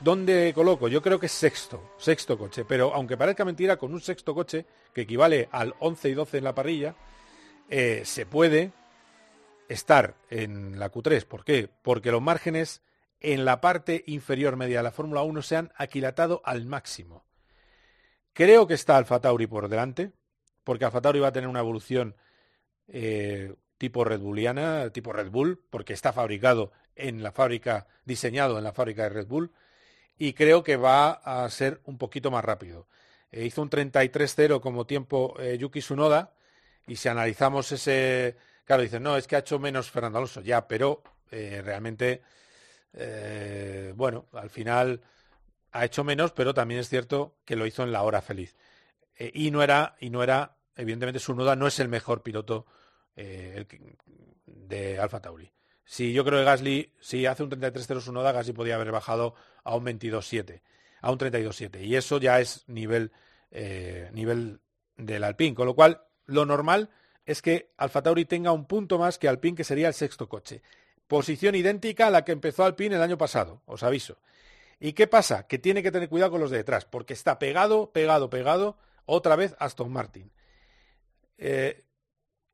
¿dónde 0.01 0.51
coloco? 0.53 0.89
Yo 0.89 1.01
creo 1.01 1.17
que 1.17 1.27
es 1.27 1.31
sexto, 1.31 1.93
sexto 1.97 2.37
coche. 2.37 2.65
Pero 2.65 2.93
aunque 2.93 3.15
parezca 3.15 3.45
mentira, 3.45 3.77
con 3.77 3.93
un 3.93 4.01
sexto 4.01 4.35
coche, 4.35 4.65
que 4.93 5.03
equivale 5.03 5.47
al 5.49 5.75
11 5.79 6.09
y 6.09 6.13
12 6.13 6.39
en 6.39 6.43
la 6.43 6.53
parrilla, 6.53 6.93
eh, 7.69 8.01
se 8.03 8.25
puede 8.25 8.73
estar 9.69 10.15
en 10.29 10.77
la 10.77 10.91
Q3. 10.91 11.23
¿Por 11.23 11.45
qué? 11.45 11.69
Porque 11.81 12.11
los 12.11 12.21
márgenes 12.21 12.81
en 13.21 13.45
la 13.45 13.61
parte 13.61 14.03
inferior 14.07 14.57
media 14.57 14.77
de 14.77 14.83
la 14.83 14.91
Fórmula 14.91 15.21
1 15.21 15.41
se 15.43 15.55
han 15.55 15.71
aquilatado 15.77 16.41
al 16.43 16.65
máximo. 16.65 17.23
Creo 18.33 18.65
que 18.65 18.73
está 18.73 18.97
Alfa 18.97 19.21
por 19.21 19.69
delante, 19.69 20.11
porque 20.63 20.85
Alfa 20.85 20.99
va 20.99 21.27
a 21.27 21.31
tener 21.31 21.47
una 21.47 21.59
evolución 21.59 22.15
eh, 22.87 23.53
tipo 23.77 24.03
Red 24.03 24.19
Bulliana, 24.19 24.89
tipo 24.89 25.13
Red 25.13 25.29
Bull, 25.29 25.63
porque 25.69 25.93
está 25.93 26.13
fabricado 26.13 26.71
en 26.95 27.21
la 27.21 27.31
fábrica, 27.31 27.87
diseñado 28.05 28.57
en 28.57 28.63
la 28.63 28.73
fábrica 28.73 29.03
de 29.03 29.09
Red 29.09 29.27
Bull, 29.27 29.51
y 30.17 30.33
creo 30.33 30.63
que 30.63 30.77
va 30.77 31.11
a 31.11 31.49
ser 31.49 31.81
un 31.85 31.97
poquito 31.97 32.31
más 32.31 32.43
rápido. 32.43 32.87
Eh, 33.31 33.45
hizo 33.45 33.61
un 33.61 33.69
33-0 33.69 34.61
como 34.61 34.85
tiempo 34.85 35.35
eh, 35.39 35.57
Yuki 35.59 35.79
Tsunoda, 35.79 36.33
y 36.87 36.95
si 36.95 37.07
analizamos 37.09 37.71
ese, 37.71 38.35
claro, 38.65 38.81
dicen, 38.81 39.03
no, 39.03 39.15
es 39.15 39.27
que 39.27 39.35
ha 39.35 39.39
hecho 39.39 39.59
menos 39.59 39.91
Fernando 39.91 40.17
Alonso, 40.17 40.41
ya, 40.41 40.67
pero 40.67 41.03
realmente 41.31 42.21
eh, 42.93 43.93
bueno, 43.95 44.27
al 44.33 44.49
final 44.49 45.01
ha 45.71 45.85
hecho 45.85 46.03
menos, 46.03 46.31
pero 46.31 46.53
también 46.53 46.79
es 46.79 46.89
cierto 46.89 47.37
que 47.45 47.55
lo 47.55 47.65
hizo 47.65 47.83
en 47.83 47.91
la 47.91 48.03
hora 48.03 48.21
feliz. 48.21 48.55
Eh, 49.15 49.31
y 49.33 49.51
no 49.51 49.63
era, 49.63 49.95
y 49.99 50.09
no 50.09 50.23
era, 50.23 50.57
evidentemente, 50.75 51.19
su 51.19 51.33
nuda 51.33 51.55
no 51.55 51.67
es 51.67 51.79
el 51.79 51.87
mejor 51.87 52.23
piloto 52.23 52.65
eh, 53.15 53.65
de 54.45 54.99
Alfa 54.99 55.21
Tauri. 55.21 55.51
Si 55.85 56.13
yo 56.13 56.23
creo 56.23 56.39
que 56.39 56.45
Gasly, 56.45 56.93
si 56.99 57.25
hace 57.25 57.43
un 57.43 57.49
33-0 57.49 58.01
su 58.01 58.13
noda, 58.13 58.31
Gasly 58.31 58.53
podía 58.53 58.75
haber 58.75 58.91
bajado 58.91 59.35
a 59.63 59.75
un 59.75 59.85
22-7, 59.85 60.61
a 61.01 61.11
un 61.11 61.17
32-7. 61.17 61.83
Y 61.83 61.95
eso 61.95 62.17
ya 62.19 62.39
es 62.39 62.63
nivel, 62.67 63.11
nivel 64.13 64.61
del 64.95 65.25
Alpine. 65.25 65.53
Con 65.53 65.65
lo 65.65 65.75
cual, 65.75 66.01
lo 66.25 66.45
normal 66.45 66.89
es 67.25 67.41
que 67.41 67.73
Alfa 67.77 68.01
Tauri 68.01 68.23
tenga 68.25 68.53
un 68.53 68.65
punto 68.65 68.97
más 68.97 69.17
que 69.17 69.27
Alpine, 69.27 69.57
que 69.57 69.63
sería 69.65 69.89
el 69.89 69.93
sexto 69.93 70.29
coche. 70.29 70.61
Posición 71.11 71.55
idéntica 71.55 72.07
a 72.07 72.09
la 72.09 72.23
que 72.23 72.31
empezó 72.31 72.63
Alpine 72.63 72.95
el 72.95 73.01
año 73.01 73.17
pasado, 73.17 73.61
os 73.65 73.83
aviso. 73.83 74.15
¿Y 74.79 74.93
qué 74.93 75.07
pasa? 75.07 75.45
Que 75.45 75.59
tiene 75.59 75.83
que 75.83 75.91
tener 75.91 76.07
cuidado 76.07 76.31
con 76.31 76.39
los 76.39 76.51
de 76.51 76.55
detrás, 76.55 76.85
porque 76.85 77.11
está 77.11 77.37
pegado, 77.37 77.91
pegado, 77.91 78.29
pegado, 78.29 78.77
otra 79.05 79.35
vez 79.35 79.53
Aston 79.59 79.91
Martin. 79.91 80.31
Eh, 81.37 81.83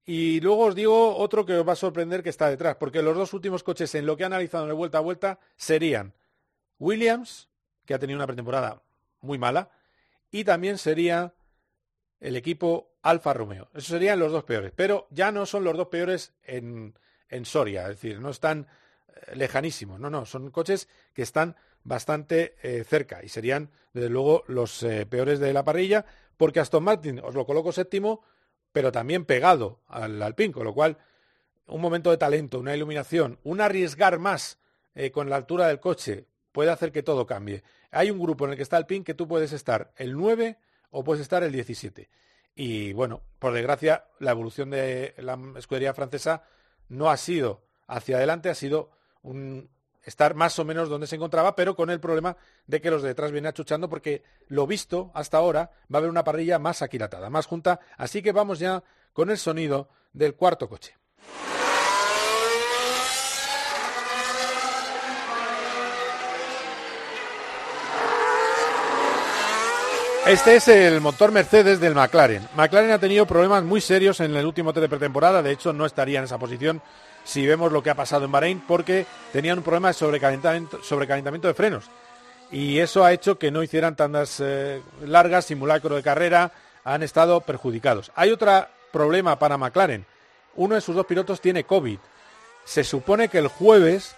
y 0.08 0.40
luego 0.40 0.66
os 0.66 0.74
digo 0.74 1.18
otro 1.18 1.46
que 1.46 1.54
os 1.54 1.68
va 1.68 1.74
a 1.74 1.76
sorprender 1.76 2.24
que 2.24 2.32
está 2.32 2.50
detrás, 2.50 2.78
porque 2.78 3.04
los 3.04 3.16
dos 3.16 3.32
últimos 3.34 3.62
coches 3.62 3.94
en 3.94 4.08
lo 4.08 4.18
que 4.18 4.24
he 4.24 4.26
analizado 4.26 4.64
en 4.64 4.72
el 4.72 4.76
vuelta 4.76 4.98
a 4.98 5.02
vuelta 5.02 5.40
serían 5.56 6.16
Williams, 6.80 7.50
que 7.86 7.94
ha 7.94 8.00
tenido 8.00 8.18
una 8.18 8.26
pretemporada 8.26 8.82
muy 9.22 9.38
mala, 9.38 9.70
y 10.32 10.46
también 10.46 10.80
sería 10.80 11.36
el 12.20 12.36
equipo 12.36 12.90
Alfa 13.04 13.36
Romeo. 13.36 13.70
Esos 13.76 13.90
serían 13.90 14.18
los 14.18 14.32
dos 14.32 14.46
peores, 14.46 14.74
pero 14.76 15.06
ya 15.12 15.32
no 15.32 15.46
son 15.46 15.64
los 15.64 15.78
dos 15.78 15.90
peores 15.90 16.34
en, 16.42 16.96
en 17.30 17.46
Soria, 17.46 17.84
es 17.84 18.02
decir, 18.02 18.20
no 18.20 18.30
están 18.30 18.68
eh, 19.08 19.36
lejanísimos, 19.36 20.00
no, 20.00 20.10
no, 20.10 20.26
son 20.26 20.52
coches 20.52 20.88
que 21.14 21.22
están 21.22 21.56
bastante 21.84 22.56
eh, 22.62 22.84
cerca 22.84 23.24
y 23.24 23.30
serían, 23.30 23.72
desde 23.94 24.10
luego, 24.10 24.44
los 24.48 24.84
eh, 24.84 25.06
peores 25.06 25.40
de 25.40 25.54
la 25.54 25.64
parrilla, 25.64 26.06
porque 26.38 26.60
Aston 26.60 26.84
Martin 26.84 27.20
os 27.20 27.36
lo 27.36 27.46
coloco 27.46 27.72
séptimo, 27.72 28.24
pero 28.72 28.92
también 28.92 29.26
pegado 29.26 29.82
al 29.88 30.22
Alpine, 30.22 30.54
con 30.54 30.66
lo 30.66 30.74
cual, 30.74 30.98
un 31.68 31.82
momento 31.82 32.12
de 32.12 32.18
talento, 32.18 32.60
una 32.60 32.76
iluminación, 32.76 33.40
un 33.44 33.62
arriesgar 33.62 34.20
más 34.20 34.60
con 35.12 35.30
la 35.30 35.36
altura 35.36 35.68
del 35.68 35.80
coche 35.80 36.26
puede 36.52 36.72
hacer 36.72 36.92
que 36.92 37.04
todo 37.04 37.28
cambie. 37.28 37.64
Hay 37.92 38.10
un 38.10 38.20
grupo 38.20 38.46
en 38.46 38.52
el 38.52 38.58
que 38.58 38.64
está 38.64 38.78
Alpine 38.78 39.04
que 39.04 39.14
tú 39.14 39.28
puedes 39.28 39.54
estar 39.54 39.92
el 39.96 40.14
9 40.14 40.58
o 40.90 41.04
puedes 41.04 41.22
estar 41.22 41.44
el 41.44 41.52
17. 41.52 42.10
Y 42.56 42.94
bueno, 42.94 43.22
por 43.38 43.54
desgracia, 43.54 44.06
la 44.20 44.32
evolución 44.32 44.72
de 44.72 45.14
la 45.18 45.38
escudería 45.56 45.94
francesa 45.94 46.44
no 46.90 47.10
ha 47.10 47.18
sido 47.18 47.64
hacia 47.88 48.18
adelante, 48.18 48.50
ha 48.50 48.56
sido 48.56 48.92
un 49.22 49.70
estar 50.04 50.36
más 50.36 50.58
o 50.58 50.64
menos 50.64 50.88
donde 50.88 51.06
se 51.06 51.18
encontraba, 51.18 51.56
pero 51.56 51.76
con 51.76 51.90
el 51.90 52.00
problema 52.00 52.38
de 52.66 52.80
que 52.80 52.90
los 52.90 53.02
de 53.02 53.10
detrás 53.10 53.32
vienen 53.32 53.50
achuchando 53.50 53.90
porque 53.90 54.24
lo 54.48 54.66
visto 54.66 55.12
hasta 55.14 55.38
ahora 55.38 55.72
va 55.94 55.98
a 55.98 56.00
haber 56.00 56.10
una 56.10 56.24
parrilla 56.24 56.60
más 56.60 56.82
aquilatada, 56.82 57.30
más 57.30 57.46
junta, 57.46 57.82
así 57.98 58.22
que 58.22 58.32
vamos 58.32 58.60
ya 58.60 58.84
con 59.12 59.30
el 59.30 59.38
sonido 59.38 59.90
del 60.14 60.36
cuarto 60.36 60.70
coche. 60.70 60.96
Este 70.28 70.58
es 70.58 70.68
el 70.68 71.00
motor 71.00 71.32
Mercedes 71.32 71.80
del 71.80 71.96
McLaren. 71.96 72.46
McLaren 72.54 72.92
ha 72.92 73.00
tenido 73.00 73.26
problemas 73.26 73.64
muy 73.64 73.80
serios 73.80 74.20
en 74.20 74.36
el 74.36 74.46
último 74.46 74.74
test 74.74 74.82
de 74.82 74.90
pretemporada, 74.90 75.42
de 75.42 75.52
hecho 75.52 75.72
no 75.72 75.86
estaría 75.86 76.20
en 76.20 76.26
esa 76.26 76.38
posición 76.38 76.82
si 77.24 77.48
vemos 77.48 77.72
lo 77.72 77.82
que 77.82 77.92
ha 77.92 77.96
pasado 77.96 78.26
en 78.26 78.34
Bahrein, 78.34 78.62
porque 78.68 79.06
tenían 79.32 79.60
un 79.60 79.64
problema 79.64 79.88
de 79.88 79.94
sobrecalentamiento, 79.94 81.48
de 81.48 81.54
frenos. 81.54 81.86
Y 82.52 82.80
eso 82.80 83.06
ha 83.06 83.14
hecho 83.14 83.40
que 83.40 83.52
no 83.52 83.64
hicieran 83.64 83.96
tandas 83.96 84.42
eh, 84.42 84.82
largas, 85.06 85.46
simulacro 85.46 85.96
de 85.96 86.04
carrera, 86.04 86.52
han 86.84 87.04
estado 87.04 87.40
perjudicados. 87.40 88.12
Hay 88.14 88.30
otro 88.30 88.68
problema 88.92 89.40
para 89.40 89.58
McLaren. 89.58 90.06
Uno 90.58 90.76
de 90.76 90.82
sus 90.82 90.94
dos 90.94 91.06
pilotos 91.06 91.40
tiene 91.40 91.64
COVID. 91.64 92.00
Se 92.66 92.84
supone 92.84 93.30
que 93.30 93.38
el 93.38 93.48
jueves 93.48 94.18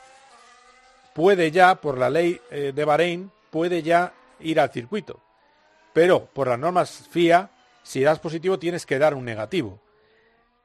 puede 1.13 1.51
ya, 1.51 1.75
por 1.75 1.99
la 1.99 2.09
ley 2.09 2.41
eh, 2.49 2.71
de 2.73 2.83
Bahrein, 2.83 3.29
puede 3.51 3.83
ya 3.83 4.11
ir 4.39 4.59
al 4.59 4.71
circuito 4.71 5.19
pero 5.93 6.25
por 6.27 6.47
las 6.47 6.59
normas 6.59 7.07
FIA, 7.09 7.51
si 7.83 8.01
das 8.01 8.19
positivo 8.19 8.59
tienes 8.59 8.85
que 8.85 8.99
dar 8.99 9.13
un 9.13 9.25
negativo. 9.25 9.81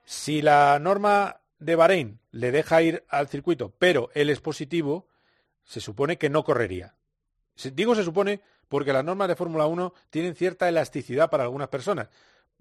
Si 0.05 0.43
la 0.43 0.79
norma 0.79 1.41
de 1.59 1.77
Bahrein 1.77 2.21
le 2.31 2.53
deja 2.53 2.83
ir 2.83 3.05
al 3.09 3.29
circuito, 3.29 3.73
pero 3.79 4.11
él 4.15 4.29
es 4.31 4.41
positivo, 4.41 5.07
se 5.65 5.81
supone 5.81 6.19
que 6.19 6.31
no 6.31 6.45
correría. 6.45 6.95
Digo 7.73 7.95
se 7.95 8.05
supone 8.05 8.41
porque 8.69 8.93
las 8.93 9.05
normas 9.05 9.29
de 9.29 9.37
Fórmula 9.37 9.67
1 9.67 9.95
tienen 10.11 10.35
cierta 10.35 10.69
elasticidad 10.69 11.31
para 11.31 11.45
algunas 11.45 11.69
personas. 11.69 12.09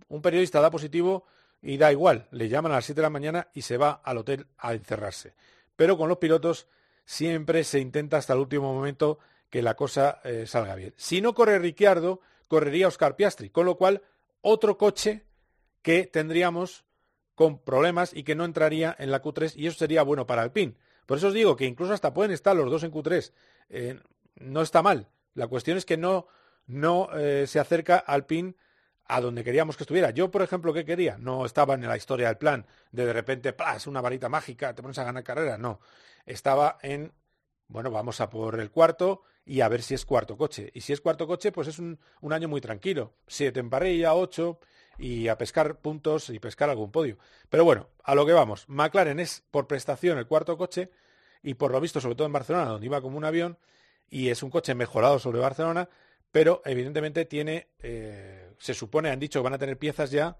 Un 0.08 0.22
periodista 0.22 0.62
da 0.62 0.72
positivo 0.72 1.26
y 1.62 1.78
da 1.78 1.92
igual, 1.92 2.28
le 2.32 2.50
llaman 2.50 2.72
a 2.72 2.76
las 2.76 2.86
7 2.86 3.00
de 3.00 3.04
la 3.04 3.10
mañana 3.10 3.48
y 3.54 3.64
se 3.64 3.78
va 3.78 4.02
al 4.04 4.18
hotel 4.18 4.48
a 4.58 4.74
encerrarse. 4.74 5.34
Pero 5.76 5.98
con 5.98 6.10
los 6.10 6.18
pilotos 6.18 6.68
siempre 7.06 7.64
se 7.64 7.80
intenta 7.80 8.18
hasta 8.18 8.34
el 8.34 8.40
último 8.40 8.74
momento 8.74 9.20
que 9.50 9.62
la 9.62 9.76
cosa 9.76 10.20
eh, 10.24 10.46
salga 10.46 10.76
bien. 10.76 10.94
Si 10.98 11.22
no 11.22 11.34
corre 11.34 11.60
Ricciardo, 11.60 12.22
correría 12.54 12.88
Oscar 12.88 13.16
Piastri, 13.16 13.50
con 13.50 13.66
lo 13.66 13.78
cual 13.78 14.04
otro 14.42 14.78
coche 14.78 15.26
que 15.82 16.06
tendríamos 16.06 16.86
con 17.34 17.58
problemas 17.58 18.14
y 18.14 18.22
que 18.22 18.36
no 18.36 18.46
entraría 18.46 18.96
en 19.00 19.10
la 19.10 19.24
Q3 19.24 19.54
y 19.56 19.66
eso 19.66 19.80
sería 19.80 20.04
bueno 20.04 20.28
para 20.28 20.44
Alpine. 20.44 20.76
Por 21.08 21.18
eso 21.18 21.30
os 21.30 21.34
digo 21.34 21.56
que 21.56 21.66
incluso 21.66 21.94
hasta 21.94 22.14
pueden 22.14 22.30
estar 22.30 22.56
los 22.56 22.70
dos 22.70 22.84
en 22.84 22.92
Q3. 22.92 23.32
Eh, 23.70 24.00
no 24.36 24.62
está 24.62 24.84
mal. 24.84 25.10
La 25.34 25.48
cuestión 25.48 25.80
es 25.80 25.86
que 25.86 25.98
no, 25.98 26.28
no 26.68 27.10
eh, 27.16 27.48
se 27.48 27.60
acerca 27.60 27.98
Alpine 27.98 28.54
a 29.06 29.20
donde 29.20 29.44
queríamos 29.44 29.76
que 29.76 29.82
estuviera. 29.82 30.12
Yo, 30.12 30.30
por 30.30 30.44
ejemplo, 30.44 30.76
¿qué 30.76 30.86
quería? 30.86 31.18
No 31.18 31.48
estaba 31.48 31.74
en 31.74 31.88
la 31.88 31.98
historia 31.98 32.28
del 32.28 32.38
plan 32.38 32.68
de 32.92 33.08
de 33.08 33.14
repente, 33.14 33.52
¡plas! 33.54 33.88
una 33.88 34.00
varita 34.00 34.30
mágica, 34.30 34.76
te 34.76 34.84
pones 34.84 35.00
a 35.00 35.06
ganar 35.06 35.24
carrera. 35.24 35.58
No. 35.58 35.80
Estaba 36.28 36.78
en, 36.84 37.14
bueno, 37.68 37.92
vamos 37.92 38.22
a 38.22 38.30
por 38.30 38.60
el 38.60 38.72
cuarto 38.72 39.24
y 39.46 39.62
a 39.62 39.68
ver 39.68 39.82
si 39.82 39.94
es 39.94 40.06
cuarto 40.06 40.38
coche. 40.38 40.72
Y 40.74 40.82
si 40.82 40.94
es 40.94 41.02
cuarto 41.02 41.28
coche, 41.28 41.52
pues 41.52 41.68
es 41.68 41.80
un, 41.80 42.00
año 42.32 42.48
muy 42.48 42.62
tranquilo. 42.62 43.14
Siete 43.28 43.60
en 43.60 43.70
parrilla, 43.70 44.14
ocho 44.14 44.60
y 44.98 45.28
a 45.28 45.38
pescar 45.38 45.80
puntos 45.80 46.30
y 46.30 46.40
pescar 46.40 46.70
algún 46.70 46.92
podio. 46.92 47.18
Pero 47.50 47.66
bueno, 47.66 47.90
a 48.04 48.16
lo 48.16 48.26
que 48.26 48.34
vamos. 48.34 48.66
McLaren 48.68 49.20
es 49.20 49.44
por 49.52 49.68
prestación 49.68 50.18
el 50.18 50.28
cuarto 50.28 50.58
coche 50.58 50.92
y 51.42 51.56
por 51.56 51.72
lo 51.72 51.82
visto, 51.82 52.00
sobre 52.00 52.16
todo 52.16 52.28
en 52.28 52.34
Barcelona, 52.34 52.66
donde 52.66 52.86
iba 52.86 53.02
como 53.02 53.18
un 53.18 53.26
avión, 53.26 53.58
y 54.10 54.30
es 54.30 54.44
un 54.44 54.50
coche 54.50 54.76
mejorado 54.76 55.20
sobre 55.20 55.40
Barcelona, 55.40 55.90
pero 56.32 56.62
evidentemente 56.66 57.26
tiene, 57.26 57.68
eh, 57.80 58.54
se 58.60 58.74
supone, 58.74 59.10
han 59.10 59.20
dicho 59.20 59.40
que 59.40 59.44
van 59.44 59.54
a 59.54 59.58
tener 59.58 59.78
piezas 59.78 60.12
ya 60.12 60.38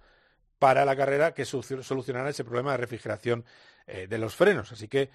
para 0.60 0.86
la 0.86 0.96
carrera 0.96 1.34
que 1.34 1.44
solucionarán 1.44 2.30
ese 2.30 2.46
problema 2.46 2.72
de 2.72 2.78
refrigeración 2.78 3.44
eh, 3.86 4.08
de 4.08 4.18
los 4.18 4.36
frenos. 4.36 4.72
Así 4.72 4.88
que 4.88 5.10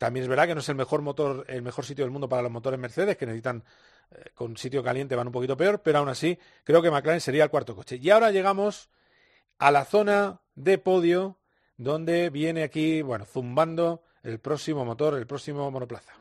también 0.00 0.22
es 0.22 0.30
verdad 0.30 0.46
que 0.46 0.54
no 0.54 0.60
es 0.60 0.68
el 0.70 0.76
mejor 0.76 1.02
motor, 1.02 1.44
el 1.46 1.60
mejor 1.60 1.84
sitio 1.84 2.06
del 2.06 2.10
mundo 2.10 2.26
para 2.26 2.40
los 2.40 2.50
motores 2.50 2.80
Mercedes, 2.80 3.18
que 3.18 3.26
necesitan 3.26 3.62
eh, 4.10 4.30
con 4.34 4.56
sitio 4.56 4.82
caliente 4.82 5.14
van 5.14 5.26
un 5.26 5.32
poquito 5.32 5.58
peor, 5.58 5.82
pero 5.82 5.98
aún 5.98 6.08
así 6.08 6.38
creo 6.64 6.80
que 6.80 6.90
McLaren 6.90 7.20
sería 7.20 7.44
el 7.44 7.50
cuarto 7.50 7.76
coche. 7.76 7.98
Y 8.00 8.08
ahora 8.08 8.30
llegamos 8.30 8.88
a 9.58 9.70
la 9.70 9.84
zona 9.84 10.40
de 10.54 10.78
podio, 10.78 11.36
donde 11.76 12.30
viene 12.30 12.62
aquí, 12.62 13.02
bueno, 13.02 13.26
zumbando 13.26 14.02
el 14.22 14.38
próximo 14.40 14.86
motor, 14.86 15.18
el 15.18 15.26
próximo 15.26 15.70
monoplaza. 15.70 16.19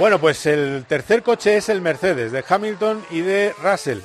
Bueno, 0.00 0.18
pues 0.18 0.46
el 0.46 0.86
tercer 0.86 1.22
coche 1.22 1.58
es 1.58 1.68
el 1.68 1.82
Mercedes 1.82 2.32
de 2.32 2.42
Hamilton 2.48 3.04
y 3.10 3.20
de 3.20 3.52
Russell. 3.62 3.98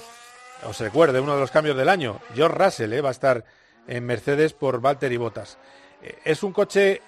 Os 0.67 0.77
recuerde, 0.81 1.21
uno 1.21 1.35
de 1.35 1.39
los 1.39 1.51
cambios 1.51 1.77
del 1.77 1.87
año. 1.87 2.19
George 2.33 2.57
Russell 2.57 2.91
eh, 2.91 2.99
va 2.99 3.07
a 3.07 3.11
estar 3.13 3.45
en 3.87 4.05
Mercedes 4.05 4.51
por 4.51 4.81
Valtteri 4.81 5.15
Bottas. 5.15 5.57
Eh, 6.03 6.17
es 6.25 6.43
un 6.43 6.51
coche 6.51 7.01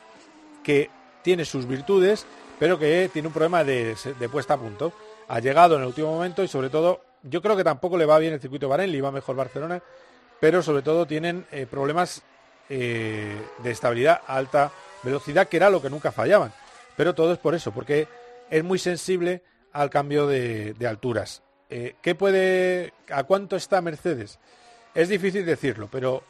que 0.64 0.90
tiene 1.22 1.44
sus 1.44 1.68
virtudes, 1.68 2.26
pero 2.60 2.80
que 2.80 3.10
tiene 3.12 3.28
un 3.28 3.34
problema 3.34 3.66
de, 3.66 3.98
puesta 4.32 4.54
a 4.54 4.58
punto. 4.58 4.94
Ha 5.28 5.42
llegado 5.42 5.76
en 5.76 5.82
el 5.82 5.88
último 5.88 6.14
momento 6.14 6.42
y 6.42 6.48
sobre 6.48 6.70
todo, 6.70 7.02
yo 7.24 7.42
creo 7.42 7.58
que 7.58 7.66
tampoco 7.66 7.98
le 7.98 8.06
va 8.06 8.18
bien 8.20 8.36
el 8.36 8.40
circuito 8.40 8.70
Bahrein, 8.70 8.94
le 8.94 9.00
iba 9.00 9.12
mejor 9.12 9.36
Barcelona, 9.36 9.84
pero 10.40 10.64
sobre 10.64 10.82
todo 10.82 11.06
tienen 11.06 11.46
eh, 11.52 11.68
problemas 11.70 12.22
de 12.70 13.38
estabilidad 13.66 14.22
alta 14.28 14.72
velocidad, 15.04 15.50
que 15.50 15.58
era 15.58 15.70
lo 15.70 15.82
que 15.82 15.90
nunca 15.90 16.14
fallaban. 16.14 16.54
Pero 16.96 17.14
todo 17.14 17.34
es 17.34 17.38
por 17.38 17.54
eso, 17.54 17.74
porque 17.74 18.08
es 18.50 18.64
muy 18.64 18.80
sensible 18.80 19.44
al 19.72 19.90
cambio 19.90 20.28
de, 20.28 20.76
alturas. 20.88 21.44
Eh, 21.70 21.96
¿Qué 22.02 22.16
puede, 22.16 22.94
a 23.10 23.24
cuánto 23.24 23.56
está 23.56 23.82
Mercedes? 23.82 24.40
Es 24.94 25.10
difícil 25.10 25.46
decirlo, 25.46 25.90
pero 25.92 26.24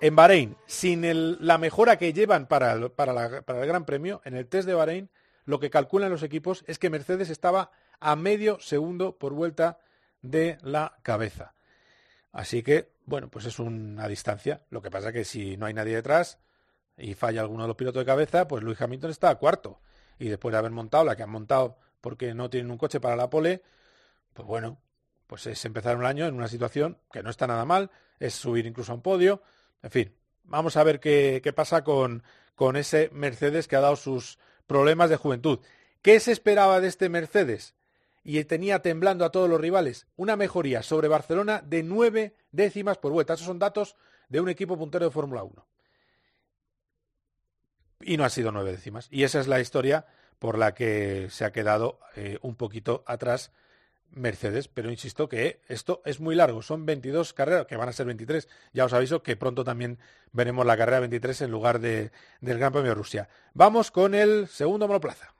en 0.00 0.16
Bahrein, 0.16 0.56
sin 0.66 1.46
la 1.46 1.58
mejora 1.58 1.98
que 1.98 2.12
llevan 2.12 2.46
para, 2.46 2.88
para 2.88 3.60
el 3.60 3.66
Gran 3.66 3.84
Premio, 3.84 4.20
en 4.24 4.34
el 4.34 4.46
test 4.46 4.66
de 4.66 4.74
Bahrein, 4.74 5.10
lo 5.44 5.60
que 5.60 5.70
calculan 5.70 6.10
los 6.10 6.22
equipos 6.22 6.64
es 6.66 6.78
que 6.78 6.90
Mercedes 6.90 7.30
estaba 7.30 7.70
a 8.00 8.16
medio 8.16 8.58
segundo 8.60 9.18
por 9.18 9.34
vuelta 9.34 9.78
de 10.22 10.58
la 10.62 10.96
cabeza. 11.02 11.54
Así 12.32 12.62
que, 12.62 12.90
bueno, 13.04 13.28
pues 13.28 13.44
es 13.44 13.58
una 13.58 14.08
distancia. 14.08 14.62
Lo 14.70 14.82
que 14.82 14.90
pasa 14.90 15.08
es 15.08 15.14
que 15.14 15.24
si 15.24 15.56
no 15.56 15.66
hay 15.66 15.74
nadie 15.74 15.94
detrás 15.94 16.38
y 16.96 17.14
falla 17.14 17.42
alguno 17.42 17.64
de 17.64 17.68
los 17.68 17.76
pilotos 17.76 18.00
de 18.00 18.06
cabeza, 18.06 18.48
pues 18.48 18.64
Luis 18.64 18.80
Hamilton 18.80 19.10
está 19.10 19.30
a 19.30 19.36
cuarto 19.36 19.80
y 20.18 20.28
después 20.28 20.52
de 20.52 20.58
haber 20.58 20.70
montado 20.70 21.04
la 21.04 21.16
que 21.16 21.22
han 21.22 21.30
montado 21.30 21.78
porque 22.00 22.34
no 22.34 22.50
tienen 22.50 22.70
un 22.70 22.78
coche 22.78 23.00
para 23.00 23.16
la 23.16 23.30
pole, 23.30 23.62
pues 24.32 24.46
bueno, 24.46 24.78
pues 25.26 25.46
es 25.46 25.64
empezar 25.64 25.96
un 25.96 26.04
año 26.04 26.26
en 26.26 26.34
una 26.34 26.48
situación 26.48 26.98
que 27.10 27.22
no 27.22 27.30
está 27.30 27.46
nada 27.46 27.64
mal, 27.64 27.90
es 28.18 28.34
subir 28.34 28.66
incluso 28.66 28.92
a 28.92 28.94
un 28.94 29.02
podio, 29.02 29.42
en 29.82 29.90
fin, 29.90 30.14
vamos 30.44 30.76
a 30.76 30.84
ver 30.84 31.00
qué, 31.00 31.40
qué 31.42 31.52
pasa 31.52 31.82
con, 31.82 32.22
con 32.54 32.76
ese 32.76 33.10
Mercedes 33.12 33.68
que 33.68 33.76
ha 33.76 33.80
dado 33.80 33.96
sus 33.96 34.38
problemas 34.66 35.10
de 35.10 35.16
juventud. 35.16 35.60
¿Qué 36.02 36.20
se 36.20 36.32
esperaba 36.32 36.80
de 36.80 36.88
este 36.88 37.08
Mercedes? 37.08 37.74
Y 38.22 38.42
tenía 38.44 38.80
temblando 38.80 39.24
a 39.24 39.30
todos 39.30 39.48
los 39.48 39.60
rivales. 39.60 40.06
Una 40.16 40.36
mejoría 40.36 40.82
sobre 40.82 41.08
Barcelona 41.08 41.62
de 41.64 41.82
nueve 41.82 42.36
décimas 42.52 42.98
por 42.98 43.12
vuelta. 43.12 43.34
Esos 43.34 43.46
son 43.46 43.58
datos 43.58 43.96
de 44.28 44.40
un 44.40 44.48
equipo 44.48 44.78
puntero 44.78 45.06
de 45.06 45.10
Fórmula 45.10 45.42
1 45.42 45.66
y 48.06 48.16
no 48.16 48.24
ha 48.24 48.30
sido 48.30 48.52
nueve 48.52 48.72
décimas. 48.72 49.08
Y 49.10 49.24
esa 49.24 49.40
es 49.40 49.46
la 49.46 49.60
historia 49.60 50.06
por 50.38 50.58
la 50.58 50.74
que 50.74 51.28
se 51.30 51.44
ha 51.44 51.52
quedado 51.52 52.00
eh, 52.16 52.38
un 52.42 52.56
poquito 52.56 53.02
atrás 53.06 53.52
Mercedes, 54.10 54.68
pero 54.68 54.90
insisto 54.90 55.28
que 55.28 55.60
esto 55.68 56.00
es 56.04 56.20
muy 56.20 56.34
largo, 56.34 56.62
son 56.62 56.86
22 56.86 57.32
carreras, 57.32 57.66
que 57.66 57.76
van 57.76 57.88
a 57.88 57.92
ser 57.92 58.06
23, 58.06 58.48
ya 58.72 58.84
os 58.84 58.92
aviso 58.92 59.22
que 59.22 59.36
pronto 59.36 59.64
también 59.64 59.98
veremos 60.32 60.64
la 60.64 60.76
carrera 60.76 61.00
23 61.00 61.42
en 61.42 61.50
lugar 61.50 61.80
de, 61.80 62.12
del 62.40 62.58
Gran 62.58 62.72
Premio 62.72 62.90
de 62.90 62.94
Rusia. 62.94 63.28
Vamos 63.54 63.90
con 63.90 64.14
el 64.14 64.48
segundo 64.48 64.86
monoplaza. 64.86 65.34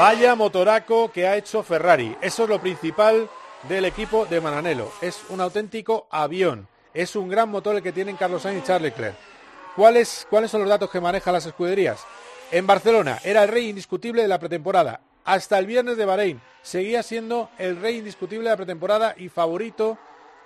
Vaya 0.00 0.34
motoraco 0.34 1.12
que 1.12 1.28
ha 1.28 1.36
hecho 1.36 1.62
Ferrari. 1.62 2.16
Eso 2.22 2.44
es 2.44 2.48
lo 2.48 2.58
principal 2.58 3.28
del 3.68 3.84
equipo 3.84 4.24
de 4.24 4.40
Mananello. 4.40 4.90
Es 5.02 5.20
un 5.28 5.42
auténtico 5.42 6.06
avión. 6.10 6.68
Es 6.94 7.16
un 7.16 7.28
gran 7.28 7.50
motor 7.50 7.76
el 7.76 7.82
que 7.82 7.92
tienen 7.92 8.16
Carlos 8.16 8.40
Sainz 8.40 8.62
y 8.62 8.66
Charles 8.66 8.92
Leclerc. 8.92 9.14
¿Cuáles, 9.76 10.26
¿Cuáles 10.30 10.50
son 10.50 10.62
los 10.62 10.70
datos 10.70 10.88
que 10.88 11.02
manejan 11.02 11.34
las 11.34 11.44
escuderías? 11.44 12.02
En 12.50 12.66
Barcelona 12.66 13.18
era 13.24 13.42
el 13.42 13.50
rey 13.50 13.68
indiscutible 13.68 14.22
de 14.22 14.28
la 14.28 14.38
pretemporada. 14.38 15.02
Hasta 15.26 15.58
el 15.58 15.66
viernes 15.66 15.98
de 15.98 16.06
Bahrein 16.06 16.40
seguía 16.62 17.02
siendo 17.02 17.50
el 17.58 17.78
rey 17.78 17.98
indiscutible 17.98 18.44
de 18.44 18.50
la 18.52 18.56
pretemporada 18.56 19.14
y 19.18 19.28
favorito, 19.28 19.98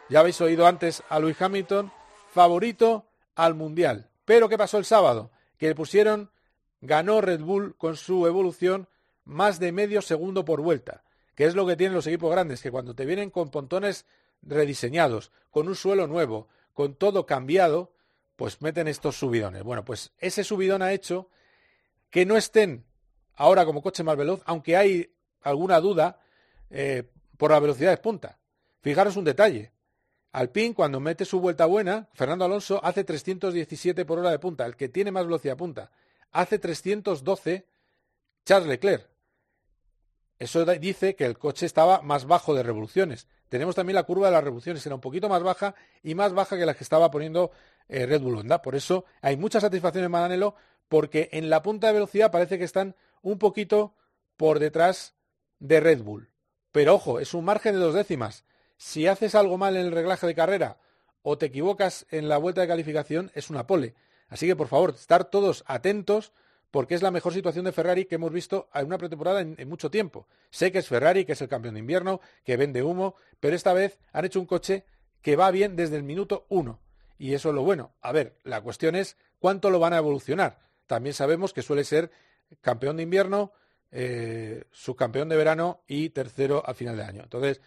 ya 0.08 0.18
habéis 0.18 0.40
oído 0.40 0.66
antes 0.66 1.04
a 1.08 1.20
Luis 1.20 1.40
Hamilton, 1.40 1.92
favorito 2.32 3.06
al 3.36 3.54
Mundial. 3.54 4.10
Pero 4.24 4.48
¿qué 4.48 4.58
pasó 4.58 4.78
el 4.78 4.84
sábado? 4.84 5.30
Que 5.58 5.68
le 5.68 5.76
pusieron, 5.76 6.32
ganó 6.80 7.20
Red 7.20 7.42
Bull 7.42 7.76
con 7.78 7.96
su 7.96 8.26
evolución 8.26 8.88
más 9.24 9.58
de 9.58 9.72
medio 9.72 10.02
segundo 10.02 10.44
por 10.44 10.60
vuelta, 10.60 11.04
que 11.34 11.44
es 11.44 11.54
lo 11.54 11.66
que 11.66 11.76
tienen 11.76 11.94
los 11.94 12.06
equipos 12.06 12.30
grandes, 12.30 12.62
que 12.62 12.70
cuando 12.70 12.94
te 12.94 13.06
vienen 13.06 13.30
con 13.30 13.50
pontones 13.50 14.06
rediseñados, 14.42 15.32
con 15.50 15.68
un 15.68 15.74
suelo 15.74 16.06
nuevo, 16.06 16.48
con 16.72 16.94
todo 16.94 17.26
cambiado, 17.26 17.92
pues 18.36 18.60
meten 18.60 18.88
estos 18.88 19.16
subidones. 19.16 19.62
Bueno, 19.62 19.84
pues 19.84 20.12
ese 20.18 20.44
subidón 20.44 20.82
ha 20.82 20.92
hecho 20.92 21.28
que 22.10 22.26
no 22.26 22.36
estén 22.36 22.84
ahora 23.34 23.64
como 23.64 23.82
coche 23.82 24.02
más 24.02 24.16
veloz, 24.16 24.42
aunque 24.44 24.76
hay 24.76 25.14
alguna 25.42 25.80
duda 25.80 26.20
eh, 26.70 27.04
por 27.36 27.50
la 27.50 27.60
velocidad 27.60 27.90
de 27.90 27.98
punta. 27.98 28.38
Fijaros 28.80 29.16
un 29.16 29.24
detalle. 29.24 29.72
Alpine, 30.32 30.74
cuando 30.74 30.98
mete 30.98 31.24
su 31.24 31.40
vuelta 31.40 31.66
buena, 31.66 32.08
Fernando 32.14 32.44
Alonso 32.44 32.84
hace 32.84 33.04
317 33.04 34.04
por 34.04 34.18
hora 34.18 34.30
de 34.30 34.40
punta, 34.40 34.66
el 34.66 34.76
que 34.76 34.88
tiene 34.88 35.12
más 35.12 35.24
velocidad 35.24 35.52
de 35.52 35.58
punta. 35.58 35.92
Hace 36.32 36.58
312 36.58 37.66
Charles 38.44 38.68
Leclerc. 38.68 39.13
Eso 40.38 40.64
dice 40.64 41.14
que 41.14 41.24
el 41.24 41.38
coche 41.38 41.64
estaba 41.64 42.02
más 42.02 42.26
bajo 42.26 42.54
de 42.54 42.62
revoluciones. 42.62 43.28
Tenemos 43.48 43.76
también 43.76 43.94
la 43.94 44.02
curva 44.02 44.26
de 44.26 44.32
las 44.32 44.42
revoluciones, 44.42 44.84
era 44.84 44.94
un 44.94 45.00
poquito 45.00 45.28
más 45.28 45.42
baja 45.42 45.74
y 46.02 46.14
más 46.14 46.32
baja 46.32 46.58
que 46.58 46.66
la 46.66 46.74
que 46.74 46.82
estaba 46.82 47.10
poniendo 47.10 47.52
eh, 47.88 48.06
Red 48.06 48.20
Bull 48.20 48.38
Honda. 48.38 48.60
Por 48.60 48.74
eso 48.74 49.04
hay 49.22 49.36
mucha 49.36 49.60
satisfacción 49.60 50.04
en 50.04 50.10
Maranello 50.10 50.54
porque 50.88 51.28
en 51.32 51.50
la 51.50 51.62
punta 51.62 51.86
de 51.86 51.92
velocidad 51.94 52.32
parece 52.32 52.58
que 52.58 52.64
están 52.64 52.96
un 53.22 53.38
poquito 53.38 53.94
por 54.36 54.58
detrás 54.58 55.14
de 55.60 55.80
Red 55.80 56.02
Bull. 56.02 56.30
Pero 56.72 56.94
ojo, 56.94 57.20
es 57.20 57.34
un 57.34 57.44
margen 57.44 57.74
de 57.74 57.80
dos 57.80 57.94
décimas. 57.94 58.44
Si 58.76 59.06
haces 59.06 59.36
algo 59.36 59.56
mal 59.56 59.76
en 59.76 59.86
el 59.86 59.92
reglaje 59.92 60.26
de 60.26 60.34
carrera 60.34 60.78
o 61.22 61.38
te 61.38 61.46
equivocas 61.46 62.06
en 62.10 62.28
la 62.28 62.38
vuelta 62.38 62.60
de 62.60 62.68
calificación, 62.68 63.30
es 63.34 63.50
una 63.50 63.66
pole. 63.66 63.94
Así 64.28 64.46
que 64.46 64.56
por 64.56 64.66
favor, 64.66 64.90
estar 64.90 65.24
todos 65.24 65.62
atentos 65.66 66.32
porque 66.74 66.96
es 66.96 67.02
la 67.02 67.12
mejor 67.12 67.32
situación 67.32 67.64
de 67.64 67.70
Ferrari 67.70 68.04
que 68.04 68.16
hemos 68.16 68.32
visto 68.32 68.68
en 68.74 68.86
una 68.86 68.98
pretemporada 68.98 69.40
en, 69.42 69.68
mucho 69.68 69.92
tiempo. 69.92 70.26
Sé 70.50 70.72
que 70.72 70.80
es 70.80 70.88
Ferrari, 70.88 71.24
que 71.24 71.34
es 71.34 71.40
el 71.40 71.46
campeón 71.46 71.74
de 71.74 71.78
invierno, 71.78 72.20
que 72.42 72.56
vende 72.56 72.82
humo, 72.82 73.14
pero 73.38 73.54
esta 73.54 73.72
vez 73.72 74.00
han 74.12 74.24
hecho 74.24 74.40
un 74.40 74.46
coche 74.46 74.84
que 75.22 75.36
va 75.36 75.52
bien 75.52 75.76
desde 75.76 75.94
el 75.94 76.02
minuto 76.02 76.46
uno. 76.48 76.80
Y 77.16 77.34
eso 77.34 77.50
es 77.50 77.54
lo 77.54 77.62
bueno. 77.62 77.92
A 78.00 78.10
ver, 78.10 78.34
la 78.42 78.60
cuestión 78.60 78.96
es 78.96 79.16
cuánto 79.38 79.70
lo 79.70 79.78
van 79.78 79.92
a 79.92 79.98
evolucionar. 79.98 80.58
También 80.88 81.14
sabemos 81.14 81.52
que 81.52 81.62
suele 81.62 81.84
ser 81.84 82.10
campeón 82.60 82.96
de 82.96 83.04
invierno, 83.04 83.52
eh, 83.92 84.64
subcampeón 84.72 85.28
de 85.28 85.36
verano 85.36 85.84
y 85.86 86.10
tercero 86.10 86.60
al 86.66 86.74
final 86.74 86.96
de 86.96 87.04
año. 87.04 87.22
Entonces, 87.22 87.60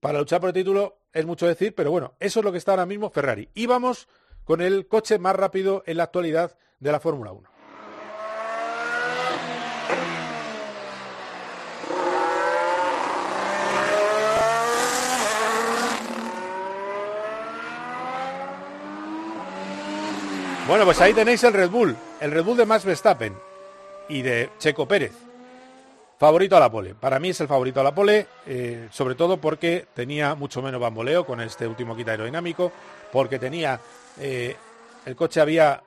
para 0.00 0.18
luchar 0.18 0.40
por 0.40 0.48
el 0.48 0.54
título 0.54 1.00
es 1.12 1.26
mucho 1.26 1.46
decir, 1.46 1.74
pero 1.74 1.90
bueno, 1.90 2.14
eso 2.18 2.40
es 2.40 2.44
lo 2.46 2.50
que 2.52 2.56
está 2.56 2.70
ahora 2.70 2.86
mismo 2.86 3.10
Ferrari. 3.10 3.50
Y 3.52 3.66
vamos 3.66 4.08
con 4.44 4.62
el 4.62 4.88
coche 4.88 5.18
más 5.18 5.36
rápido 5.36 5.82
en 5.84 5.98
la 5.98 6.04
actualidad 6.04 6.56
de 6.80 6.92
la 6.92 6.98
Fórmula 6.98 7.32
1. 7.32 7.51
Bueno, 20.66 20.84
pues 20.84 21.00
ahí 21.00 21.12
tenéis 21.12 21.42
el 21.42 21.52
Red 21.52 21.70
Bull, 21.70 21.96
el 22.20 22.30
Red 22.30 22.44
Bull 22.44 22.56
de 22.56 22.66
Max 22.66 22.84
Verstappen 22.84 23.34
y 24.08 24.22
de 24.22 24.50
Checo 24.58 24.86
Pérez. 24.86 25.12
Favorito 26.18 26.56
a 26.56 26.60
la 26.60 26.70
pole. 26.70 26.94
Para 26.94 27.18
mí 27.18 27.30
es 27.30 27.40
el 27.40 27.48
favorito 27.48 27.80
a 27.80 27.82
la 27.82 27.92
pole, 27.92 28.28
eh, 28.46 28.86
sobre 28.92 29.16
todo 29.16 29.38
porque 29.38 29.86
tenía 29.92 30.36
mucho 30.36 30.62
menos 30.62 30.80
bamboleo 30.80 31.26
con 31.26 31.40
este 31.40 31.66
último 31.66 31.96
kit 31.96 32.08
aerodinámico, 32.08 32.70
porque 33.10 33.40
tenía, 33.40 33.80
eh, 34.20 34.54
el 35.04 35.16
coche 35.16 35.40
había 35.40 35.82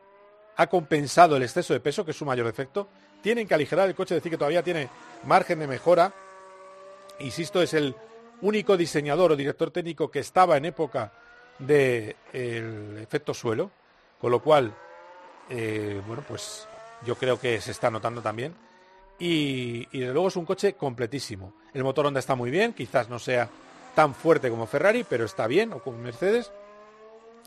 ha 0.57 0.67
compensado 0.67 1.37
el 1.37 1.43
exceso 1.43 1.73
de 1.73 1.79
peso, 1.79 2.03
que 2.03 2.11
es 2.11 2.17
su 2.17 2.25
mayor 2.25 2.45
defecto. 2.45 2.89
Tienen 3.21 3.47
que 3.47 3.53
aligerar 3.53 3.87
el 3.87 3.95
coche, 3.95 4.15
decir 4.15 4.31
que 4.31 4.37
todavía 4.37 4.61
tiene 4.61 4.89
margen 5.25 5.59
de 5.59 5.67
mejora. 5.67 6.13
Insisto, 7.19 7.61
es 7.61 7.73
el 7.73 7.95
único 8.41 8.75
diseñador 8.75 9.31
o 9.31 9.35
director 9.37 9.71
técnico 9.71 10.11
que 10.11 10.19
estaba 10.19 10.57
en 10.57 10.65
época 10.65 11.13
del 11.59 12.97
efecto 13.01 13.33
suelo, 13.33 13.71
con 14.25 14.31
lo 14.31 14.39
cual, 14.39 14.73
eh, 15.51 16.01
bueno, 16.07 16.23
pues 16.27 16.67
yo 17.05 17.13
creo 17.13 17.39
que 17.39 17.61
se 17.61 17.69
está 17.69 17.91
notando 17.91 18.23
también. 18.23 18.55
Y, 19.19 19.87
luego 19.93 20.29
es 20.29 20.35
un 20.35 20.47
coche 20.47 20.73
completísimo. 20.73 21.53
El 21.75 21.83
motor 21.83 22.07
Honda 22.07 22.21
está 22.21 22.33
muy 22.33 22.49
bien, 22.49 22.73
quizás 22.73 23.07
no 23.07 23.19
sea 23.19 23.47
tan 23.93 24.15
fuerte 24.15 24.49
como 24.49 24.65
Ferrari, 24.65 25.05
pero 25.07 25.25
está 25.25 25.45
bien, 25.45 25.73
o 25.73 25.79
como 25.83 25.99
Mercedes. 25.99 26.51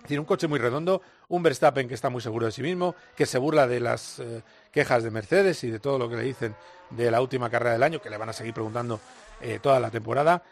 Tiene 0.06 0.20
un 0.20 0.24
coche 0.24 0.46
muy 0.46 0.60
redondo, 0.60 1.02
un 1.26 1.42
Verstappen 1.42 1.88
que 1.88 1.94
está 1.94 2.10
muy 2.10 2.20
seguro 2.20 2.46
de 2.46 2.52
sí 2.52 2.62
mismo, 2.62 2.94
que 3.16 3.26
se 3.26 3.38
burla 3.38 3.66
de 3.66 3.80
las 3.80 4.20
eh, 4.20 4.44
quejas 4.70 5.02
de 5.02 5.10
Mercedes 5.10 5.64
y 5.64 5.72
de 5.72 5.80
todo 5.80 5.98
lo 5.98 6.08
que 6.08 6.14
le 6.14 6.22
dicen 6.22 6.54
de 6.90 7.10
la 7.10 7.20
última 7.20 7.50
carrera 7.50 7.72
del 7.72 7.82
año, 7.82 8.00
que 8.00 8.08
le 8.08 8.18
van 8.18 8.28
a 8.28 8.32
seguir 8.32 8.54
preguntando 8.54 9.00
eh, 9.40 9.58
toda 9.60 9.80
la 9.80 9.90
temporada. 9.90 10.44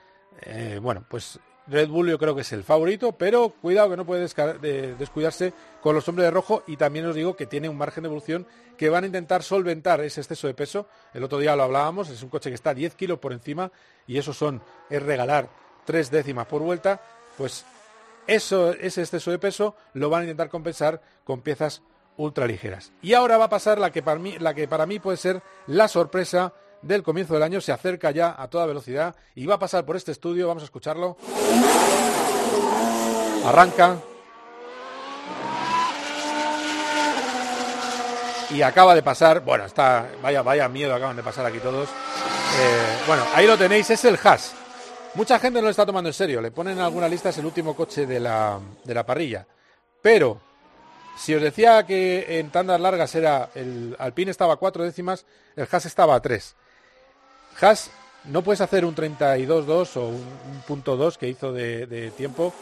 Bueno, 0.83 1.05
pues 1.09 1.39
Red 1.69 1.89
Bull 1.89 2.09
yo 2.09 2.19
creo 2.19 2.35
que 2.35 2.43
es 2.43 2.53
el 2.53 2.63
favorito, 2.63 3.13
pero 3.13 3.51
cuidado 3.51 3.91
que 3.91 3.97
no 3.97 4.07
puede 4.07 4.29
descuidarse 4.95 5.53
con 5.83 5.95
los 5.95 6.09
hombres 6.09 6.27
de 6.27 6.31
rojo 6.31 6.63
y 6.67 6.77
también 6.77 7.07
os 7.07 7.15
digo 7.15 7.37
que 7.37 7.47
tiene 7.47 7.69
un 7.69 7.77
margen 7.77 8.03
de 8.03 8.09
evolución 8.09 8.47
que 8.77 8.89
van 8.89 9.05
a 9.05 9.07
intentar 9.07 9.43
solventar 9.43 10.01
ese 10.01 10.21
exceso 10.21 10.47
de 10.47 10.55
peso. 10.55 10.87
El 11.13 11.25
otro 11.25 11.39
día 11.39 11.57
lo 11.57 11.65
hablábamos, 11.65 12.09
es 12.09 12.23
un 12.23 12.29
coche 12.29 12.51
que 12.51 12.55
está 12.55 12.75
10 12.75 12.95
kilos 12.95 13.19
por 13.19 13.33
encima 13.33 13.73
y 14.07 14.19
eso 14.19 14.33
son, 14.33 14.63
es 14.91 15.03
regalar 15.03 15.49
tres 15.85 16.11
décimas 16.11 16.47
por 16.47 16.63
vuelta, 16.63 17.01
pues 17.37 17.65
eso, 18.27 18.73
ese 18.73 19.03
exceso 19.03 19.31
de 19.31 19.39
peso 19.39 19.77
lo 19.95 20.11
van 20.11 20.23
a 20.23 20.25
intentar 20.25 20.49
compensar 20.49 21.01
con 21.25 21.43
piezas 21.43 21.83
ultraligeras. 22.17 22.93
Y 23.03 23.15
ahora 23.15 23.39
va 23.39 23.45
a 23.45 23.51
pasar 23.51 23.79
la 23.79 23.91
que 23.91 24.03
para 24.03 24.19
mí, 24.19 24.37
la 24.39 24.55
que 24.55 24.69
para 24.69 24.87
mí 24.87 24.99
puede 24.99 25.17
ser 25.17 25.43
la 25.67 25.89
sorpresa 25.89 26.53
del 26.83 27.03
comienzo 27.03 27.35
del 27.35 27.43
año, 27.43 27.61
se 27.61 27.73
acerca 27.73 28.11
ya 28.11 28.35
a 28.37 28.49
toda 28.49 28.67
velocidad 28.67 29.15
y 29.35 29.47
va 29.47 29.55
a 29.55 29.59
pasar 29.59 29.85
por 29.85 29.97
este 29.97 30.13
estudio, 30.13 30.49
vamos 30.49 30.63
a 30.63 30.67
escucharlo. 30.67 31.17
Arranca. 33.45 33.99
Y 38.51 38.63
acaba 38.63 38.95
de 38.95 39.03
pasar, 39.03 39.41
bueno, 39.41 39.65
está, 39.65 40.09
vaya, 40.23 40.43
vaya 40.43 40.69
miedo 40.69 40.95
acaban 40.95 41.17
de 41.17 41.23
pasar 41.23 41.47
aquí 41.47 41.59
todos. 41.59 41.89
Eh, 41.89 43.03
bueno, 43.07 43.25
ahí 43.35 43.47
lo 43.47 43.59
tenéis, 43.59 43.91
es 43.91 44.05
el 44.05 44.19
Haas. 44.23 44.55
Mucha 45.15 45.39
gente 45.39 45.61
no 45.61 45.65
lo 45.65 45.71
está 45.71 45.87
tomando 45.87 46.11
en 46.11 46.15
serio, 46.15 46.41
le 46.41 46.51
ponen 46.51 46.75
en 46.75 46.85
alguna 46.85 47.09
lista 47.09 47.31
es 47.31 47.39
el 47.39 47.47
último 47.47 47.75
coche 47.75 48.07
de 48.07 48.21
la, 48.21 48.61
de 48.85 48.95
la 48.95 49.05
parrilla. 49.05 49.47
Pero, 50.01 50.41
si 51.17 51.35
os 51.35 51.43
decía 51.43 51.85
que 51.87 52.39
en 52.39 52.51
tandas 52.51 52.81
largas 52.81 53.15
era 53.15 53.51
el 53.55 53.97
Alpine 53.99 54.31
estaba 54.31 54.55
a 54.55 54.57
cuatro 54.57 54.85
décimas, 54.85 55.27
el 55.57 55.67
Haas 55.71 55.87
estaba 55.87 56.15
a 56.15 56.21
tres. 56.21 56.55
Haas 57.61 57.91
no 58.29 58.43
puedes 58.43 58.61
hacer 58.61 58.85
un 58.85 58.95
32-2 58.95 59.97
o 59.97 60.09
un, 60.09 60.15
un 60.15 60.61
punto 60.67 60.97
2 60.97 61.19
que 61.19 61.29
hizo 61.29 61.53
de, 61.53 62.13
tiempo, 62.17 62.53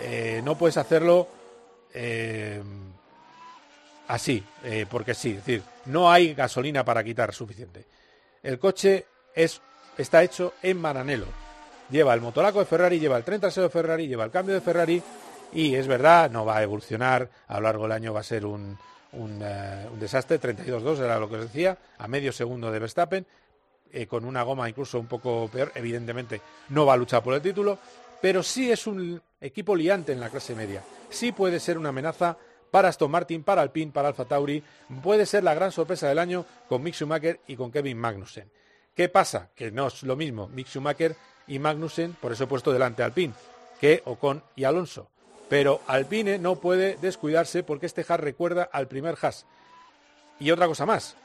eh, 0.00 0.40
no 0.44 0.56
puedes 0.56 0.76
hacerlo 0.76 1.28
eh, 1.94 2.60
así, 4.08 4.42
eh, 4.64 4.86
porque 4.90 5.14
sí, 5.14 5.30
es 5.30 5.36
decir, 5.36 5.62
no 5.86 6.10
hay 6.10 6.34
gasolina 6.34 6.84
para 6.84 7.04
quitar 7.04 7.32
suficiente. 7.32 7.84
El 8.42 8.58
coche 8.58 9.06
es, 9.34 9.60
está 9.96 10.22
hecho 10.22 10.54
en 10.62 10.80
Maranello. 10.80 11.26
Lleva 11.90 12.14
el 12.14 12.20
motoraco 12.20 12.58
de 12.58 12.64
Ferrari, 12.64 12.98
lleva 12.98 13.16
el 13.16 13.24
tren 13.24 13.40
trasero 13.40 13.68
de 13.68 13.72
Ferrari, 13.72 14.08
lleva 14.08 14.24
el 14.24 14.30
cambio 14.30 14.54
de 14.54 14.60
Ferrari 14.60 15.02
y 15.52 15.74
es 15.74 15.86
verdad, 15.86 16.30
no 16.30 16.44
va 16.44 16.56
a 16.56 16.62
evolucionar, 16.62 17.28
a 17.46 17.54
lo 17.56 17.62
largo 17.62 17.84
del 17.84 17.92
año 17.92 18.14
va 18.14 18.20
a 18.20 18.24
ser 18.24 18.46
un, 18.46 18.78
un, 19.12 19.42
un 19.42 20.00
desastre, 20.00 20.40
32-2 20.40 20.98
era 21.00 21.18
lo 21.18 21.28
que 21.28 21.36
os 21.36 21.42
decía, 21.42 21.76
a 21.98 22.08
medio 22.08 22.32
segundo 22.32 22.72
de 22.72 22.78
Verstappen, 22.78 23.26
eh, 23.92 24.06
con 24.06 24.24
una 24.24 24.42
goma 24.42 24.68
incluso 24.68 24.98
un 24.98 25.06
poco 25.06 25.48
peor, 25.52 25.72
evidentemente 25.74 26.40
no 26.70 26.86
va 26.86 26.94
a 26.94 26.96
luchar 26.96 27.22
por 27.22 27.34
el 27.34 27.42
título, 27.42 27.78
pero 28.20 28.42
sí 28.42 28.70
es 28.70 28.86
un 28.86 29.20
equipo 29.40 29.76
liante 29.76 30.12
en 30.12 30.20
la 30.20 30.30
clase 30.30 30.54
media, 30.54 30.82
sí 31.10 31.32
puede 31.32 31.60
ser 31.60 31.78
una 31.78 31.90
amenaza 31.90 32.36
para 32.70 32.88
Aston 32.88 33.10
Martin, 33.10 33.42
para 33.42 33.60
Alpine, 33.60 33.92
para 33.92 34.08
Alfa 34.08 34.24
Tauri, 34.24 34.62
puede 35.02 35.26
ser 35.26 35.44
la 35.44 35.54
gran 35.54 35.72
sorpresa 35.72 36.08
del 36.08 36.18
año 36.18 36.46
con 36.68 36.82
Mick 36.82 36.94
Schumacher 36.94 37.40
y 37.46 37.54
con 37.54 37.70
Kevin 37.70 37.98
Magnussen. 37.98 38.50
¿Qué 38.96 39.08
pasa? 39.08 39.50
Que 39.54 39.70
no 39.70 39.88
es 39.88 40.02
lo 40.02 40.16
mismo 40.16 40.48
Mick 40.48 40.68
Schumacher 40.68 41.14
y 41.46 41.58
Magnussen, 41.58 42.14
por 42.14 42.32
eso 42.32 42.44
he 42.44 42.46
puesto 42.46 42.72
delante 42.72 43.02
Alpine, 43.02 43.34
que 43.78 44.02
Ocon 44.06 44.42
y 44.56 44.64
Alonso. 44.64 45.08
Pero 45.48 45.82
Alpine 45.86 46.38
no 46.38 46.56
puede 46.56 46.96
descuidarse 46.96 47.62
porque 47.62 47.84
este 47.84 48.06
Haas 48.08 48.20
recuerda 48.20 48.62
al 48.72 48.88
primer 48.88 49.18
Haas. 49.20 49.44
Y 50.40 50.50
otra 50.50 50.66
cosa 50.66 50.86
más. 50.86 51.16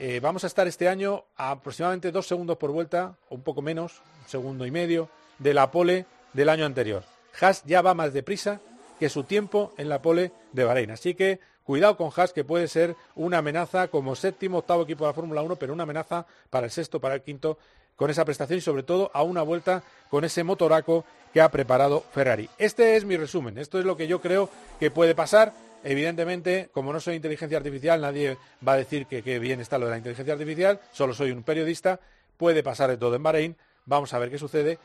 Eh, 0.00 0.20
vamos 0.20 0.44
a 0.44 0.46
estar 0.46 0.68
este 0.68 0.88
año 0.88 1.24
a 1.36 1.50
aproximadamente 1.50 2.12
dos 2.12 2.28
segundos 2.28 2.56
por 2.56 2.70
vuelta, 2.70 3.16
o 3.28 3.34
un 3.34 3.42
poco 3.42 3.62
menos, 3.62 4.00
un 4.22 4.28
segundo 4.28 4.64
y 4.64 4.70
medio, 4.70 5.08
de 5.40 5.54
la 5.54 5.72
pole 5.72 6.06
del 6.34 6.48
año 6.50 6.64
anterior. 6.64 7.02
Haas 7.40 7.64
ya 7.64 7.82
va 7.82 7.94
más 7.94 8.12
deprisa 8.12 8.60
que 9.00 9.08
su 9.08 9.24
tiempo 9.24 9.72
en 9.76 9.88
la 9.88 10.00
pole 10.00 10.30
de 10.52 10.62
Bahrein. 10.62 10.92
Así 10.92 11.14
que 11.14 11.40
cuidado 11.64 11.96
con 11.96 12.12
Haas, 12.14 12.32
que 12.32 12.44
puede 12.44 12.68
ser 12.68 12.94
una 13.16 13.38
amenaza 13.38 13.88
como 13.88 14.14
séptimo, 14.14 14.58
octavo 14.58 14.84
equipo 14.84 15.04
de 15.04 15.10
la 15.10 15.14
Fórmula 15.14 15.42
1, 15.42 15.56
pero 15.56 15.72
una 15.72 15.82
amenaza 15.82 16.26
para 16.48 16.66
el 16.66 16.70
sexto, 16.70 17.00
para 17.00 17.16
el 17.16 17.22
quinto, 17.22 17.58
con 17.96 18.08
esa 18.08 18.24
prestación 18.24 18.58
y 18.58 18.62
sobre 18.62 18.84
todo 18.84 19.10
a 19.12 19.24
una 19.24 19.42
vuelta 19.42 19.82
con 20.10 20.24
ese 20.24 20.44
motoraco 20.44 21.04
que 21.32 21.40
ha 21.40 21.50
preparado 21.50 22.04
Ferrari. 22.12 22.48
Este 22.56 22.96
es 22.96 23.04
mi 23.04 23.16
resumen, 23.16 23.58
esto 23.58 23.80
es 23.80 23.84
lo 23.84 23.96
que 23.96 24.06
yo 24.06 24.20
creo 24.20 24.48
que 24.78 24.92
puede 24.92 25.16
pasar. 25.16 25.52
Evidentemente, 25.90 26.68
como 26.70 26.92
no 26.92 27.00
soy 27.00 27.14
inteligencia 27.14 27.56
artificial, 27.56 27.98
nadie 27.98 28.36
va 28.66 28.74
a 28.74 28.76
decir 28.76 29.06
que, 29.06 29.22
que 29.22 29.38
bien 29.38 29.58
está 29.58 29.78
lo 29.78 29.86
de 29.86 29.92
la 29.92 29.96
inteligencia 29.96 30.34
artificial, 30.34 30.78
solo 30.92 31.14
soy 31.14 31.30
un 31.30 31.42
periodista, 31.42 31.98
puede 32.36 32.62
pasar 32.62 32.90
de 32.90 32.98
todo 32.98 33.16
en 33.16 33.22
Bahrein, 33.22 33.56
vamos 33.86 34.12
a 34.12 34.18
ver 34.18 34.28
qué 34.28 34.38
sucede. 34.38 34.78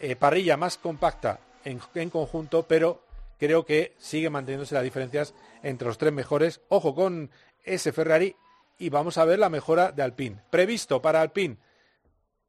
Eh, 0.00 0.16
parrilla 0.16 0.56
más 0.56 0.76
compacta 0.76 1.38
en, 1.64 1.80
en 1.94 2.10
conjunto, 2.10 2.64
pero 2.66 3.04
creo 3.38 3.64
que 3.64 3.94
sigue 3.98 4.30
manteniéndose 4.30 4.74
las 4.74 4.82
diferencias 4.82 5.32
entre 5.62 5.86
los 5.86 5.96
tres 5.96 6.12
mejores. 6.12 6.60
Ojo 6.70 6.92
con 6.92 7.30
ese 7.62 7.92
Ferrari 7.92 8.34
y 8.80 8.88
vamos 8.88 9.16
a 9.16 9.24
ver 9.24 9.38
la 9.38 9.50
mejora 9.50 9.92
de 9.92 10.02
Alpine. 10.02 10.42
Previsto 10.50 11.00
para 11.00 11.20
Alpine 11.20 11.56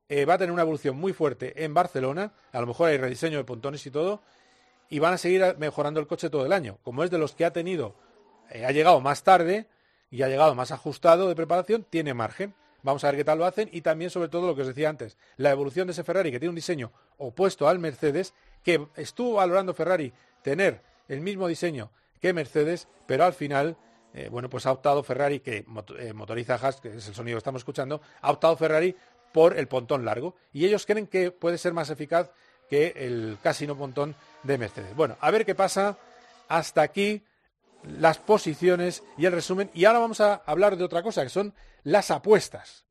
eh, 0.07 0.25
va 0.25 0.33
a 0.33 0.37
tener 0.39 0.51
una 0.51 0.63
evolución 0.63 0.97
muy 0.97 1.13
fuerte 1.13 1.63
en 1.63 1.75
Barcelona, 1.75 2.33
a 2.53 2.59
lo 2.59 2.65
mejor 2.65 2.89
hay 2.89 2.97
rediseño 2.97 3.37
de 3.37 3.43
pontones 3.43 3.85
y 3.85 3.91
todo, 3.91 4.23
y 4.89 4.99
van 4.99 5.13
a 5.13 5.17
seguir 5.17 5.55
mejorando 5.57 5.99
el 5.99 6.07
coche 6.07 6.29
todo 6.29 6.45
el 6.45 6.53
año. 6.53 6.79
Como 6.83 7.03
es 7.03 7.11
de 7.11 7.17
los 7.17 7.33
que 7.33 7.45
ha 7.45 7.53
tenido, 7.53 7.95
eh, 8.49 8.65
ha 8.65 8.71
llegado 8.71 8.99
más 9.01 9.23
tarde 9.23 9.67
y 10.09 10.23
ha 10.23 10.27
llegado 10.27 10.55
más 10.55 10.71
ajustado 10.71 11.27
de 11.27 11.35
preparación, 11.35 11.85
tiene 11.89 12.13
margen. 12.13 12.55
Vamos 12.81 13.03
a 13.03 13.07
ver 13.07 13.17
qué 13.17 13.23
tal 13.23 13.37
lo 13.37 13.45
hacen 13.45 13.69
y 13.71 13.81
también 13.81 14.09
sobre 14.09 14.29
todo 14.29 14.47
lo 14.47 14.55
que 14.55 14.61
os 14.61 14.67
decía 14.67 14.89
antes, 14.89 15.17
la 15.37 15.51
evolución 15.51 15.87
de 15.87 15.91
ese 15.91 16.03
Ferrari 16.03 16.31
que 16.31 16.39
tiene 16.39 16.49
un 16.49 16.55
diseño 16.55 16.91
opuesto 17.17 17.67
al 17.67 17.77
Mercedes, 17.77 18.33
que 18.63 18.87
estuvo 18.95 19.35
valorando 19.35 19.73
Ferrari 19.73 20.13
tener 20.41 20.81
el 21.07 21.21
mismo 21.21 21.47
diseño 21.47 21.91
que 22.21 22.33
Mercedes, 22.33 22.87
pero 23.05 23.25
al 23.25 23.33
final, 23.33 23.77
eh, 24.13 24.29
bueno, 24.31 24.49
pues 24.49 24.65
ha 24.65 24.71
optado 24.71 25.03
Ferrari, 25.03 25.41
que 25.41 25.65
eh, 25.97 26.13
motoriza 26.13 26.55
Haas, 26.55 26.79
que 26.79 26.95
es 26.95 27.07
el 27.07 27.15
sonido 27.15 27.35
que 27.35 27.39
estamos 27.39 27.61
escuchando, 27.61 28.01
ha 28.21 28.31
optado 28.31 28.55
Ferrari 28.55 28.95
por 29.33 29.57
el 29.57 29.67
pontón 29.67 30.05
largo 30.05 30.35
y 30.53 30.65
ellos 30.65 30.85
creen 30.85 31.07
que 31.07 31.31
puede 31.31 31.57
ser 31.57 31.73
más 31.73 31.89
eficaz 31.89 32.31
que 32.69 32.93
el 32.95 33.37
casi 33.41 33.67
no 33.67 33.77
pontón 33.77 34.15
de 34.43 34.57
Mercedes. 34.57 34.95
Bueno, 34.95 35.17
a 35.19 35.31
ver 35.31 35.45
qué 35.45 35.55
pasa. 35.55 35.97
Hasta 36.47 36.81
aquí 36.81 37.23
las 37.83 38.17
posiciones 38.17 39.03
y 39.17 39.25
el 39.25 39.33
resumen. 39.33 39.69
Y 39.73 39.85
ahora 39.85 39.99
vamos 39.99 40.21
a 40.21 40.35
hablar 40.45 40.77
de 40.77 40.83
otra 40.83 41.03
cosa, 41.03 41.23
que 41.23 41.29
son 41.29 41.53
las 41.83 42.11
apuestas. 42.11 42.85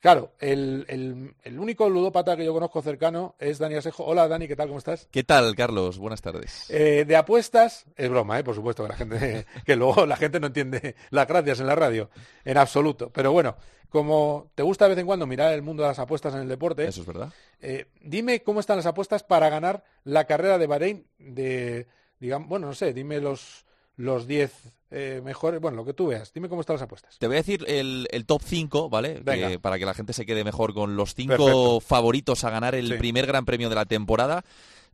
Claro, 0.00 0.32
el, 0.38 0.86
el, 0.88 1.34
el, 1.42 1.58
único 1.58 1.88
ludópata 1.88 2.36
que 2.36 2.44
yo 2.44 2.52
conozco 2.52 2.80
cercano 2.82 3.34
es 3.40 3.58
Dani 3.58 3.74
Asejo. 3.74 4.04
Hola 4.04 4.28
Dani, 4.28 4.46
¿qué 4.46 4.54
tal? 4.54 4.68
¿Cómo 4.68 4.78
estás? 4.78 5.08
¿Qué 5.10 5.24
tal, 5.24 5.56
Carlos? 5.56 5.98
Buenas 5.98 6.22
tardes. 6.22 6.70
Eh, 6.70 7.04
de 7.04 7.16
apuestas, 7.16 7.84
es 7.96 8.08
broma, 8.08 8.38
¿eh? 8.38 8.44
por 8.44 8.54
supuesto, 8.54 8.84
que 8.84 8.90
la 8.90 8.94
gente, 8.94 9.46
que 9.66 9.74
luego 9.74 10.06
la 10.06 10.16
gente 10.16 10.38
no 10.38 10.46
entiende 10.46 10.94
las 11.10 11.26
gracias 11.26 11.58
en 11.58 11.66
la 11.66 11.74
radio, 11.74 12.10
en 12.44 12.56
absoluto. 12.58 13.10
Pero 13.12 13.32
bueno, 13.32 13.56
como 13.88 14.52
te 14.54 14.62
gusta 14.62 14.84
de 14.84 14.90
vez 14.90 14.98
en 14.98 15.06
cuando 15.06 15.26
mirar 15.26 15.52
el 15.52 15.62
mundo 15.62 15.82
de 15.82 15.88
las 15.88 15.98
apuestas 15.98 16.32
en 16.32 16.42
el 16.42 16.48
deporte, 16.48 16.86
eso 16.86 17.00
es 17.00 17.06
verdad. 17.06 17.32
Eh, 17.60 17.86
dime 18.00 18.44
cómo 18.44 18.60
están 18.60 18.76
las 18.76 18.86
apuestas 18.86 19.24
para 19.24 19.48
ganar 19.48 19.82
la 20.04 20.26
carrera 20.26 20.58
de 20.58 20.66
Bahrein 20.68 21.06
de, 21.18 21.88
digamos, 22.20 22.48
bueno, 22.48 22.68
no 22.68 22.74
sé, 22.74 22.92
dime 22.92 23.20
los 23.20 23.66
los 23.98 24.26
10 24.26 24.50
eh, 24.90 25.20
mejores, 25.22 25.60
bueno, 25.60 25.76
lo 25.76 25.84
que 25.84 25.92
tú 25.92 26.06
veas. 26.06 26.32
Dime 26.32 26.48
cómo 26.48 26.62
están 26.62 26.74
las 26.76 26.82
apuestas. 26.82 27.18
Te 27.18 27.26
voy 27.26 27.36
a 27.36 27.40
decir 27.40 27.64
el, 27.68 28.08
el 28.10 28.24
top 28.24 28.40
5, 28.42 28.88
¿vale? 28.88 29.22
Que, 29.22 29.58
para 29.58 29.78
que 29.78 29.84
la 29.84 29.92
gente 29.92 30.14
se 30.14 30.24
quede 30.24 30.44
mejor 30.44 30.72
con 30.72 30.96
los 30.96 31.14
5 31.14 31.28
Perfecto. 31.36 31.80
favoritos 31.80 32.42
a 32.44 32.50
ganar 32.50 32.74
el 32.74 32.88
Sí. 32.88 32.94
primer 32.94 33.26
gran 33.26 33.44
premio 33.44 33.68
de 33.68 33.74
la 33.74 33.84
temporada. 33.84 34.44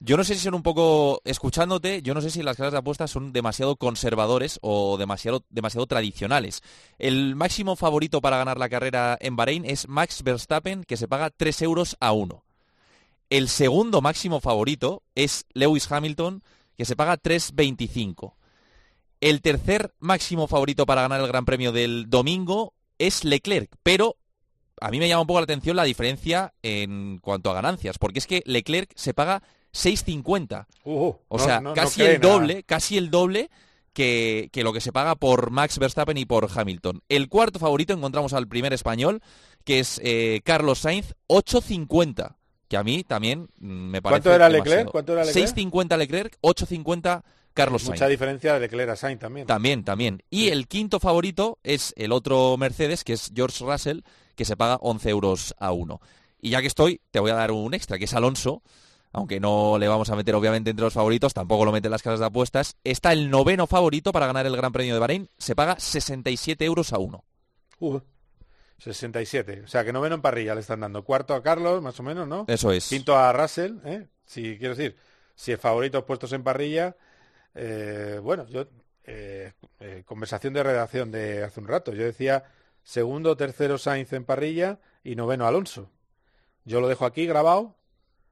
Yo 0.00 0.16
no 0.16 0.24
sé 0.24 0.34
si 0.34 0.40
son 0.40 0.54
un 0.54 0.64
poco, 0.64 1.20
escuchándote, 1.24 2.02
yo 2.02 2.14
no 2.14 2.20
sé 2.20 2.30
si 2.30 2.42
las 2.42 2.56
casas 2.56 2.72
de 2.72 2.78
apuestas 2.78 3.12
son 3.12 3.32
demasiado 3.32 3.76
conservadores 3.76 4.58
o 4.60 4.98
demasiado, 4.98 5.44
demasiado 5.50 5.86
tradicionales. 5.86 6.62
El 6.98 7.36
máximo 7.36 7.76
favorito 7.76 8.20
para 8.20 8.36
ganar 8.36 8.58
la 8.58 8.68
carrera 8.68 9.16
en 9.20 9.36
Bahrein 9.36 9.64
es 9.64 9.86
Max 9.86 10.24
Verstappen, 10.24 10.82
que 10.82 10.96
se 10.96 11.06
paga 11.06 11.30
3 11.30 11.62
euros 11.62 11.96
a 12.00 12.10
1. 12.12 12.42
El 13.30 13.48
segundo 13.48 14.00
máximo 14.02 14.40
favorito 14.40 15.02
es 15.14 15.46
Lewis 15.54 15.90
Hamilton, 15.90 16.42
que 16.76 16.84
se 16.84 16.96
paga 16.96 17.16
3,25. 17.16 18.34
El 19.24 19.40
tercer 19.40 19.94
máximo 20.00 20.46
favorito 20.48 20.84
para 20.84 21.00
ganar 21.00 21.18
el 21.20 21.26
Gran 21.28 21.46
Premio 21.46 21.72
del 21.72 22.10
domingo 22.10 22.74
es 22.98 23.24
Leclerc, 23.24 23.70
pero 23.82 24.16
a 24.82 24.90
mí 24.90 24.98
me 24.98 25.08
llama 25.08 25.22
un 25.22 25.26
poco 25.26 25.40
la 25.40 25.44
atención 25.44 25.76
la 25.76 25.84
diferencia 25.84 26.52
en 26.62 27.18
cuanto 27.22 27.50
a 27.50 27.54
ganancias, 27.54 27.96
porque 27.96 28.18
es 28.18 28.26
que 28.26 28.42
Leclerc 28.44 28.92
se 28.96 29.14
paga 29.14 29.42
6.50. 29.72 30.66
Uh, 30.84 30.92
o 31.28 31.38
no- 31.38 31.38
sea, 31.42 31.60
no- 31.62 31.70
no 31.70 31.74
casi 31.74 32.02
el 32.02 32.20
nada. 32.20 32.32
doble, 32.34 32.62
casi 32.64 32.98
el 32.98 33.10
doble 33.10 33.48
que, 33.94 34.50
que 34.52 34.62
lo 34.62 34.74
que 34.74 34.82
se 34.82 34.92
paga 34.92 35.14
por 35.14 35.50
Max 35.50 35.78
Verstappen 35.78 36.18
y 36.18 36.26
por 36.26 36.48
Hamilton. 36.54 37.00
El 37.08 37.28
cuarto 37.30 37.58
favorito 37.58 37.94
encontramos 37.94 38.34
al 38.34 38.46
primer 38.46 38.74
español, 38.74 39.22
que 39.64 39.78
es 39.78 40.02
eh, 40.04 40.42
Carlos 40.44 40.80
Sainz, 40.80 41.14
8.50. 41.28 42.36
Que 42.68 42.76
a 42.76 42.82
mí 42.84 43.04
también 43.04 43.48
mm, 43.58 43.66
me 43.90 44.02
parece 44.02 44.22
¿Cuánto 44.22 44.34
era 44.34 44.48
demasiado. 44.50 44.64
Leclerc? 44.76 44.90
¿Cuánto 44.92 45.12
era 45.14 45.24
Leclerc? 45.24 45.56
6.50 45.56 45.96
Leclerc, 45.96 46.36
8.50 46.42 47.22
Carlos 47.54 47.82
Sainz. 47.82 48.00
Mucha 48.00 48.08
diferencia 48.08 48.54
de 48.54 48.60
Leclerc 48.60 48.90
a 48.90 48.96
Sainz 48.96 49.20
también. 49.20 49.46
También, 49.46 49.84
también. 49.84 50.22
Y 50.28 50.48
el 50.48 50.68
quinto 50.68 51.00
favorito 51.00 51.58
es 51.62 51.94
el 51.96 52.12
otro 52.12 52.56
Mercedes, 52.58 53.04
que 53.04 53.14
es 53.14 53.30
George 53.34 53.64
Russell, 53.64 54.00
que 54.34 54.44
se 54.44 54.56
paga 54.56 54.76
11 54.80 55.08
euros 55.10 55.54
a 55.58 55.72
uno. 55.72 56.00
Y 56.40 56.50
ya 56.50 56.60
que 56.60 56.66
estoy, 56.66 57.00
te 57.10 57.20
voy 57.20 57.30
a 57.30 57.34
dar 57.34 57.52
un 57.52 57.72
extra, 57.72 57.98
que 57.98 58.04
es 58.04 58.14
Alonso, 58.14 58.62
aunque 59.12 59.38
no 59.38 59.78
le 59.78 59.88
vamos 59.88 60.10
a 60.10 60.16
meter 60.16 60.34
obviamente 60.34 60.70
entre 60.70 60.84
los 60.84 60.92
favoritos, 60.92 61.32
tampoco 61.32 61.64
lo 61.64 61.72
meten 61.72 61.90
las 61.90 62.02
casas 62.02 62.20
de 62.20 62.26
apuestas. 62.26 62.76
Está 62.82 63.12
el 63.12 63.30
noveno 63.30 63.66
favorito 63.66 64.12
para 64.12 64.26
ganar 64.26 64.44
el 64.44 64.56
Gran 64.56 64.72
Premio 64.72 64.92
de 64.92 65.00
Bahrein, 65.00 65.30
se 65.38 65.54
paga 65.54 65.78
67 65.78 66.64
euros 66.64 66.92
a 66.92 66.98
uno. 66.98 67.24
Uh, 67.78 68.00
67. 68.78 69.62
O 69.64 69.68
sea, 69.68 69.84
que 69.84 69.92
noveno 69.92 70.16
en 70.16 70.22
parrilla 70.22 70.54
le 70.54 70.60
están 70.60 70.80
dando. 70.80 71.04
Cuarto 71.04 71.34
a 71.34 71.42
Carlos, 71.42 71.80
más 71.80 71.98
o 72.00 72.02
menos, 72.02 72.26
¿no? 72.26 72.44
Eso 72.48 72.72
es. 72.72 72.88
Quinto 72.88 73.16
a 73.16 73.32
Russell, 73.32 73.76
¿eh? 73.84 74.08
Si 74.26 74.58
quiero 74.58 74.74
decir, 74.74 74.96
si 75.34 75.52
es 75.52 75.60
favoritos 75.60 76.04
puestos 76.04 76.32
en 76.32 76.42
parrilla, 76.42 76.96
eh, 77.54 78.20
bueno, 78.22 78.46
yo 78.48 78.66
eh, 79.04 79.52
eh, 79.80 80.02
conversación 80.06 80.54
de 80.54 80.62
redacción 80.62 81.10
de 81.10 81.44
hace 81.44 81.60
un 81.60 81.68
rato. 81.68 81.92
Yo 81.92 82.04
decía 82.04 82.44
segundo, 82.82 83.36
tercero 83.36 83.78
Sainz 83.78 84.12
en 84.12 84.24
parrilla 84.24 84.78
y 85.02 85.16
noveno 85.16 85.46
Alonso. 85.46 85.90
Yo 86.64 86.80
lo 86.80 86.88
dejo 86.88 87.04
aquí 87.06 87.26
grabado. 87.26 87.76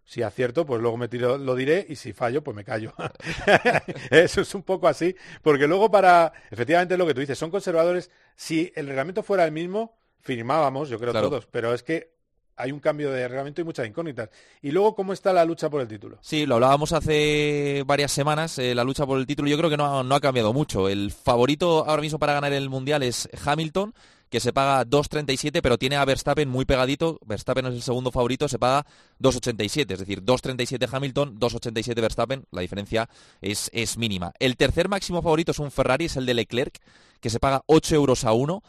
Si 0.05 0.23
acierto, 0.23 0.67
pues 0.67 0.83
luego 0.83 0.97
me 0.97 1.07
tiro, 1.07 1.39
lo 1.39 1.55
diré 1.55 1.87
y 1.89 1.95
si 1.95 2.13
fallo, 2.13 2.43
pues 2.43 2.57
me 2.57 2.65
callo. 2.65 2.93
Eso 4.11 4.41
es 4.41 4.53
un 4.55 4.65
poco 4.65 4.89
así, 4.89 5.15
porque 5.43 5.69
luego 5.69 5.93
para, 5.93 6.33
efectivamente 6.51 6.97
lo 6.97 7.07
que 7.07 7.15
tú 7.15 7.21
dices, 7.21 7.39
son 7.39 7.53
conservadores. 7.53 8.11
Si 8.35 8.73
el 8.75 8.89
reglamento 8.89 9.23
fuera 9.23 9.45
el 9.45 9.53
mismo, 9.53 9.97
firmábamos, 10.19 10.89
yo 10.89 10.99
creo 10.99 11.13
Claro. 11.13 11.29
todos, 11.29 11.47
pero 11.47 11.73
es 11.73 11.85
que 11.85 12.11
hay 12.57 12.73
un 12.73 12.81
cambio 12.81 13.11
de 13.11 13.27
reglamento 13.29 13.61
y 13.61 13.65
muchas 13.65 13.87
incógnitas. 13.87 14.31
Y 14.61 14.71
luego, 14.71 14.95
¿cómo 14.95 15.13
está 15.13 15.33
la 15.33 15.45
lucha 15.45 15.71
por 15.71 15.81
el 15.81 15.89
título? 15.89 16.19
Sí, 16.21 16.47
lo 16.47 16.57
hablábamos 16.57 16.93
hace 16.93 17.83
varias 17.87 18.13
semanas, 18.13 18.59
eh, 18.59 18.75
la 18.75 18.85
lucha 18.85 19.07
por 19.07 19.19
el 19.19 19.27
título. 19.27 19.49
Yo 19.49 19.59
creo 19.59 19.71
que 19.71 19.77
no 19.77 20.15
ha, 20.15 20.21
cambiado 20.21 20.53
mucho. 20.53 20.89
El 20.89 21.11
favorito 21.11 21.85
ahora 21.89 22.03
mismo 22.03 22.19
para 22.19 22.35
ganar 22.35 22.53
el 22.53 22.69
Mundial 22.69 23.03
es 23.03 23.29
Hamilton, 23.45 23.95
que 24.31 24.41
se 24.41 24.53
paga 24.53 24.87
2.37, 24.87 25.61
pero 25.63 25.79
tiene 25.79 25.97
a 25.97 26.05
Verstappen 26.05 26.49
muy 26.49 26.65
pegadito. 26.65 27.19
Verstappen 27.27 27.67
es 27.67 27.75
el 27.75 27.83
segundo 27.83 28.11
favorito, 28.11 28.49
se 28.49 28.59
paga 28.59 28.87
2.87. 29.21 29.93
Es 29.93 29.99
decir, 29.99 30.23
2.37 30.23 30.89
Hamilton, 30.91 31.39
2.87 31.39 32.01
Verstappen. 32.01 32.45
La 32.51 32.61
diferencia 32.61 33.09
es, 33.41 33.71
es 33.73 33.99
mínima. 33.99 34.33
El 34.39 34.57
tercer 34.57 34.89
máximo 34.89 35.21
favorito 35.23 35.51
es 35.53 35.59
un 35.59 35.71
Ferrari, 35.71 36.07
es 36.07 36.17
el 36.17 36.27
de 36.27 36.35
Leclerc, 36.35 36.79
que 37.21 37.31
se 37.31 37.41
paga 37.41 37.63
8 37.67 37.95
euros 37.95 38.25
a 38.25 38.33
1. 38.33 38.63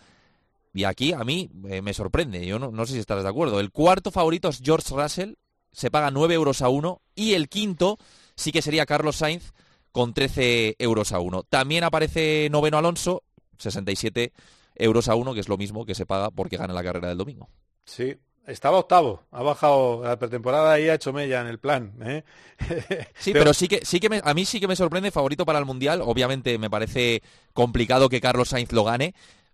Y 0.74 0.86
aquí 0.86 1.14
a 1.14 1.24
mí 1.24 1.50
eh, 1.70 1.82
me 1.82 1.94
sorprende, 1.94 2.46
yo 2.46 2.58
no, 2.60 2.72
no 2.72 2.86
sé 2.86 2.94
si 2.94 3.00
estarás 3.00 3.24
de 3.24 3.30
acuerdo. 3.30 3.60
El 3.60 3.72
cuarto 3.72 4.10
favorito 4.12 4.50
es 4.50 4.60
George 4.64 4.94
Russell, 4.96 5.34
se 5.72 5.92
paga 5.92 6.10
9 6.12 6.34
euros 6.34 6.62
a 6.62 6.70
1. 6.70 7.02
Y 7.16 7.34
el 7.34 7.48
quinto 7.50 7.98
sí 8.36 8.52
que 8.52 8.62
sería 8.64 8.86
Carlos 8.86 9.18
Sainz 9.18 9.54
con 9.92 10.14
13 10.14 10.76
euros 10.80 11.12
a 11.12 11.20
1. 11.20 11.44
También 11.44 11.84
aparece 11.84 12.48
noveno 12.52 12.78
Alonso, 12.80 13.24
67 13.60 14.34
euros 14.76 15.08
a 15.08 15.16
1, 15.16 15.34
que 15.36 15.40
es 15.40 15.50
lo 15.50 15.58
mismo 15.58 15.86
que 15.86 15.94
se 15.96 16.06
paga 16.08 16.32
porque 16.32 16.58
gana 16.58 16.74
la 16.74 16.84
carrera 16.84 17.10
del 17.10 17.18
domingo. 17.20 17.50
Sí, 17.86 18.16
estaba 18.48 18.80
octavo, 18.80 19.22
ha 19.32 19.44
bajado 19.44 20.04
la 20.04 20.18
pretemporada 20.18 20.80
y 20.80 20.90
ha 20.90 20.96
hecho 20.96 21.14
mella 21.14 21.42
en 21.42 21.48
el 21.48 21.60
plan. 21.60 21.94
¿eh? 22.02 22.24
Sí, 23.20 23.32
pero 23.34 23.54
sí 23.54 23.68
que, 23.68 23.86
sí 23.86 24.00
que 24.00 24.10
me- 24.10 24.22
a 24.24 24.34
mí 24.34 24.46
sí 24.46 24.60
que 24.60 24.68
me 24.68 24.76
sorprende 24.76 25.12
favorito 25.12 25.46
para 25.46 25.60
el 25.60 25.66
Mundial. 25.66 26.02
Obviamente 26.04 26.58
me 26.58 26.70
parece 26.72 27.22
complicado 27.54 28.10
que 28.10 28.20
Carlos 28.22 28.50
Sainz 28.50 28.72
lo 28.72 28.84
gane, 28.84 29.14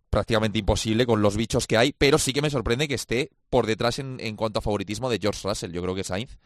prácticamente 0.10 0.60
imposible 0.60 1.06
con 1.06 1.22
los 1.22 1.36
bichos 1.38 1.68
que 1.68 1.78
hay, 1.78 1.94
pero 1.98 2.18
sí 2.18 2.34
que 2.34 2.42
me 2.42 2.50
sorprende 2.50 2.88
que 2.88 2.96
esté 2.96 3.32
por 3.50 3.66
detrás 3.68 4.00
en, 4.00 4.18
en 4.20 4.36
cuanto 4.36 4.60
a 4.60 4.62
favoritismo 4.62 5.10
de 5.10 5.20
George 5.20 5.48
Russell. 5.48 5.72
Yo 5.72 5.82
creo 5.82 5.96
que 5.96 6.04
Sainz, 6.04 6.38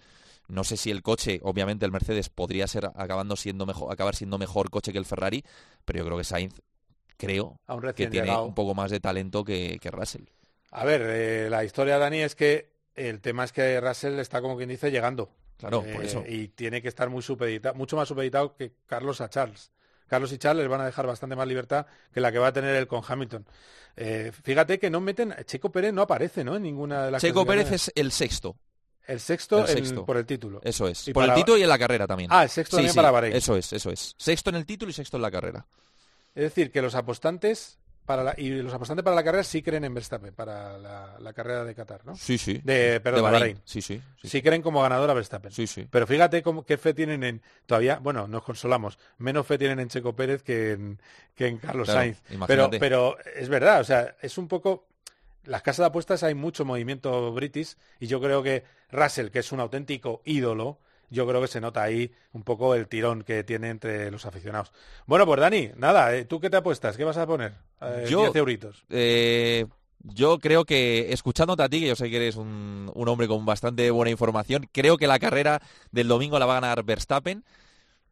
no 0.47 0.63
sé 0.63 0.77
si 0.77 0.91
el 0.91 1.01
coche, 1.01 1.39
obviamente 1.43 1.85
el 1.85 1.91
Mercedes 1.91 2.29
podría 2.29 2.67
ser 2.67 2.85
acabando 2.95 3.35
siendo 3.35 3.65
mejor, 3.65 3.91
acabar 3.91 4.15
siendo 4.15 4.37
mejor 4.37 4.69
coche 4.69 4.91
que 4.91 4.97
el 4.97 5.05
Ferrari, 5.05 5.43
pero 5.85 5.99
yo 5.99 6.05
creo 6.05 6.17
que 6.17 6.23
Sainz 6.23 6.53
creo 7.17 7.59
que 7.95 8.07
tiene 8.07 8.27
llegado. 8.27 8.45
un 8.45 8.55
poco 8.55 8.75
más 8.75 8.91
de 8.91 8.99
talento 8.99 9.43
que, 9.43 9.79
que 9.81 9.91
Russell. 9.91 10.23
A 10.71 10.85
ver, 10.85 11.01
eh, 11.05 11.49
la 11.49 11.63
historia, 11.63 11.97
Dani, 11.97 12.19
es 12.19 12.35
que 12.35 12.73
el 12.95 13.21
tema 13.21 13.43
es 13.43 13.51
que 13.51 13.79
Russell 13.79 14.19
está, 14.19 14.41
como 14.41 14.57
quien 14.57 14.69
dice, 14.69 14.91
llegando. 14.91 15.29
Claro, 15.57 15.83
Eh, 15.85 15.93
por 15.93 16.03
eso. 16.03 16.23
Y 16.27 16.49
tiene 16.49 16.81
que 16.81 16.87
estar 16.87 17.09
muy 17.09 17.21
supeditado, 17.21 17.75
mucho 17.75 17.95
más 17.95 18.07
supeditado 18.07 18.55
que 18.55 18.73
Carlos 18.87 19.21
a 19.21 19.29
Charles. 19.29 19.71
Carlos 20.13 20.31
y 20.31 20.37
Charles 20.37 20.61
les 20.61 20.69
van 20.69 20.81
a 20.81 20.85
dejar 20.85 21.07
bastante 21.07 21.35
más 21.35 21.47
libertad 21.47 21.87
que 22.13 22.21
la 22.21 22.31
que 22.31 22.37
va 22.37 22.47
a 22.49 22.53
tener 22.53 22.75
él 22.75 22.85
con 22.85 23.01
Hamilton. 23.07 23.43
Eh, 23.95 24.31
fíjate 24.43 24.77
que 24.77 24.91
no 24.91 25.01
meten, 25.01 25.33
Checo 25.45 25.71
Pérez 25.71 25.91
no 25.91 26.03
aparece, 26.03 26.43
¿no? 26.43 26.55
En 26.55 26.61
ninguna 26.61 27.05
de 27.05 27.11
las 27.11 27.21
Checo 27.21 27.43
Pérez 27.47 27.71
es 27.71 27.91
el 27.95 28.11
sexto. 28.11 28.55
el 29.07 29.19
sexto, 29.19 29.57
el 29.65 29.69
en- 29.69 29.77
sexto. 29.85 30.05
por 30.05 30.17
el 30.17 30.25
título. 30.27 30.61
Eso 30.63 30.87
es. 30.87 31.07
Y 31.07 31.13
por 31.13 31.23
para- 31.23 31.33
el 31.33 31.39
título 31.39 31.57
y 31.57 31.63
en 31.63 31.69
la 31.69 31.79
carrera 31.79 32.05
también. 32.05 32.29
Ah, 32.31 32.43
el 32.43 32.49
sexto 32.49 32.77
también 32.77 32.93
para 32.95 33.09
Bahrein. 33.09 33.35
Eso 33.35 33.57
es, 33.57 33.73
eso 33.73 33.89
es. 33.89 34.13
Sexto 34.17 34.51
en 34.51 34.57
el 34.57 34.65
título 34.67 34.91
y 34.91 34.93
sexto 34.93 35.17
en 35.17 35.23
la 35.23 35.31
carrera. 35.31 35.65
Es 36.35 36.43
decir, 36.43 36.71
que 36.71 36.81
los 36.83 36.93
apostantes 36.95 37.79
para 38.05 38.23
la, 38.23 38.35
y 38.37 38.49
los 38.49 38.73
apostantes 38.73 39.03
para 39.03 39.15
la 39.15 39.23
carrera 39.23 39.43
sí 39.43 39.61
creen 39.61 39.85
en 39.85 39.93
Verstappen 39.93 40.33
para 40.33 40.77
la, 40.77 41.17
la 41.19 41.33
carrera 41.33 41.63
de 41.63 41.73
Qatar, 41.73 42.05
¿no? 42.05 42.15
Sí, 42.15 42.37
sí. 42.37 42.59
De, 42.63 42.99
perdón, 42.99 43.03
De 43.03 43.15
de 43.17 43.21
Bahrein. 43.21 43.31
Bahrein. 43.31 43.61
Sí, 43.65 43.81
sí, 43.81 44.01
sí. 44.21 44.27
Sí 44.27 44.41
creen 44.41 44.61
como 44.61 44.81
ganador 44.81 45.09
a 45.09 45.13
Verstappen. 45.13 45.51
Sí, 45.51 45.67
sí. 45.67 45.87
Pero 45.89 46.05
fíjate 46.05 46.43
cómo, 46.43 46.65
qué 46.65 46.77
fe 46.77 46.93
tienen 46.93 47.23
en... 47.23 47.41
Todavía, 47.65 47.99
bueno, 47.99 48.27
nos 48.27 48.43
consolamos. 48.43 48.99
Menos 49.17 49.47
fe 49.47 49.57
tienen 49.57 49.79
en 49.79 49.87
Checo 49.87 50.15
Pérez 50.15 50.43
que 50.43 50.71
en, 50.71 50.99
que 51.35 51.47
en 51.47 51.57
Carlos 51.57 51.85
Claro, 51.85 51.99
Sainz. 52.01 52.21
Pero, 52.47 52.69
pero 52.71 53.17
es 53.35 53.49
verdad, 53.49 53.81
o 53.81 53.83
sea, 53.83 54.15
es 54.21 54.37
un 54.37 54.47
poco... 54.47 54.87
Las 55.45 55.61
casas 55.61 55.79
de 55.79 55.87
apuestas 55.87 56.23
hay 56.23 56.35
mucho 56.35 56.63
movimiento 56.63 57.33
british 57.33 57.75
y 57.99 58.07
yo 58.07 58.21
creo 58.21 58.41
que 58.43 58.63
Russell, 58.91 59.27
que 59.29 59.39
es 59.39 59.51
un 59.51 59.59
auténtico 59.59 60.21
ídolo, 60.23 60.79
yo 61.09 61.27
creo 61.27 61.41
que 61.41 61.47
se 61.47 61.61
nota 61.61 61.83
ahí 61.83 62.11
un 62.31 62.43
poco 62.43 62.75
el 62.75 62.87
tirón 62.87 63.23
que 63.23 63.43
tiene 63.43 63.69
entre 63.69 64.09
los 64.11 64.25
aficionados. 64.25 64.71
Bueno, 65.05 65.25
pues 65.25 65.39
Dani, 65.39 65.71
nada, 65.77 66.15
eh, 66.15 66.25
¿tú 66.25 66.39
qué 66.39 66.49
te 66.49 66.57
apuestas? 66.57 66.97
¿Qué 66.97 67.03
vas 67.03 67.17
a 67.17 67.27
poner? 67.27 67.53
Eh, 67.81 68.05
Yo- 68.09 68.21
10 68.21 68.35
euritos. 68.35 68.85
Eh, 68.89 69.65
yo 70.05 70.39
creo 70.39 70.65
que, 70.65 71.13
escuchándote 71.13 71.63
a 71.63 71.69
ti, 71.69 71.79
que 71.79 71.87
yo 71.87 71.95
sé 71.95 72.09
que 72.09 72.17
eres 72.17 72.35
un, 72.35 72.91
un 72.93 73.07
hombre 73.07 73.27
con 73.27 73.45
bastante 73.45 73.89
buena 73.91 74.11
información, 74.11 74.67
creo 74.71 74.97
que 74.97 75.07
la 75.07 75.19
carrera 75.19 75.61
del 75.91 76.07
domingo 76.07 76.37
la 76.39 76.45
va 76.45 76.57
a 76.57 76.61
ganar 76.61 76.83
Verstappen. 76.83 77.43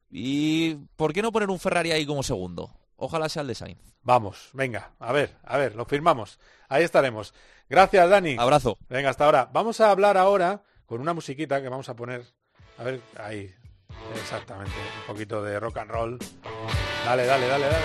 ¿Y 0.10 0.76
por 0.96 1.14
qué 1.14 1.22
no 1.22 1.32
poner 1.32 1.50
un 1.50 1.60
Ferrari 1.60 1.92
ahí 1.92 2.06
como 2.06 2.24
segundo? 2.24 2.72
Ojalá 2.98 3.30
sea 3.30 3.42
el 3.42 3.48
de 3.48 3.56
Sainz. 3.56 3.80
Vamos, 4.04 4.50
venga, 4.54 4.92
a 5.00 5.12
ver, 5.12 5.36
a 5.44 5.58
ver, 5.58 5.76
lo 5.76 5.86
firmamos. 5.86 6.40
Ahí 6.70 6.84
estaremos. 6.84 7.34
Gracias, 7.70 8.10
Dani. 8.10 8.36
Abrazo. 8.38 8.78
Venga, 8.90 9.10
hasta 9.10 9.26
ahora. 9.26 9.50
Vamos 9.54 9.80
a 9.80 9.92
hablar 9.92 10.18
ahora 10.18 10.64
con 10.86 11.02
una 11.02 11.14
musiquita 11.14 11.62
que 11.62 11.70
vamos 11.70 11.88
a 11.90 11.96
poner. 11.96 12.26
A 12.82 12.84
ver, 12.84 13.00
ahí. 13.20 13.54
Exactamente. 14.16 14.72
Un 15.02 15.14
poquito 15.14 15.44
de 15.44 15.60
rock 15.60 15.78
and 15.78 15.92
roll. 15.92 16.18
Dale, 17.06 17.28
dale, 17.28 17.48
dale, 17.48 17.66
dale. 17.70 17.76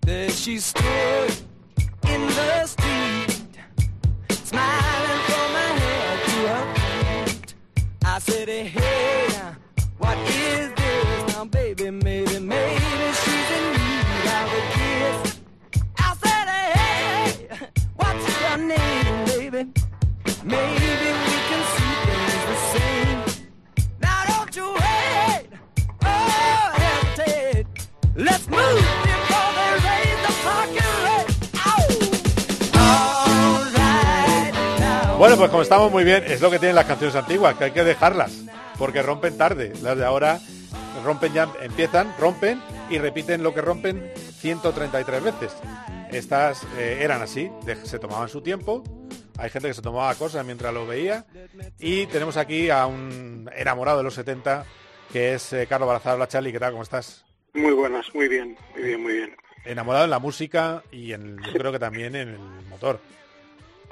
There 0.00 0.30
she 0.30 0.58
stood 0.58 1.30
in 2.08 2.26
the 2.28 2.64
street, 2.64 3.48
smiling 4.30 5.20
from 5.28 5.52
her 5.60 5.74
head 5.78 6.24
to 6.24 6.48
her 6.48 6.64
feet. 7.26 7.54
I 8.02 8.18
said, 8.18 8.48
hey, 8.48 9.19
Bueno, 35.18 35.36
pues 35.36 35.50
como 35.50 35.62
estamos 35.62 35.90
muy 35.92 36.02
bien, 36.02 36.24
es 36.26 36.40
lo 36.40 36.50
que 36.50 36.58
tienen 36.58 36.74
las 36.76 36.86
canciones 36.86 37.14
antiguas, 37.14 37.54
que 37.56 37.64
hay 37.64 37.70
que 37.72 37.84
dejarlas, 37.84 38.32
porque 38.78 39.02
rompen 39.02 39.36
tarde. 39.36 39.72
Las 39.82 39.98
de 39.98 40.04
ahora 40.06 40.40
rompen 41.04 41.32
ya, 41.34 41.46
empiezan, 41.60 42.14
rompen 42.18 42.60
y 42.88 42.98
repiten 42.98 43.42
lo 43.42 43.52
que 43.52 43.60
rompen 43.60 44.10
133 44.38 45.22
veces. 45.22 45.52
Estas 46.10 46.62
eh, 46.78 46.98
eran 47.02 47.20
así, 47.20 47.50
de- 47.66 47.76
se 47.84 47.98
tomaban 47.98 48.30
su 48.30 48.40
tiempo, 48.40 48.82
hay 49.36 49.50
gente 49.50 49.68
que 49.68 49.74
se 49.74 49.82
tomaba 49.82 50.14
cosas 50.14 50.44
mientras 50.46 50.72
lo 50.72 50.86
veía. 50.86 51.26
Y 51.78 52.06
tenemos 52.06 52.38
aquí 52.38 52.70
a 52.70 52.86
un 52.86 53.50
enamorado 53.54 53.98
de 53.98 54.04
los 54.04 54.14
70, 54.14 54.64
que 55.12 55.34
es 55.34 55.52
eh, 55.52 55.66
Carlos 55.68 55.86
Balazar. 55.86 56.14
Hola, 56.14 56.28
Charlie, 56.28 56.50
¿qué 56.52 56.58
tal? 56.60 56.72
¿Cómo 56.72 56.82
estás? 56.82 57.24
Muy 57.54 57.72
buenas, 57.72 58.14
muy 58.14 58.28
bien, 58.28 58.56
muy 58.74 58.82
bien, 58.82 59.02
muy 59.02 59.12
bien. 59.14 59.36
Enamorado 59.64 60.04
en 60.04 60.10
la 60.10 60.18
música 60.18 60.82
y 60.90 61.12
en, 61.12 61.36
yo 61.42 61.52
creo 61.58 61.72
que 61.72 61.78
también 61.78 62.14
en 62.14 62.28
el 62.30 62.38
motor. 62.68 62.98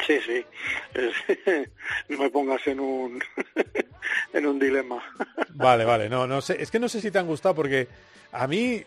Sí, 0.07 0.19
sí. 0.25 0.45
Es- 0.95 1.69
no 2.09 2.19
me 2.19 2.31
pongas 2.31 2.67
en 2.67 2.81
un 2.81 3.23
en 4.33 4.47
un 4.47 4.59
dilema. 4.59 5.03
Vale, 5.55 5.85
vale, 5.85 6.09
no, 6.09 6.27
no 6.27 6.41
sé, 6.41 6.63
es 6.63 6.71
que 6.71 6.79
no 6.79 6.89
sé 6.89 7.01
si 7.01 7.11
te 7.11 7.19
han 7.19 7.27
gustado 7.27 7.55
porque 7.55 7.89
a 8.33 8.47
mí 8.47 8.83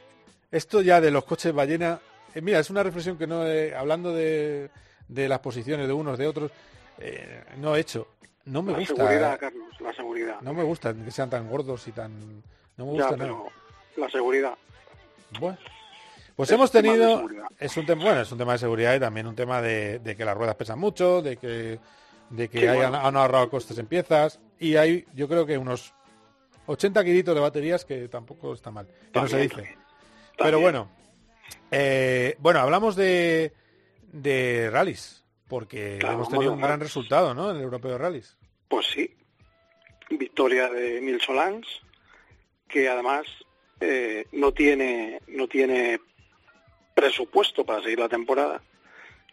esto 0.52 0.82
ya 0.82 1.02
de 1.02 1.12
los 1.12 1.26
coches 1.26 1.52
ballena, 1.54 2.00
eh, 2.36 2.42
mira, 2.42 2.60
es 2.60 2.70
una 2.70 2.84
reflexión 2.84 3.18
que 3.18 3.28
no 3.28 3.46
he, 3.46 3.76
hablando 3.76 4.14
de, 4.14 4.70
de 5.08 5.28
las 5.28 5.40
posiciones 5.40 5.88
de 5.88 5.94
unos 5.94 6.18
de 6.18 6.28
otros, 6.28 6.52
eh, 7.00 7.44
no 7.58 7.76
he 7.76 7.80
hecho. 7.82 8.08
No 8.46 8.62
me 8.62 8.72
la 8.74 8.80
gusta. 8.80 8.96
seguridad, 8.96 9.34
eh, 9.34 9.38
Carlos, 9.40 9.82
la 9.82 9.94
seguridad. 9.94 10.40
no 10.42 10.54
me 10.54 10.64
gusta 10.64 10.94
que 10.94 11.12
sean 11.12 11.30
tan 11.30 11.50
gordos 11.50 11.86
y 11.88 11.92
tan 11.92 12.12
no 12.78 12.86
me 12.86 12.98
ya, 12.98 13.08
gusta 13.10 13.18
pero 13.18 13.38
nada. 13.38 13.50
La 13.98 14.10
seguridad. 14.10 14.54
Bueno, 15.40 15.58
pues 16.36 16.50
Es 16.50 16.54
hemos 16.56 16.72
tenido 16.72 17.28
es 17.60 17.78
un 17.78 17.86
tema 17.86 18.04
bueno, 18.04 18.22
es 18.22 18.32
un 18.32 18.38
tema 18.38 18.54
de 18.54 18.58
seguridad 18.60 18.96
y 18.96 19.00
también 19.00 19.28
un 19.28 19.36
tema 19.36 19.62
de, 19.62 20.00
de 20.00 20.16
que 20.16 20.26
las 20.26 20.36
ruedas 20.36 20.56
pesan 20.56 20.80
mucho, 20.80 21.22
de 21.22 21.38
que 21.38 21.80
de 22.30 22.50
que 22.50 22.60
Sí, 22.60 22.68
hayan, 22.68 22.92
bueno. 22.92 23.06
han 23.08 23.16
ahorrado 23.18 23.50
costes 23.50 23.78
en 23.78 23.88
piezas 23.88 24.40
y 24.60 24.76
hay 24.76 25.06
yo 25.14 25.28
creo 25.28 25.46
que 25.46 25.58
unos 25.58 25.94
80 26.68 27.04
kilitos 27.04 27.36
de 27.36 27.42
baterías 27.42 27.84
que 27.86 28.08
tampoco 28.08 28.54
está 28.54 28.72
mal, 28.72 28.88
que 28.88 29.20
no 29.20 29.28
se 29.28 29.32
También, 29.48 29.50
dice. 29.50 29.78
Pero 30.38 30.60
bueno, 30.60 30.90
eh, 31.70 32.36
bueno, 32.40 32.60
hablamos 32.60 32.96
de, 32.96 33.54
de 34.12 34.70
rallies, 34.72 35.24
porque 35.48 35.98
Claro, 36.00 36.16
hemos 36.16 36.30
tenido 36.30 36.54
un 36.54 36.62
gran 36.62 36.80
resultado, 36.80 37.34
¿no? 37.34 37.52
En 37.52 37.58
el 37.58 37.64
europeo 37.64 37.92
de 37.92 37.98
rallies. 37.98 38.38
Pues 38.68 38.88
sí. 38.88 39.14
Victoria 40.10 40.70
de 40.70 40.98
Emil 41.00 41.20
Solans, 41.22 41.68
que 42.68 42.90
además 42.90 43.26
eh, 43.82 44.28
no 44.32 44.54
tiene 44.54 45.22
no 45.28 45.48
tiene 45.48 46.00
presupuesto 46.94 47.66
para 47.66 47.82
seguir 47.82 48.00
la 48.00 48.10
temporada, 48.10 48.62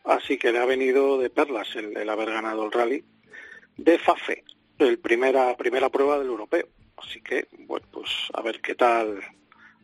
así 0.04 0.38
que 0.38 0.52
le 0.52 0.58
ha 0.58 0.64
venido 0.64 1.18
de 1.18 1.30
perlas 1.30 1.68
el, 1.76 2.08
haber 2.08 2.30
ganado 2.30 2.64
el 2.64 2.72
rally 2.72 3.04
de 3.76 3.98
Fafe, 3.98 4.44
el 4.78 4.98
primera 4.98 5.56
primera 5.56 5.90
prueba 5.90 6.18
del 6.18 6.28
europeo. 6.28 6.66
Así 6.96 7.20
que 7.20 7.46
bueno, 7.58 7.86
pues 7.92 8.10
a 8.32 8.42
ver 8.42 8.60
qué 8.60 8.74
tal, 8.74 9.20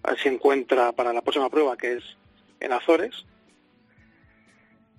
a 0.03 0.11
ver 0.11 0.19
si 0.19 0.29
encuentra 0.29 0.93
para 0.93 1.13
la 1.13 1.23
próxima 1.23 1.51
prueba 1.51 1.77
que 1.77 1.95
es 1.95 2.05
en 2.61 2.73
Azores. 2.73 3.27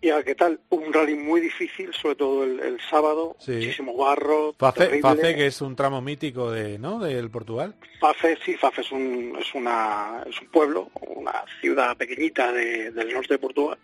Y 0.06 0.12
a 0.12 0.22
qué 0.22 0.36
tal, 0.36 0.60
un 0.70 0.93
rally 0.93 1.16
muy 1.16 1.41
difícil, 1.41 1.91
sobre 1.91 2.16
todo 2.16 2.43
el, 2.43 2.60
el 2.60 2.80
sábado, 2.91 3.36
Sí. 3.39 3.53
muchísimo 3.53 3.97
barro, 3.97 4.53
Fafe. 4.53 4.99
Fafe, 5.01 5.34
que 5.34 5.47
es 5.47 5.60
un 5.62 5.76
tramo 5.76 5.99
mítico 5.99 6.51
de, 6.51 6.78
¿no? 6.78 6.99
Del 6.99 7.32
Portugal. 7.32 7.74
Fafe, 7.99 8.38
sí, 8.45 8.53
Fafe 8.56 8.82
es 8.82 8.91
un, 8.91 9.36
es 9.39 9.51
una, 9.56 10.24
es 10.30 10.39
un 10.39 10.47
pueblo, 10.49 10.91
una 11.08 11.43
ciudad 11.60 11.97
pequeñita 11.97 12.51
de- 12.51 12.91
del 12.91 13.12
norte 13.16 13.34
de 13.34 13.39
Portugal, 13.39 13.80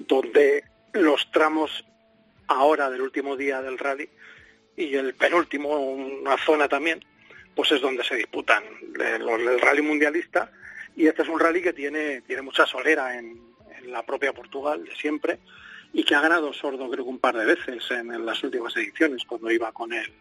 donde 0.00 0.64
los 0.92 1.30
tramos 1.30 1.84
ahora 2.48 2.90
del 2.90 3.02
último 3.02 3.36
día 3.36 3.62
del 3.62 3.78
rally 3.78 4.08
y 4.76 4.92
el 4.96 5.14
penúltimo, 5.14 5.68
una 5.78 6.36
zona 6.36 6.66
también, 6.66 6.98
pues 7.54 7.70
es 7.70 7.80
donde 7.80 8.02
se 8.02 8.16
disputan 8.16 8.64
eh, 9.00 9.18
los 9.20 9.38
el 9.40 9.60
rally 9.60 9.82
mundialista 9.82 10.50
y 10.96 11.06
este 11.06 11.22
es 11.22 11.28
un 11.28 11.38
rally 11.38 11.62
que 11.62 11.72
tiene, 11.72 12.22
tiene 12.22 12.42
mucha 12.42 12.66
solera 12.66 13.16
en 13.16 13.53
la 13.84 14.02
propia 14.04 14.32
Portugal 14.32 14.84
de 14.84 14.94
siempre 14.96 15.38
y 15.92 16.02
que 16.04 16.14
ha 16.14 16.20
ganado 16.20 16.52
sordo 16.52 16.90
creo 16.90 17.04
que 17.04 17.10
un 17.10 17.18
par 17.18 17.36
de 17.36 17.44
veces 17.44 17.88
en, 17.90 18.12
en 18.12 18.26
las 18.26 18.42
últimas 18.42 18.76
ediciones 18.76 19.24
cuando 19.24 19.50
iba 19.50 19.70
con 19.72 19.92
el 19.92 20.12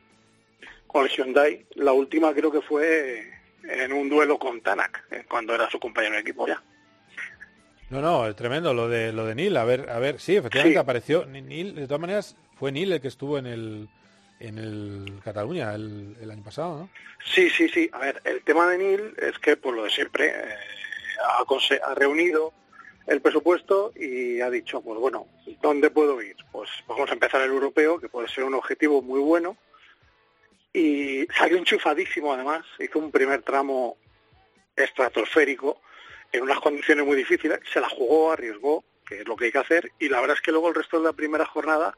con 0.87 1.05
el 1.05 1.09
Hyundai. 1.11 1.65
La 1.75 1.91
última 1.93 2.33
creo 2.33 2.51
que 2.51 2.61
fue 2.61 3.31
en 3.63 3.91
un 3.93 4.09
duelo 4.09 4.37
con 4.37 4.61
Tanak, 4.61 5.05
eh, 5.11 5.25
cuando 5.27 5.55
era 5.55 5.69
su 5.69 5.79
compañero 5.79 6.13
de 6.15 6.21
equipo 6.21 6.47
ya. 6.47 6.61
No, 7.89 8.01
no, 8.01 8.27
es 8.27 8.35
tremendo 8.35 8.73
lo 8.73 8.87
de 8.87 9.11
lo 9.13 9.25
de 9.25 9.35
Neil. 9.35 9.55
A 9.57 9.63
ver, 9.65 9.89
a 9.89 9.99
ver, 9.99 10.19
sí, 10.19 10.35
efectivamente 10.35 10.75
Sí. 10.75 10.79
apareció 10.79 11.25
Ni- 11.25 11.41
Neil. 11.41 11.75
De 11.75 11.85
todas 11.87 12.01
maneras, 12.01 12.35
fue 12.57 12.71
Neil 12.71 12.91
el 12.91 13.01
que 13.01 13.07
estuvo 13.07 13.37
en 13.37 13.45
el 13.47 13.89
en 14.39 14.57
el 14.57 15.19
Cataluña 15.23 15.73
el, 15.73 16.17
el 16.21 16.29
año 16.29 16.43
pasado, 16.43 16.77
¿no? 16.77 16.89
Sí, 17.25 17.49
sí, 17.49 17.69
sí. 17.69 17.89
A 17.93 17.99
ver, 17.99 18.21
el 18.25 18.41
tema 18.43 18.67
de 18.69 18.77
Neil 18.77 19.13
es 19.17 19.39
que, 19.39 19.55
por 19.55 19.73
lo 19.73 19.83
de 19.85 19.89
siempre, 19.89 20.27
eh, 20.27 20.55
ha, 21.23 21.43
ha 21.91 21.95
reunido 21.95 22.51
el 23.07 23.21
presupuesto 23.21 23.91
y 23.95 24.41
ha 24.41 24.49
dicho, 24.49 24.81
pues 24.81 24.99
bueno, 24.99 25.27
¿dónde 25.61 25.89
puedo 25.89 26.21
ir? 26.21 26.35
Pues 26.51 26.69
vamos 26.87 27.09
a 27.09 27.13
empezar 27.13 27.41
el 27.41 27.51
europeo, 27.51 27.99
que 27.99 28.09
puede 28.09 28.27
ser 28.27 28.43
un 28.43 28.53
objetivo 28.53 29.01
muy 29.01 29.19
bueno. 29.19 29.57
Y 30.73 31.27
salió 31.37 31.57
enchufadísimo, 31.57 32.33
además. 32.33 32.65
Hizo 32.79 32.99
un 32.99 33.11
primer 33.11 33.43
tramo 33.43 33.97
estratosférico 34.75 35.81
en 36.31 36.43
unas 36.43 36.59
condiciones 36.59 37.05
muy 37.05 37.15
difíciles. 37.15 37.59
Se 37.71 37.79
la 37.79 37.89
jugó, 37.89 38.31
arriesgó, 38.31 38.83
que 39.05 39.19
es 39.19 39.27
lo 39.27 39.35
que 39.35 39.45
hay 39.45 39.51
que 39.51 39.59
hacer. 39.59 39.91
Y 39.99 40.09
la 40.09 40.19
verdad 40.19 40.37
es 40.37 40.41
que 40.41 40.51
luego 40.51 40.69
el 40.69 40.75
resto 40.75 40.97
de 40.97 41.05
la 41.05 41.13
primera 41.13 41.45
jornada 41.45 41.95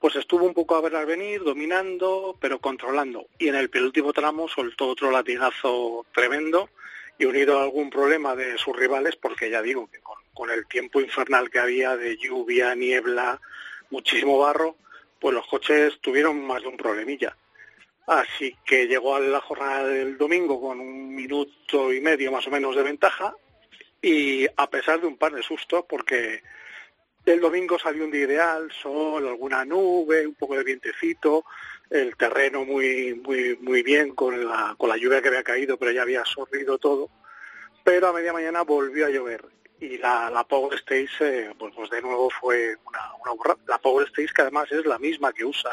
pues 0.00 0.16
estuvo 0.16 0.46
un 0.46 0.54
poco 0.54 0.74
a 0.74 0.80
ver 0.80 0.96
al 0.96 1.04
venir, 1.04 1.44
dominando, 1.44 2.34
pero 2.40 2.58
controlando. 2.58 3.26
Y 3.38 3.48
en 3.48 3.54
el 3.54 3.68
penúltimo 3.68 4.14
tramo 4.14 4.48
soltó 4.48 4.88
otro 4.88 5.10
latigazo 5.10 6.06
tremendo 6.14 6.70
y 7.18 7.26
unido 7.26 7.58
a 7.58 7.64
algún 7.64 7.90
problema 7.90 8.34
de 8.34 8.56
sus 8.56 8.74
rivales, 8.74 9.16
porque 9.16 9.50
ya 9.50 9.60
digo 9.60 9.90
que 9.90 10.00
con, 10.00 10.16
con 10.40 10.50
el 10.50 10.66
tiempo 10.66 11.02
infernal 11.02 11.50
que 11.50 11.58
había 11.58 11.98
de 11.98 12.16
lluvia, 12.16 12.74
niebla, 12.74 13.38
muchísimo 13.90 14.38
barro, 14.38 14.74
pues 15.20 15.34
los 15.34 15.46
coches 15.46 16.00
tuvieron 16.00 16.46
más 16.46 16.62
de 16.62 16.68
un 16.68 16.78
problemilla. 16.78 17.36
Así 18.06 18.56
que 18.64 18.86
llegó 18.86 19.16
a 19.16 19.20
la 19.20 19.42
jornada 19.42 19.86
del 19.86 20.16
domingo 20.16 20.58
con 20.58 20.80
un 20.80 21.14
minuto 21.14 21.92
y 21.92 22.00
medio 22.00 22.32
más 22.32 22.46
o 22.46 22.50
menos 22.50 22.74
de 22.74 22.82
ventaja 22.82 23.34
y 24.00 24.46
a 24.56 24.70
pesar 24.70 25.02
de 25.02 25.08
un 25.08 25.18
par 25.18 25.32
de 25.34 25.42
sustos, 25.42 25.84
porque 25.86 26.42
el 27.26 27.38
domingo 27.38 27.78
salió 27.78 28.06
un 28.06 28.10
día 28.10 28.24
ideal, 28.24 28.72
sol, 28.72 29.28
alguna 29.28 29.66
nube, 29.66 30.26
un 30.26 30.36
poco 30.36 30.56
de 30.56 30.64
vientecito, 30.64 31.44
el 31.90 32.16
terreno 32.16 32.64
muy 32.64 33.12
muy 33.12 33.58
muy 33.60 33.82
bien 33.82 34.14
con 34.14 34.42
la 34.42 34.74
con 34.78 34.88
la 34.88 34.96
lluvia 34.96 35.20
que 35.20 35.28
había 35.28 35.42
caído, 35.42 35.76
pero 35.76 35.92
ya 35.92 36.00
había 36.00 36.20
absorbido 36.20 36.78
todo. 36.78 37.10
Pero 37.84 38.08
a 38.08 38.14
media 38.14 38.32
mañana 38.32 38.62
volvió 38.62 39.04
a 39.04 39.10
llover 39.10 39.59
y 39.80 39.98
la, 39.98 40.30
la 40.30 40.44
Power 40.44 40.74
Stage 40.78 41.08
eh, 41.20 41.54
pues, 41.58 41.72
pues 41.74 41.90
de 41.90 42.02
nuevo 42.02 42.28
fue 42.40 42.76
una, 42.86 43.00
una 43.22 43.32
burrada. 43.32 43.58
La 43.66 43.78
Power 43.78 44.06
Stage 44.08 44.28
que 44.34 44.42
además 44.42 44.70
es 44.70 44.84
la 44.86 44.98
misma 44.98 45.32
que 45.32 45.44
usa 45.44 45.70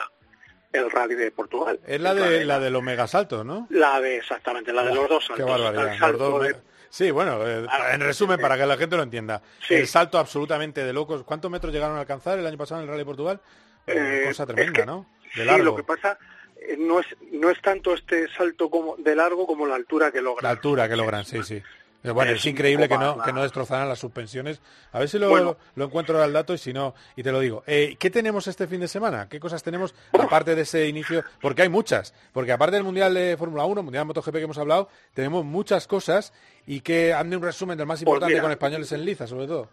el 0.74 0.90
Rally 0.92 1.16
de 1.16 1.32
Portugal. 1.32 1.80
Es 1.86 2.00
la 2.02 2.14
de 2.14 2.44
la 2.46 2.60
de 2.60 2.70
los 2.70 2.84
megasaltos, 2.84 3.46
¿no? 3.46 3.68
La 3.70 4.00
de 4.02 4.18
exactamente, 4.18 4.72
la 4.74 4.84
de 4.84 4.94
los 4.96 5.10
dos 5.10 5.24
Qué 5.28 5.38
saltos. 5.38 5.50
barbaridad. 5.62 5.94
El 5.94 6.00
salto 6.00 6.18
los 6.18 6.32
dos 6.32 6.42
de- 6.44 6.54
me- 6.54 6.78
Sí, 6.90 7.12
bueno, 7.12 7.46
eh, 7.46 7.66
en 7.92 8.00
resumen, 8.00 8.40
para 8.40 8.58
que 8.58 8.66
la 8.66 8.78
gente 8.78 8.96
lo 8.96 9.04
entienda. 9.04 9.42
Sí. 9.68 9.74
El 9.76 9.88
salto 9.88 10.18
absolutamente 10.18 10.86
de 10.86 10.94
locos. 10.94 11.24
¿Cuántos 11.24 11.52
metros 11.52 11.74
llegaron 11.74 11.98
a 11.98 12.00
alcanzar 12.02 12.40
el 12.40 12.48
año 12.48 12.58
pasado 12.58 12.80
en 12.82 12.86
el 12.86 12.90
Rally 12.90 13.02
de 13.02 13.06
Portugal? 13.06 13.42
Eh, 13.86 14.24
Cosa 14.28 14.44
es 14.44 14.48
tremenda, 14.48 14.80
que- 14.80 14.86
¿no? 14.86 15.06
De 15.36 15.44
sí, 15.46 15.62
lo 15.64 15.76
que 15.76 15.84
pasa 15.84 16.18
eh, 16.56 16.76
no 16.80 17.00
es 17.02 17.06
no 17.34 17.50
es 17.50 17.62
tanto 17.62 17.94
este 17.94 18.28
salto 18.30 18.70
como 18.70 18.96
de 18.98 19.16
largo 19.16 19.46
como 19.46 19.68
la 19.68 19.76
altura 19.76 20.12
que 20.12 20.22
logra. 20.22 20.42
La 20.44 20.50
altura 20.52 20.88
que 20.88 20.96
logran, 20.96 21.26
sí, 21.26 21.44
sí. 21.44 21.62
Eh, 22.04 22.12
Bueno, 22.12 22.32
es, 22.32 22.46
increíble 22.46 22.88
que 22.88 22.98
no, 22.98 23.22
que 23.22 23.34
no 23.34 23.42
destrozaran 23.42 23.90
las 23.90 24.00
suspensiones. 24.00 24.62
A 24.92 25.00
ver 25.00 25.10
si 25.10 25.18
lo, 25.20 25.30
Bueno. 25.30 25.58
lo 25.76 25.86
encuentro 25.86 26.22
al 26.22 26.32
dato 26.32 26.54
y 26.54 26.58
si 26.58 26.72
no, 26.74 26.94
y 27.16 27.24
te 27.24 27.32
lo 27.32 27.40
digo. 27.40 27.64
Eh, 27.68 27.96
¿Qué 28.00 28.10
tenemos 28.10 28.48
este 28.48 28.68
fin 28.68 28.80
de 28.80 28.88
semana? 28.88 29.28
¿Qué 29.28 29.40
cosas 29.40 29.64
tenemos 29.64 29.94
aparte 30.14 30.56
de 30.56 30.62
ese 30.62 30.88
inicio? 30.88 31.24
Porque 31.42 31.64
hay 31.64 31.70
muchas. 31.70 32.14
Porque 32.34 32.52
aparte 32.52 32.76
del 32.76 32.84
Mundial 32.84 33.14
de 33.14 33.36
Fórmula 33.38 33.66
1, 33.66 33.84
Mundial 33.84 34.02
de 34.02 34.06
MotoGP 34.06 34.34
que 34.36 34.42
hemos 34.44 34.58
hablado, 34.58 34.90
tenemos 35.14 35.44
muchas 35.44 35.88
cosas 35.88 36.34
y 36.66 36.82
que 36.82 37.14
han 37.14 37.30
de 37.30 37.38
un 37.38 37.44
resumen 37.44 37.78
del 37.78 37.88
más 37.88 37.98
Pues 38.00 38.04
importante 38.04 38.34
mira. 38.34 38.44
con 38.44 38.52
españoles 38.52 38.92
en 38.92 39.04
liza, 39.04 39.26
sobre 39.28 39.48
todo. 39.48 39.70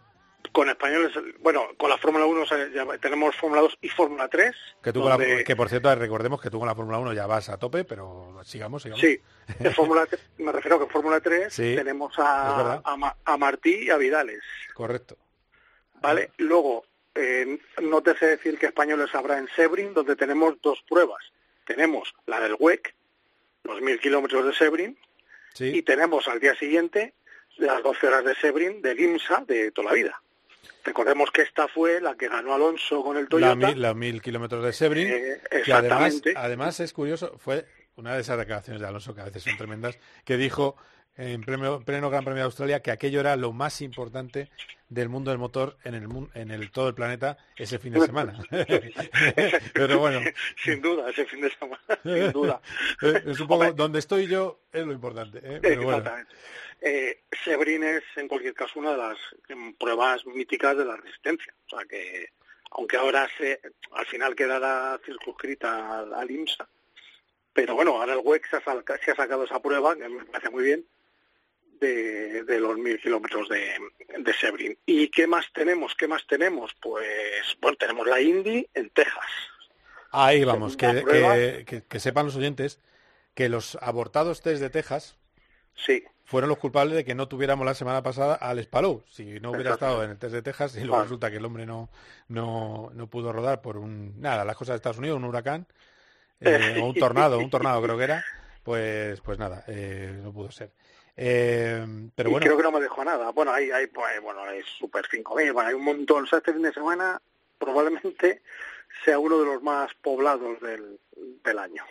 Con 0.51 0.69
españoles, 0.69 1.11
bueno, 1.39 1.67
con 1.77 1.89
la 1.89 1.97
Fórmula 1.97 2.25
1 2.25 2.45
se- 2.45 2.71
ya 2.71 2.85
tenemos 2.99 3.35
Fórmula 3.35 3.61
2 3.61 3.77
y 3.81 3.89
Fórmula 3.89 4.27
3. 4.27 4.55
Que, 4.83 4.91
tú 4.93 5.01
con 5.01 5.09
la- 5.09 5.43
que 5.43 5.55
por 5.55 5.69
cierto, 5.69 5.93
recordemos 5.95 6.41
que 6.41 6.49
tú 6.49 6.59
con 6.59 6.67
la 6.67 6.75
Fórmula 6.75 6.97
1 6.99 7.13
ya 7.13 7.27
vas 7.27 7.49
a 7.49 7.57
tope, 7.57 7.83
pero 7.85 8.39
sigamos, 8.43 8.83
sigamos. 8.83 9.01
Sí, 9.01 9.19
en 9.59 9.73
Fórmula 9.75 10.07
me 10.37 10.51
refiero 10.51 10.77
que 10.79 10.85
en 10.85 10.89
Fórmula 10.91 11.19
3 11.21 11.53
Sí, 11.53 11.75
tenemos 11.75 12.13
a, 12.19 12.81
a, 12.83 13.15
a 13.25 13.37
Martí 13.37 13.85
y 13.87 13.89
a 13.89 13.97
Vidales, 13.97 14.41
Correcto. 14.73 15.17
¿vale? 16.01 16.31
Luego, 16.37 16.85
eh, 17.15 17.59
no 17.81 18.01
te 18.01 18.15
sé 18.17 18.27
decir 18.27 18.57
que 18.59 18.67
españoles 18.67 19.13
habrá 19.15 19.37
en 19.37 19.47
Sebring, 19.55 19.93
donde 19.93 20.15
tenemos 20.15 20.55
dos 20.61 20.83
pruebas. 20.87 21.23
Tenemos 21.65 22.13
la 22.25 22.39
del 22.39 22.55
WEC, 22.59 22.93
los 23.63 23.81
mil 23.81 23.99
kilómetros 23.99 24.45
de 24.45 24.53
Sebring, 24.53 24.97
y 25.59 25.81
tenemos 25.83 26.27
al 26.27 26.39
día 26.39 26.53
siguiente 26.55 27.13
las 27.57 27.81
12 27.81 28.07
horas 28.07 28.25
de 28.25 28.35
Sebring 28.35 28.81
del 28.81 28.99
IMSA 28.99 29.45
de 29.47 29.71
toda 29.71 29.87
la 29.87 29.93
vida. 29.93 30.21
Recordemos 30.85 31.31
que 31.31 31.41
esta 31.41 31.67
fue 31.67 31.99
la 31.99 32.15
que 32.15 32.27
ganó 32.29 32.53
Alonso 32.53 33.03
con 33.03 33.17
el 33.17 33.23
La 33.23 33.29
Toyota. 33.29 33.55
mil, 33.55 33.81
los 33.81 33.95
mil 33.95 34.21
kilómetros 34.21 34.63
de 34.63 34.71
Sebring, 34.71 35.07
Eh, 35.07 35.41
que 35.65 35.73
además 35.73 36.79
es 36.79 36.93
curioso, 36.93 37.37
fue 37.39 37.65
una 37.95 38.13
de 38.13 38.21
esas 38.21 38.37
declaraciones 38.37 38.81
de 38.81 38.87
Alonso 38.87 39.15
que 39.15 39.21
a 39.21 39.25
veces 39.25 39.43
son 39.43 39.57
tremendas, 39.57 39.97
que 40.23 40.37
dijo 40.37 40.75
en 41.17 41.41
pleno, 41.41 41.79
pleno 41.81 42.09
Gran 42.09 42.23
Premio 42.23 42.39
de 42.41 42.45
Australia 42.45 42.81
que 42.81 42.91
aquello 42.91 43.19
era 43.19 43.35
lo 43.35 43.51
más 43.53 43.81
importante 43.81 44.49
del 44.89 45.09
mundo 45.09 45.31
del 45.31 45.39
motor 45.39 45.77
en 45.83 45.95
el 45.95 46.07
en 46.35 46.51
el 46.51 46.71
todo 46.71 46.89
el 46.89 46.93
planeta 46.95 47.37
ese 47.55 47.79
fin 47.79 47.93
de 47.93 48.01
semana. 48.05 48.37
Pero 49.73 49.99
bueno, 49.99 50.21
Sin 50.63 50.81
duda, 50.81 51.09
ese 51.09 51.25
fin 51.25 51.41
de 51.41 51.49
semana, 51.51 51.79
sin 52.03 52.31
duda. 52.31 52.61
eh, 53.01 53.23
es 53.25 53.39
un 53.39 53.47
poco 53.47 53.71
donde 53.73 53.99
estoy 53.99 54.27
yo 54.27 54.59
es 54.71 54.85
lo 54.85 54.91
importante. 54.93 55.39
¿eh? 55.43 55.59
Pero 55.61 55.83
bueno. 55.83 55.97
Exactamente. 55.99 56.35
Eh, 56.81 57.21
Sebring 57.43 57.83
es, 57.83 58.03
en 58.17 58.27
cualquier 58.27 58.53
caso, 58.53 58.79
una 58.79 58.91
de 58.91 58.97
las 58.97 59.17
em, 59.49 59.73
pruebas 59.73 60.25
míticas 60.27 60.77
de 60.77 60.85
la 60.85 60.97
resistencia. 60.97 61.53
O 61.65 61.69
sea 61.77 61.85
que, 61.87 62.27
aunque 62.71 62.97
ahora 62.97 63.27
se, 63.37 63.59
al 63.93 64.05
final 64.05 64.35
quedará 64.35 64.99
circunscrita 65.03 65.99
al, 65.99 66.13
al 66.13 66.29
IMSA, 66.29 66.67
pero 67.53 67.73
bueno, 67.73 67.99
ahora 67.99 68.13
el 68.13 68.19
WEC 68.23 68.47
se 68.49 68.57
ha, 68.57 68.61
salca- 68.63 68.99
se 69.03 69.11
ha 69.11 69.15
sacado 69.15 69.45
esa 69.45 69.61
prueba, 69.61 69.95
que 69.95 70.07
me 70.09 70.25
parece 70.25 70.49
muy 70.51 70.63
bien, 70.65 70.85
de, 71.85 72.43
de 72.43 72.59
los 72.59 72.77
mil 72.77 72.99
kilómetros 72.99 73.47
de, 73.49 73.71
de 74.17 74.33
Sebring. 74.33 74.77
¿Y 74.85 75.09
qué 75.09 75.27
más 75.27 75.45
tenemos? 75.53 75.93
¿Qué 75.95 76.07
más 76.07 76.25
tenemos? 76.27 76.73
Pues, 76.81 77.57
bueno, 77.61 77.77
tenemos 77.77 78.07
la 78.07 78.19
Indy 78.21 78.67
en 78.73 78.89
Texas. 78.89 79.25
Ahí 80.11 80.43
vamos, 80.45 80.77
que, 80.77 81.03
que- 81.03 81.63
que- 81.65 81.83
que 81.83 81.99
sepan 81.99 82.25
los 82.27 82.35
oyentes 82.35 82.79
que 83.33 83.49
los 83.49 83.77
abortados 83.81 84.41
test 84.41 84.61
de 84.61 84.69
Texas 84.69 85.17
Sí. 85.75 86.01
fueron 86.23 86.47
los 86.49 86.57
culpables 86.57 86.95
de 86.95 87.03
que 87.03 87.15
no 87.15 87.27
tuviéramos 87.27 87.65
la 87.65 87.73
semana 87.73 88.01
pasada 88.01 88.35
al 88.35 88.63
Spalou. 88.63 89.03
Si 89.09 89.41
no 89.41 89.51
hubiera 89.51 89.73
estado 89.73 90.01
en 90.05 90.11
el 90.11 90.17
test 90.17 90.33
de 90.33 90.41
Texas 90.41 90.77
y 90.77 90.85
luego 90.85 91.03
resulta 91.03 91.29
que 91.29 91.35
el 91.37 91.43
hombre 91.45 91.65
no, 91.65 91.89
no, 92.29 92.91
no 92.93 93.07
pudo 93.07 93.33
rodar 93.33 93.61
por 93.61 93.75
un 93.77 94.21
nada, 94.21 94.45
las 94.45 94.55
cosas 94.55 94.73
de 94.73 94.77
Estados 94.77 94.99
Unidos, 94.99 95.17
un 95.17 95.25
huracán 95.25 95.67
eh, 96.39 96.77
o 96.81 96.85
un 96.85 96.95
tornado, 96.95 97.37
un 97.39 97.49
tornado 97.49 97.81
creo 97.81 97.97
que 97.97 98.03
era, 98.05 98.23
pues 98.63 99.19
pues 99.19 99.37
nada, 99.37 99.65
eh, 99.67 100.17
no 100.23 100.31
pudo 100.31 100.49
ser. 100.49 100.71
Eh, 101.17 101.85
pero 102.15 102.29
y 102.29 102.31
bueno, 102.33 102.45
creo 102.45 102.57
que 102.57 102.63
no 102.63 102.71
me 102.71 102.81
dejó 102.81 103.03
nada. 103.05 103.31
Bueno, 103.31 103.51
hay, 103.51 103.71
hay 103.71 103.87
pues, 103.87 104.21
bueno, 104.21 104.41
hay 104.43 104.61
Super 104.79 105.05
5000, 105.09 105.53
bueno, 105.53 105.69
hay 105.69 105.75
un 105.75 105.83
montón. 105.83 106.23
O 106.23 106.27
sea, 106.27 106.39
este 106.39 106.53
fin 106.53 106.61
de 106.61 106.73
semana 106.73 107.21
probablemente 107.57 108.41
sea 109.03 109.19
uno 109.19 109.39
de 109.39 109.45
los 109.45 109.61
más 109.63 109.91
poblados 110.01 110.59
del, 110.61 110.99
del 111.43 111.59
año. 111.59 111.83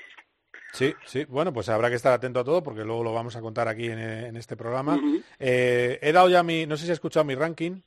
Sí, 0.73 0.93
sí, 1.07 1.25
bueno, 1.27 1.53
pues 1.53 1.69
habrá 1.69 1.89
que 1.89 1.95
estar 1.97 2.13
atento 2.13 2.41
a 2.41 2.45
todo 2.45 2.63
porque 2.63 2.85
luego 2.85 3.05
lo 3.05 3.13
vamos 3.13 3.37
a 3.37 3.41
contar 3.41 3.69
aquí 3.69 3.87
en, 3.87 3.99
en 4.01 4.37
este 4.37 4.57
programa. 4.57 5.01
Eh, 5.39 5.99
he 6.03 6.11
dado 6.13 6.29
ya 6.29 6.43
mi, 6.43 6.67
no 6.67 6.77
sé 6.77 6.85
si 6.85 6.91
has 6.91 6.97
escuchado 6.97 7.25
mi 7.25 7.37
ranking 7.37 7.81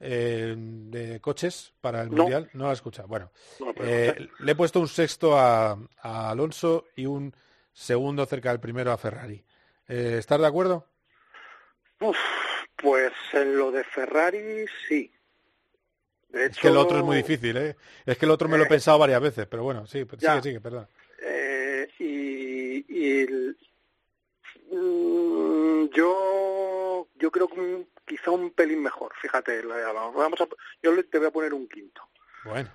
eh, 0.00 0.54
de 0.56 1.18
coches 1.20 1.72
para 1.80 2.02
el 2.02 2.10
No. 2.10 2.22
Mundial. 2.24 2.50
No 2.52 2.64
lo 2.64 2.70
has 2.70 2.78
escuchado. 2.78 3.08
Bueno, 3.08 3.30
No, 3.58 3.72
eh, 3.76 4.28
le 4.40 4.52
he 4.52 4.54
puesto 4.54 4.80
un 4.80 4.88
sexto 4.88 5.38
a, 5.38 5.78
a 6.02 6.30
Alonso 6.30 6.88
y 6.94 7.06
un 7.06 7.34
segundo 7.72 8.26
cerca 8.26 8.50
del 8.50 8.60
primero 8.60 8.92
a 8.92 8.98
Ferrari. 8.98 9.42
Eh, 9.90 10.16
¿Estás 10.18 10.40
de 10.40 10.46
acuerdo? 10.46 10.86
Uf, 12.00 12.16
pues 12.76 13.12
en 13.32 13.58
lo 13.58 13.70
de 13.72 13.82
Ferrari 13.84 14.64
sí. 14.88 15.12
De 16.28 16.46
Es 16.46 16.58
que 16.58 16.68
el 16.68 16.74
hecho, 16.74 16.80
otro 16.82 16.98
es 16.98 17.04
muy 17.04 17.16
difícil, 17.16 17.56
¿eh? 17.56 17.76
Es 18.06 18.16
que 18.16 18.24
el 18.24 18.30
otro 18.30 18.48
me 18.48 18.56
lo 18.56 18.62
he 18.62 18.66
Eh, 18.66 18.70
pensado 18.70 18.98
varias 18.98 19.20
veces, 19.20 19.46
pero 19.48 19.64
bueno, 19.64 19.86
sí, 19.86 20.06
ya. 20.18 20.30
sigue, 20.34 20.42
sigue, 20.42 20.60
perdón. 20.60 20.86
eh, 21.22 21.88
y 21.98 22.84
y 22.88 23.20
el- 23.22 23.58
mm, 24.70 25.88
yo 25.94 27.08
yo 27.16 27.30
creo 27.30 27.48
que 27.48 27.60
un- 27.60 27.88
quizá 28.06 28.30
un 28.30 28.50
pelín 28.52 28.82
mejor. 28.82 29.12
Fíjate, 29.20 29.60
vamos 29.62 30.40
a, 30.40 30.46
yo 30.82 30.92
le- 30.92 31.02
te 31.04 31.18
voy 31.18 31.26
a 31.26 31.30
poner 31.32 31.52
un 31.52 31.68
quinto. 31.68 32.00
Bueno, 32.44 32.70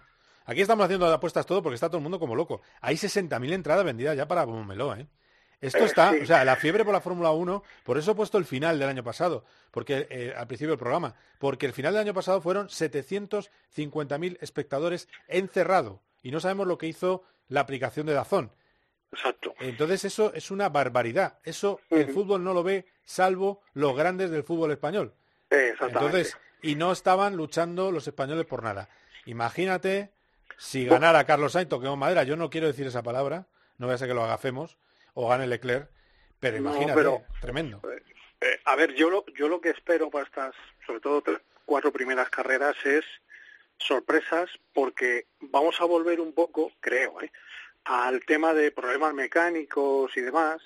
aquí 0.45 0.61
estamos 0.61 0.84
haciendo 0.86 1.11
apuestas 1.11 1.45
todo 1.45 1.63
porque 1.63 1.76
está 1.76 1.88
todo 1.88 1.97
el 1.97 2.03
mundo 2.03 2.20
como 2.20 2.36
loco. 2.36 2.61
Hay 2.82 2.97
60.000 2.97 3.53
entradas 3.53 3.86
vendidas 3.86 4.16
ya 4.18 4.28
para 4.28 4.45
Momeló, 4.45 4.95
¿eh? 4.95 5.07
Esto 5.68 5.80
Eh, 5.80 5.86
está, 5.86 6.11
sí. 6.11 6.20
o 6.22 6.26
sea, 6.26 6.45
la 6.45 6.55
fiebre 6.55 6.84
por 6.84 6.93
la 6.93 7.01
Fórmula 7.01 7.32
1, 7.32 7.63
por 7.84 7.97
eso 7.97 8.11
he 8.11 8.16
puesto 8.16 8.38
el 8.38 8.45
final 8.45 8.80
del 8.80 8.89
año 8.89 9.03
pasado, 9.03 9.45
porque 9.72 10.07
eh, 10.09 10.34
al 10.36 10.47
principio 10.47 10.72
del 10.72 10.80
programa, 10.80 11.16
porque 11.39 11.66
el 11.66 11.74
final 11.74 11.93
del 11.93 12.01
año 12.01 12.13
pasado 12.13 12.41
fueron 12.41 12.68
750.000 12.68 14.38
espectadores 14.41 15.07
encerrado 15.28 16.01
y 16.24 16.32
no 16.32 16.39
sabemos 16.39 16.68
lo 16.68 16.78
que 16.78 16.88
hizo 16.88 17.24
la 17.47 17.61
aplicación 17.61 18.05
de 18.07 18.13
Dazón. 18.13 18.51
Exacto. 19.11 19.53
Entonces 19.59 20.03
eso 20.05 20.34
es 20.34 20.51
una 20.51 20.70
barbaridad. 20.70 21.39
Eso 21.43 21.80
el 21.89 22.11
fútbol 22.11 22.43
no 22.43 22.53
lo 22.53 22.63
ve 22.63 22.86
salvo 23.05 23.61
los 23.74 23.95
grandes 23.95 24.30
del 24.32 24.43
fútbol 24.43 24.72
español. 24.72 25.13
Exactamente. 25.49 26.05
Entonces, 26.05 26.38
y 26.61 26.76
no 26.76 26.91
estaban 26.91 27.38
luchando 27.38 27.91
los 27.91 28.07
españoles 28.07 28.45
por 28.45 28.63
nada. 28.63 28.89
Imagínate 29.26 30.11
si 30.57 30.86
ganara 30.86 31.24
Carlos 31.26 31.51
Sainz, 31.53 31.70
toquemos 31.70 31.97
madera, 31.97 32.24
yo 32.24 32.36
no 32.36 32.49
quiero 32.49 32.68
decir 32.68 32.88
esa 32.88 33.03
palabra, 33.03 33.47
no 33.78 33.88
voy 33.88 33.95
a 33.95 33.97
ser 33.97 34.07
que 34.07 34.13
lo 34.13 34.24
agafemos, 34.24 34.78
o 35.16 35.28
gane 35.30 35.47
Leclerc, 35.47 35.89
pero 36.39 36.59
No, 36.59 36.70
imagínate, 36.70 36.95
pero- 36.95 37.24
tremendo. 37.41 37.82
Eh, 38.41 38.59
a 38.66 38.76
ver, 38.76 38.93
yo 38.93 39.09
lo, 39.09 39.26
yo 39.38 39.47
lo 39.47 39.59
que 39.59 39.70
espero 39.72 40.09
para 40.11 40.26
estas, 40.26 40.53
sobre 40.86 40.99
todo 40.99 41.22
tres, 41.22 41.39
cuatro 41.66 41.91
primeras 41.91 42.30
carreras 42.30 42.76
es 42.86 43.03
sorpresas 43.78 44.49
porque 44.74 45.26
vamos 45.39 45.80
a 45.82 45.86
volver 45.86 46.20
un 46.22 46.34
poco, 46.34 46.72
creo, 46.80 47.22
¿eh? 47.22 47.32
al 47.86 48.24
tema 48.26 48.53
de 48.53 48.72
problemas 48.72 49.13
mecánicos 49.13 50.16
y 50.18 50.22
demás. 50.22 50.61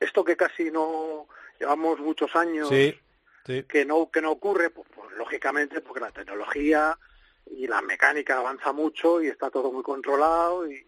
Esto 0.00 0.24
que 0.24 0.36
casi 0.36 0.70
no 0.70 1.26
llevamos 1.58 2.00
muchos 2.00 2.34
años 2.36 2.68
Sí, 2.68 2.98
sí. 3.46 3.62
que 3.64 3.84
no 3.84 4.10
que 4.10 4.20
no 4.20 4.32
ocurre, 4.32 4.70
pues, 4.70 4.86
pues, 4.94 5.10
lógicamente 5.16 5.80
porque 5.80 6.00
la 6.00 6.10
tecnología 6.10 6.98
y 7.46 7.66
la 7.66 7.80
mecánica 7.82 8.38
avanza 8.38 8.72
mucho 8.72 9.22
y 9.22 9.28
está 9.28 9.50
todo 9.50 9.72
muy 9.72 9.82
controlado 9.82 10.70
y. 10.70 10.86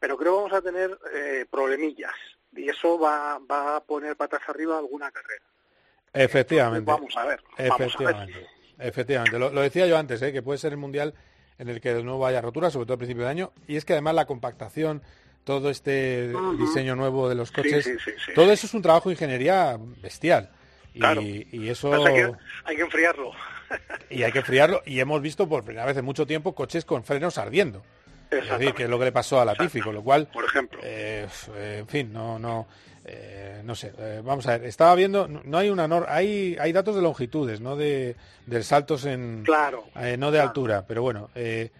Pero 0.00 0.16
creo 0.16 0.32
que 0.32 0.36
vamos 0.42 0.52
a 0.52 0.62
tener 0.62 0.98
eh, 1.14 1.46
problemillas 1.50 2.12
y 2.54 2.68
eso 2.68 2.98
va, 2.98 3.38
va 3.50 3.76
a 3.76 3.80
poner 3.80 4.16
patas 4.16 4.42
arriba 4.48 4.78
alguna 4.78 5.10
carrera. 5.10 5.44
Efectivamente. 6.12 6.90
Vamos 6.90 7.16
a 7.16 7.26
ver, 7.26 7.40
vamos 7.58 7.70
a 7.70 7.76
ver. 7.76 7.86
Efectivamente. 7.88 8.46
Efectivamente. 8.78 9.38
Lo, 9.38 9.50
lo 9.50 9.60
decía 9.60 9.86
yo 9.86 9.98
antes, 9.98 10.22
¿eh? 10.22 10.32
que 10.32 10.42
puede 10.42 10.58
ser 10.58 10.72
el 10.72 10.78
mundial 10.78 11.14
en 11.58 11.68
el 11.68 11.80
que 11.80 11.92
de 11.92 12.02
nuevo 12.02 12.26
haya 12.26 12.40
rotura, 12.40 12.70
sobre 12.70 12.86
todo 12.86 12.94
al 12.94 12.98
principio 12.98 13.24
de 13.24 13.30
año. 13.30 13.52
Y 13.66 13.76
es 13.76 13.84
que 13.84 13.92
además 13.92 14.14
la 14.14 14.26
compactación, 14.26 15.02
todo 15.44 15.70
este 15.70 16.32
diseño 16.58 16.94
nuevo 16.94 17.28
de 17.28 17.34
los 17.34 17.50
coches, 17.50 17.84
sí, 17.84 17.96
sí, 18.04 18.10
sí. 18.24 18.32
todo 18.34 18.52
eso 18.52 18.66
es 18.66 18.74
un 18.74 18.82
trabajo 18.82 19.08
de 19.08 19.14
ingeniería 19.14 19.76
bestial. 20.00 20.50
Y, 20.94 21.00
Claro. 21.00 21.20
y 21.22 21.68
eso 21.68 21.90
que 21.90 22.32
hay 22.64 22.76
que 22.76 22.82
enfriarlo. 22.82 23.32
y 24.10 24.22
hay 24.22 24.32
que 24.32 24.38
enfriarlo. 24.38 24.82
Y 24.86 25.00
hemos 25.00 25.20
visto 25.20 25.48
por 25.48 25.64
primera 25.64 25.86
vez 25.86 25.96
en 25.96 26.04
mucho 26.04 26.26
tiempo 26.26 26.54
coches 26.54 26.84
con 26.84 27.04
frenos 27.04 27.38
ardiendo. 27.38 27.82
Es 28.30 28.48
decir, 28.48 28.74
que 28.74 28.84
es 28.84 28.90
lo 28.90 28.98
que 28.98 29.06
le 29.06 29.12
pasó 29.12 29.40
a 29.40 29.44
Latifi, 29.44 29.80
con 29.80 29.94
lo 29.94 30.02
cual, 30.02 30.26
Por 30.28 30.44
ejemplo. 30.44 30.80
eh, 30.82 31.24
f- 31.26 31.78
en 31.78 31.86
fin, 31.88 32.12
no, 32.12 32.38
no, 32.38 32.66
eh, 33.04 33.62
no 33.64 33.74
sé. 33.74 33.92
eh, 33.98 34.20
vamos 34.24 34.46
a 34.46 34.58
ver, 34.58 34.64
estaba 34.68 34.94
viendo, 34.94 35.26
no, 35.28 35.58
hay 35.58 35.70
una 35.70 35.86
nor- 35.88 36.06
hay, 36.08 36.56
hay 36.60 36.72
datos 36.72 36.94
de 36.96 37.02
longitudes, 37.02 37.60
no 37.60 37.76
de, 37.76 38.16
de 38.46 38.62
saltos 38.62 39.04
en, 39.06 39.42
Claro, 39.44 39.84
eh, 39.96 40.16
no 40.18 40.30
de 40.30 40.40
altura, 40.40 40.84
pero 40.86 41.02
bueno, 41.02 41.30
eh, 41.34 41.70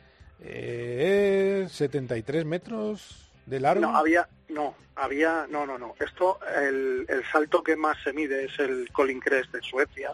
eh, 0.40 1.66
73 1.70 2.44
metros 2.44 3.30
de 3.46 3.60
largo. 3.60 3.82
No, 3.82 3.96
había, 3.96 4.28
no, 4.48 4.74
había, 4.96 5.46
no, 5.48 5.66
no, 5.66 5.78
no. 5.78 5.94
Esto, 6.00 6.38
el, 6.56 7.06
el 7.08 7.24
salto 7.30 7.62
que 7.62 7.76
más 7.76 7.96
se 8.02 8.12
mide 8.12 8.44
es 8.46 8.58
el 8.58 8.88
Colin 8.92 9.20
Crest 9.20 9.52
de 9.52 9.60
Suecia 9.62 10.12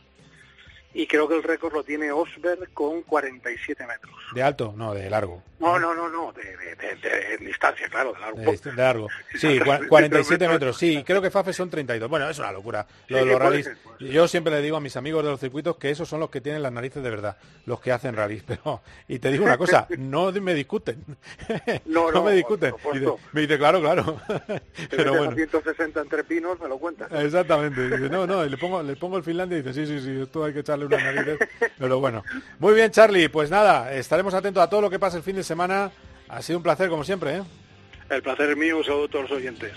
y 0.95 1.07
creo 1.07 1.29
que 1.29 1.37
el 1.37 1.43
récord 1.43 1.73
lo 1.75 1.83
tiene 1.85 2.11
Osberg 2.13 2.73
con 2.73 3.03
47 3.03 3.87
metros. 3.87 4.15
De 4.35 4.43
alto, 4.43 4.73
no, 4.77 4.95
de 4.95 5.11
largo. 5.11 5.43
No, 5.59 5.79
no, 5.79 5.95
no, 5.95 6.09
no, 6.09 6.33
de, 6.33 6.43
de- 6.57 6.75
de- 6.77 6.95
de 6.97 7.37
distancia, 7.39 7.89
claro, 7.89 8.13
de 8.13 8.21
largo. 8.21 8.39
De, 8.41 8.73
largo. 8.75 9.09
Sí, 9.35 9.59
cua- 9.61 9.87
47 9.89 10.49
metros. 10.49 10.77
Sí, 10.77 11.03
creo 11.05 11.21
que 11.23 11.31
Fafe 11.31 11.53
son 11.53 11.71
32. 11.71 12.09
Bueno, 12.09 12.29
es 12.29 12.39
una 12.39 12.53
locura. 12.53 12.87
Lo 13.09 13.17
de 13.19 13.23
Sí, 13.25 13.29
los 13.31 13.39
rallies. 13.39 13.65
ser, 13.65 13.77
Yo 14.11 14.29
siempre 14.29 14.53
le 14.55 14.61
digo 14.63 14.77
a 14.77 14.81
mis 14.81 14.97
amigos 14.97 15.25
de 15.25 15.31
los 15.31 15.41
circuitos 15.41 15.77
que 15.77 15.91
esos 15.91 16.09
son 16.09 16.21
los 16.21 16.31
que 16.31 16.41
tienen 16.41 16.63
las 16.63 16.73
narices 16.73 17.03
de 17.03 17.11
verdad, 17.11 17.37
los 17.67 17.81
que 17.81 17.93
hacen 17.93 18.15
rallies. 18.17 18.43
Pero, 18.47 18.83
y 19.09 19.19
te 19.19 19.31
digo 19.31 19.45
una 19.45 19.57
cosa, 19.59 19.87
no 19.99 20.31
me 20.33 20.55
discuten. 20.55 21.03
No, 21.87 22.11
no, 22.13 22.23
me 22.23 22.33
discuten. 22.33 22.75
Y 22.95 22.99
me 23.33 23.41
dice, 23.43 23.57
claro, 23.59 23.81
claro. 23.81 24.21
Pero 24.91 25.15
bueno. 25.17 25.31
a 25.33 25.35
160 25.35 26.01
entre 26.01 26.25
pinos, 26.25 26.61
me 26.61 26.69
lo 26.69 26.79
cuentas. 26.79 27.11
Exactamente. 27.13 27.89
Dice, 27.89 28.09
no, 28.11 28.27
no, 28.27 28.45
y 28.45 28.51
le 28.51 28.57
pongo, 28.59 28.83
le 28.83 28.97
pongo 28.97 29.17
el 29.17 29.25
Finlandia 29.25 29.59
y 29.59 29.63
dice, 29.63 29.87
sí, 29.87 29.87
sí, 29.99 30.05
sí, 30.05 30.21
esto 30.23 30.45
hay 30.45 30.53
que 30.53 30.61
echarle 30.61 30.84
unas 30.87 31.03
narices. 31.03 31.39
Pero 31.79 32.01
bueno. 32.01 32.23
Muy 32.59 32.75
bien, 32.75 32.91
Charlie. 32.91 33.29
Pues 33.29 33.51
nada, 33.51 33.93
estaremos 33.93 34.35
atentos 34.35 34.63
a 34.63 34.69
todo 34.69 34.81
lo 34.81 34.91
que 34.91 34.99
pase 34.99 35.17
el 35.19 35.23
fin 35.23 35.37
de 35.37 35.45
semana. 35.45 35.91
Ha 36.29 36.43
sido 36.43 36.59
un 36.59 36.63
placer, 36.63 36.89
como 36.89 37.05
siempre, 37.05 37.37
¿eh? 37.37 37.43
El 38.11 38.23
placer 38.23 38.51
es 38.51 38.57
mío, 38.57 38.83
saludo 38.85 39.05
a 39.05 39.09
todos 39.09 39.31
los 39.31 39.39
oyentes. 39.39 39.73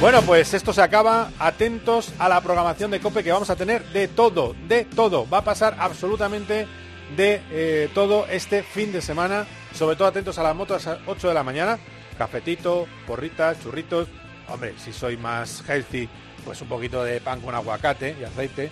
Bueno, 0.00 0.22
pues 0.22 0.54
esto 0.54 0.72
se 0.72 0.80
acaba. 0.80 1.32
Atentos 1.40 2.12
a 2.20 2.28
la 2.28 2.40
programación 2.40 2.92
de 2.92 3.00
COPE 3.00 3.24
que 3.24 3.32
vamos 3.32 3.50
a 3.50 3.56
tener 3.56 3.84
de 3.86 4.06
todo, 4.06 4.54
de 4.68 4.84
todo. 4.84 5.28
Va 5.28 5.38
a 5.38 5.44
pasar 5.44 5.76
absolutamente 5.80 6.68
de 7.16 7.42
eh, 7.50 7.90
todo 7.94 8.26
este 8.30 8.62
fin 8.62 8.92
de 8.92 9.02
semana. 9.02 9.44
Sobre 9.74 9.96
todo 9.96 10.06
atentos 10.06 10.38
a 10.38 10.44
las 10.44 10.54
motos 10.54 10.86
a 10.86 10.94
las 10.94 11.00
8 11.04 11.28
de 11.28 11.34
la 11.34 11.42
mañana. 11.42 11.80
Cafetito, 12.16 12.86
porritas, 13.08 13.60
churritos. 13.60 14.06
Hombre, 14.48 14.74
si 14.78 14.92
soy 14.92 15.16
más 15.16 15.62
healthy, 15.68 16.08
pues 16.44 16.60
un 16.62 16.68
poquito 16.68 17.04
de 17.04 17.20
pan 17.20 17.40
con 17.40 17.54
aguacate 17.54 18.16
y 18.20 18.24
aceite. 18.24 18.70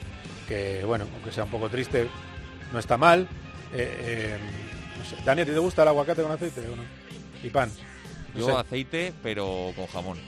Que 0.49 0.85
bueno, 0.85 1.07
aunque 1.15 1.33
sea 1.33 1.45
un 1.45 1.51
poco 1.51 1.69
triste, 1.69 2.09
no 2.73 2.79
está 2.79 2.97
mal. 2.97 3.29
Eh, 3.73 3.99
eh, 4.01 4.39
no 4.99 5.05
sé. 5.05 5.17
Dani, 5.25 5.43
¿a 5.43 5.45
ti 5.45 5.51
te 5.53 5.59
gusta 5.59 5.83
el 5.83 5.89
aguacate 5.89 6.23
con 6.23 6.33
aceite 6.33 6.61
o 6.69 6.77
no? 6.77 6.83
Y 7.43 7.51
pan. 7.51 7.71
No 8.35 8.41
Yo 8.41 8.47
sé. 8.47 8.53
aceite, 8.53 9.13
pero 9.23 9.73
con 9.77 9.87
jamón. 9.87 10.19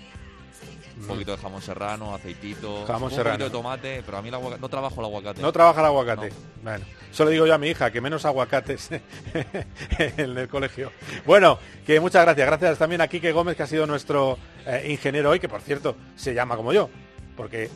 Un 1.01 1.07
poquito 1.07 1.33
de 1.33 1.39
jamón 1.39 1.63
serrano, 1.63 2.15
aceitito, 2.15 2.85
Jamón 2.87 3.13
un 3.13 3.19
poquito 3.19 3.45
de 3.45 3.51
tomate, 3.51 4.03
pero 4.05 4.19
a 4.19 4.23
mí 4.23 4.29
el 4.29 4.35
aguacate, 4.35 4.61
no 4.61 4.69
trabajo 4.69 5.01
el 5.01 5.07
aguacate. 5.07 5.43
No 5.43 5.53
trabaja 5.53 5.81
el 5.81 5.87
aguacate. 5.87 6.33
Bueno, 6.63 6.85
eso 7.11 7.25
le 7.25 7.31
digo 7.31 7.47
yo 7.47 7.55
a 7.55 7.59
mi 7.59 7.69
hija, 7.69 7.91
que 7.91 8.01
menos 8.01 8.25
aguacates 8.25 8.91
en 9.99 10.39
el 10.39 10.49
colegio. 10.49 10.93
Bueno, 11.25 11.59
que 11.87 12.01
muchas 12.01 12.25
gracias. 12.25 12.47
Gracias 12.47 12.79
también 12.79 13.01
a 13.01 13.09
Quique 13.09 13.33
Gómez, 13.33 13.57
que 13.57 13.63
ha 13.63 13.67
sido 13.67 13.87
nuestro 13.87 14.39
eh, 14.67 14.87
ingeniero 14.91 15.31
hoy, 15.31 15.41
que 15.41 15.49
por 15.49 15.61
cierto 15.61 15.97
se 16.17 16.35
llama 16.35 16.57
como 16.57 16.73
yo. 16.73 16.91
Porque, 17.37 17.71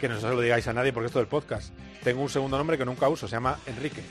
que 0.00 0.08
no 0.08 0.20
se 0.20 0.28
lo 0.28 0.40
digáis 0.40 0.68
a 0.68 0.72
nadie 0.72 0.92
porque 0.92 1.06
esto 1.06 1.18
del 1.18 1.28
podcast. 1.28 1.72
Tengo 2.04 2.20
un 2.22 2.28
segundo 2.28 2.58
nombre 2.58 2.76
que 2.76 2.84
nunca 2.84 3.08
uso, 3.08 3.26
se 3.26 3.36
llama 3.36 3.58
Enrique. 3.66 4.02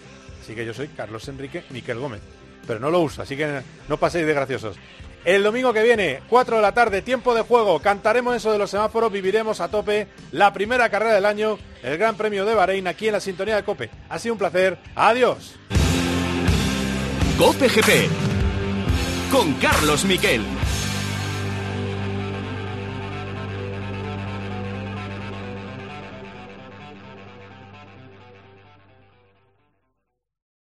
Así 0.41 0.55
que 0.55 0.65
yo 0.65 0.73
soy 0.73 0.87
Carlos 0.87 1.27
Enrique 1.27 1.63
Miquel 1.69 1.99
Gómez. 1.99 2.21
Pero 2.65 2.79
no 2.79 2.89
lo 2.89 2.99
uso, 2.99 3.21
así 3.21 3.35
que 3.35 3.61
no 3.87 3.97
paséis 3.97 4.25
de 4.25 4.33
graciosos. 4.33 4.77
El 5.24 5.43
domingo 5.43 5.72
que 5.72 5.84
viene, 5.84 6.22
4 6.30 6.55
de 6.55 6.61
la 6.61 6.74
tarde, 6.74 7.01
tiempo 7.03 7.36
de 7.36 7.41
juego. 7.41 7.80
Cantaremos 7.80 8.36
eso 8.36 8.51
de 8.51 8.57
los 8.57 8.72
semáforos, 8.72 9.11
viviremos 9.11 9.61
a 9.61 9.69
tope 9.69 10.07
la 10.32 10.51
primera 10.51 10.89
carrera 10.89 11.13
del 11.13 11.26
año, 11.26 11.59
el 11.84 11.97
Gran 11.97 12.15
Premio 12.15 12.43
de 12.43 12.55
Bahrein, 12.55 12.88
aquí 12.88 13.07
en 13.07 13.13
la 13.13 13.19
sintonía 13.19 13.55
de 13.55 13.63
Cope. 13.63 13.91
Ha 14.09 14.17
sido 14.17 14.34
un 14.34 14.39
placer. 14.39 14.80
Adiós. 14.95 15.55
Cope 17.38 17.69
GP 17.69 18.09
con 19.32 19.53
Carlos 19.53 20.05
Miquel. 20.05 20.43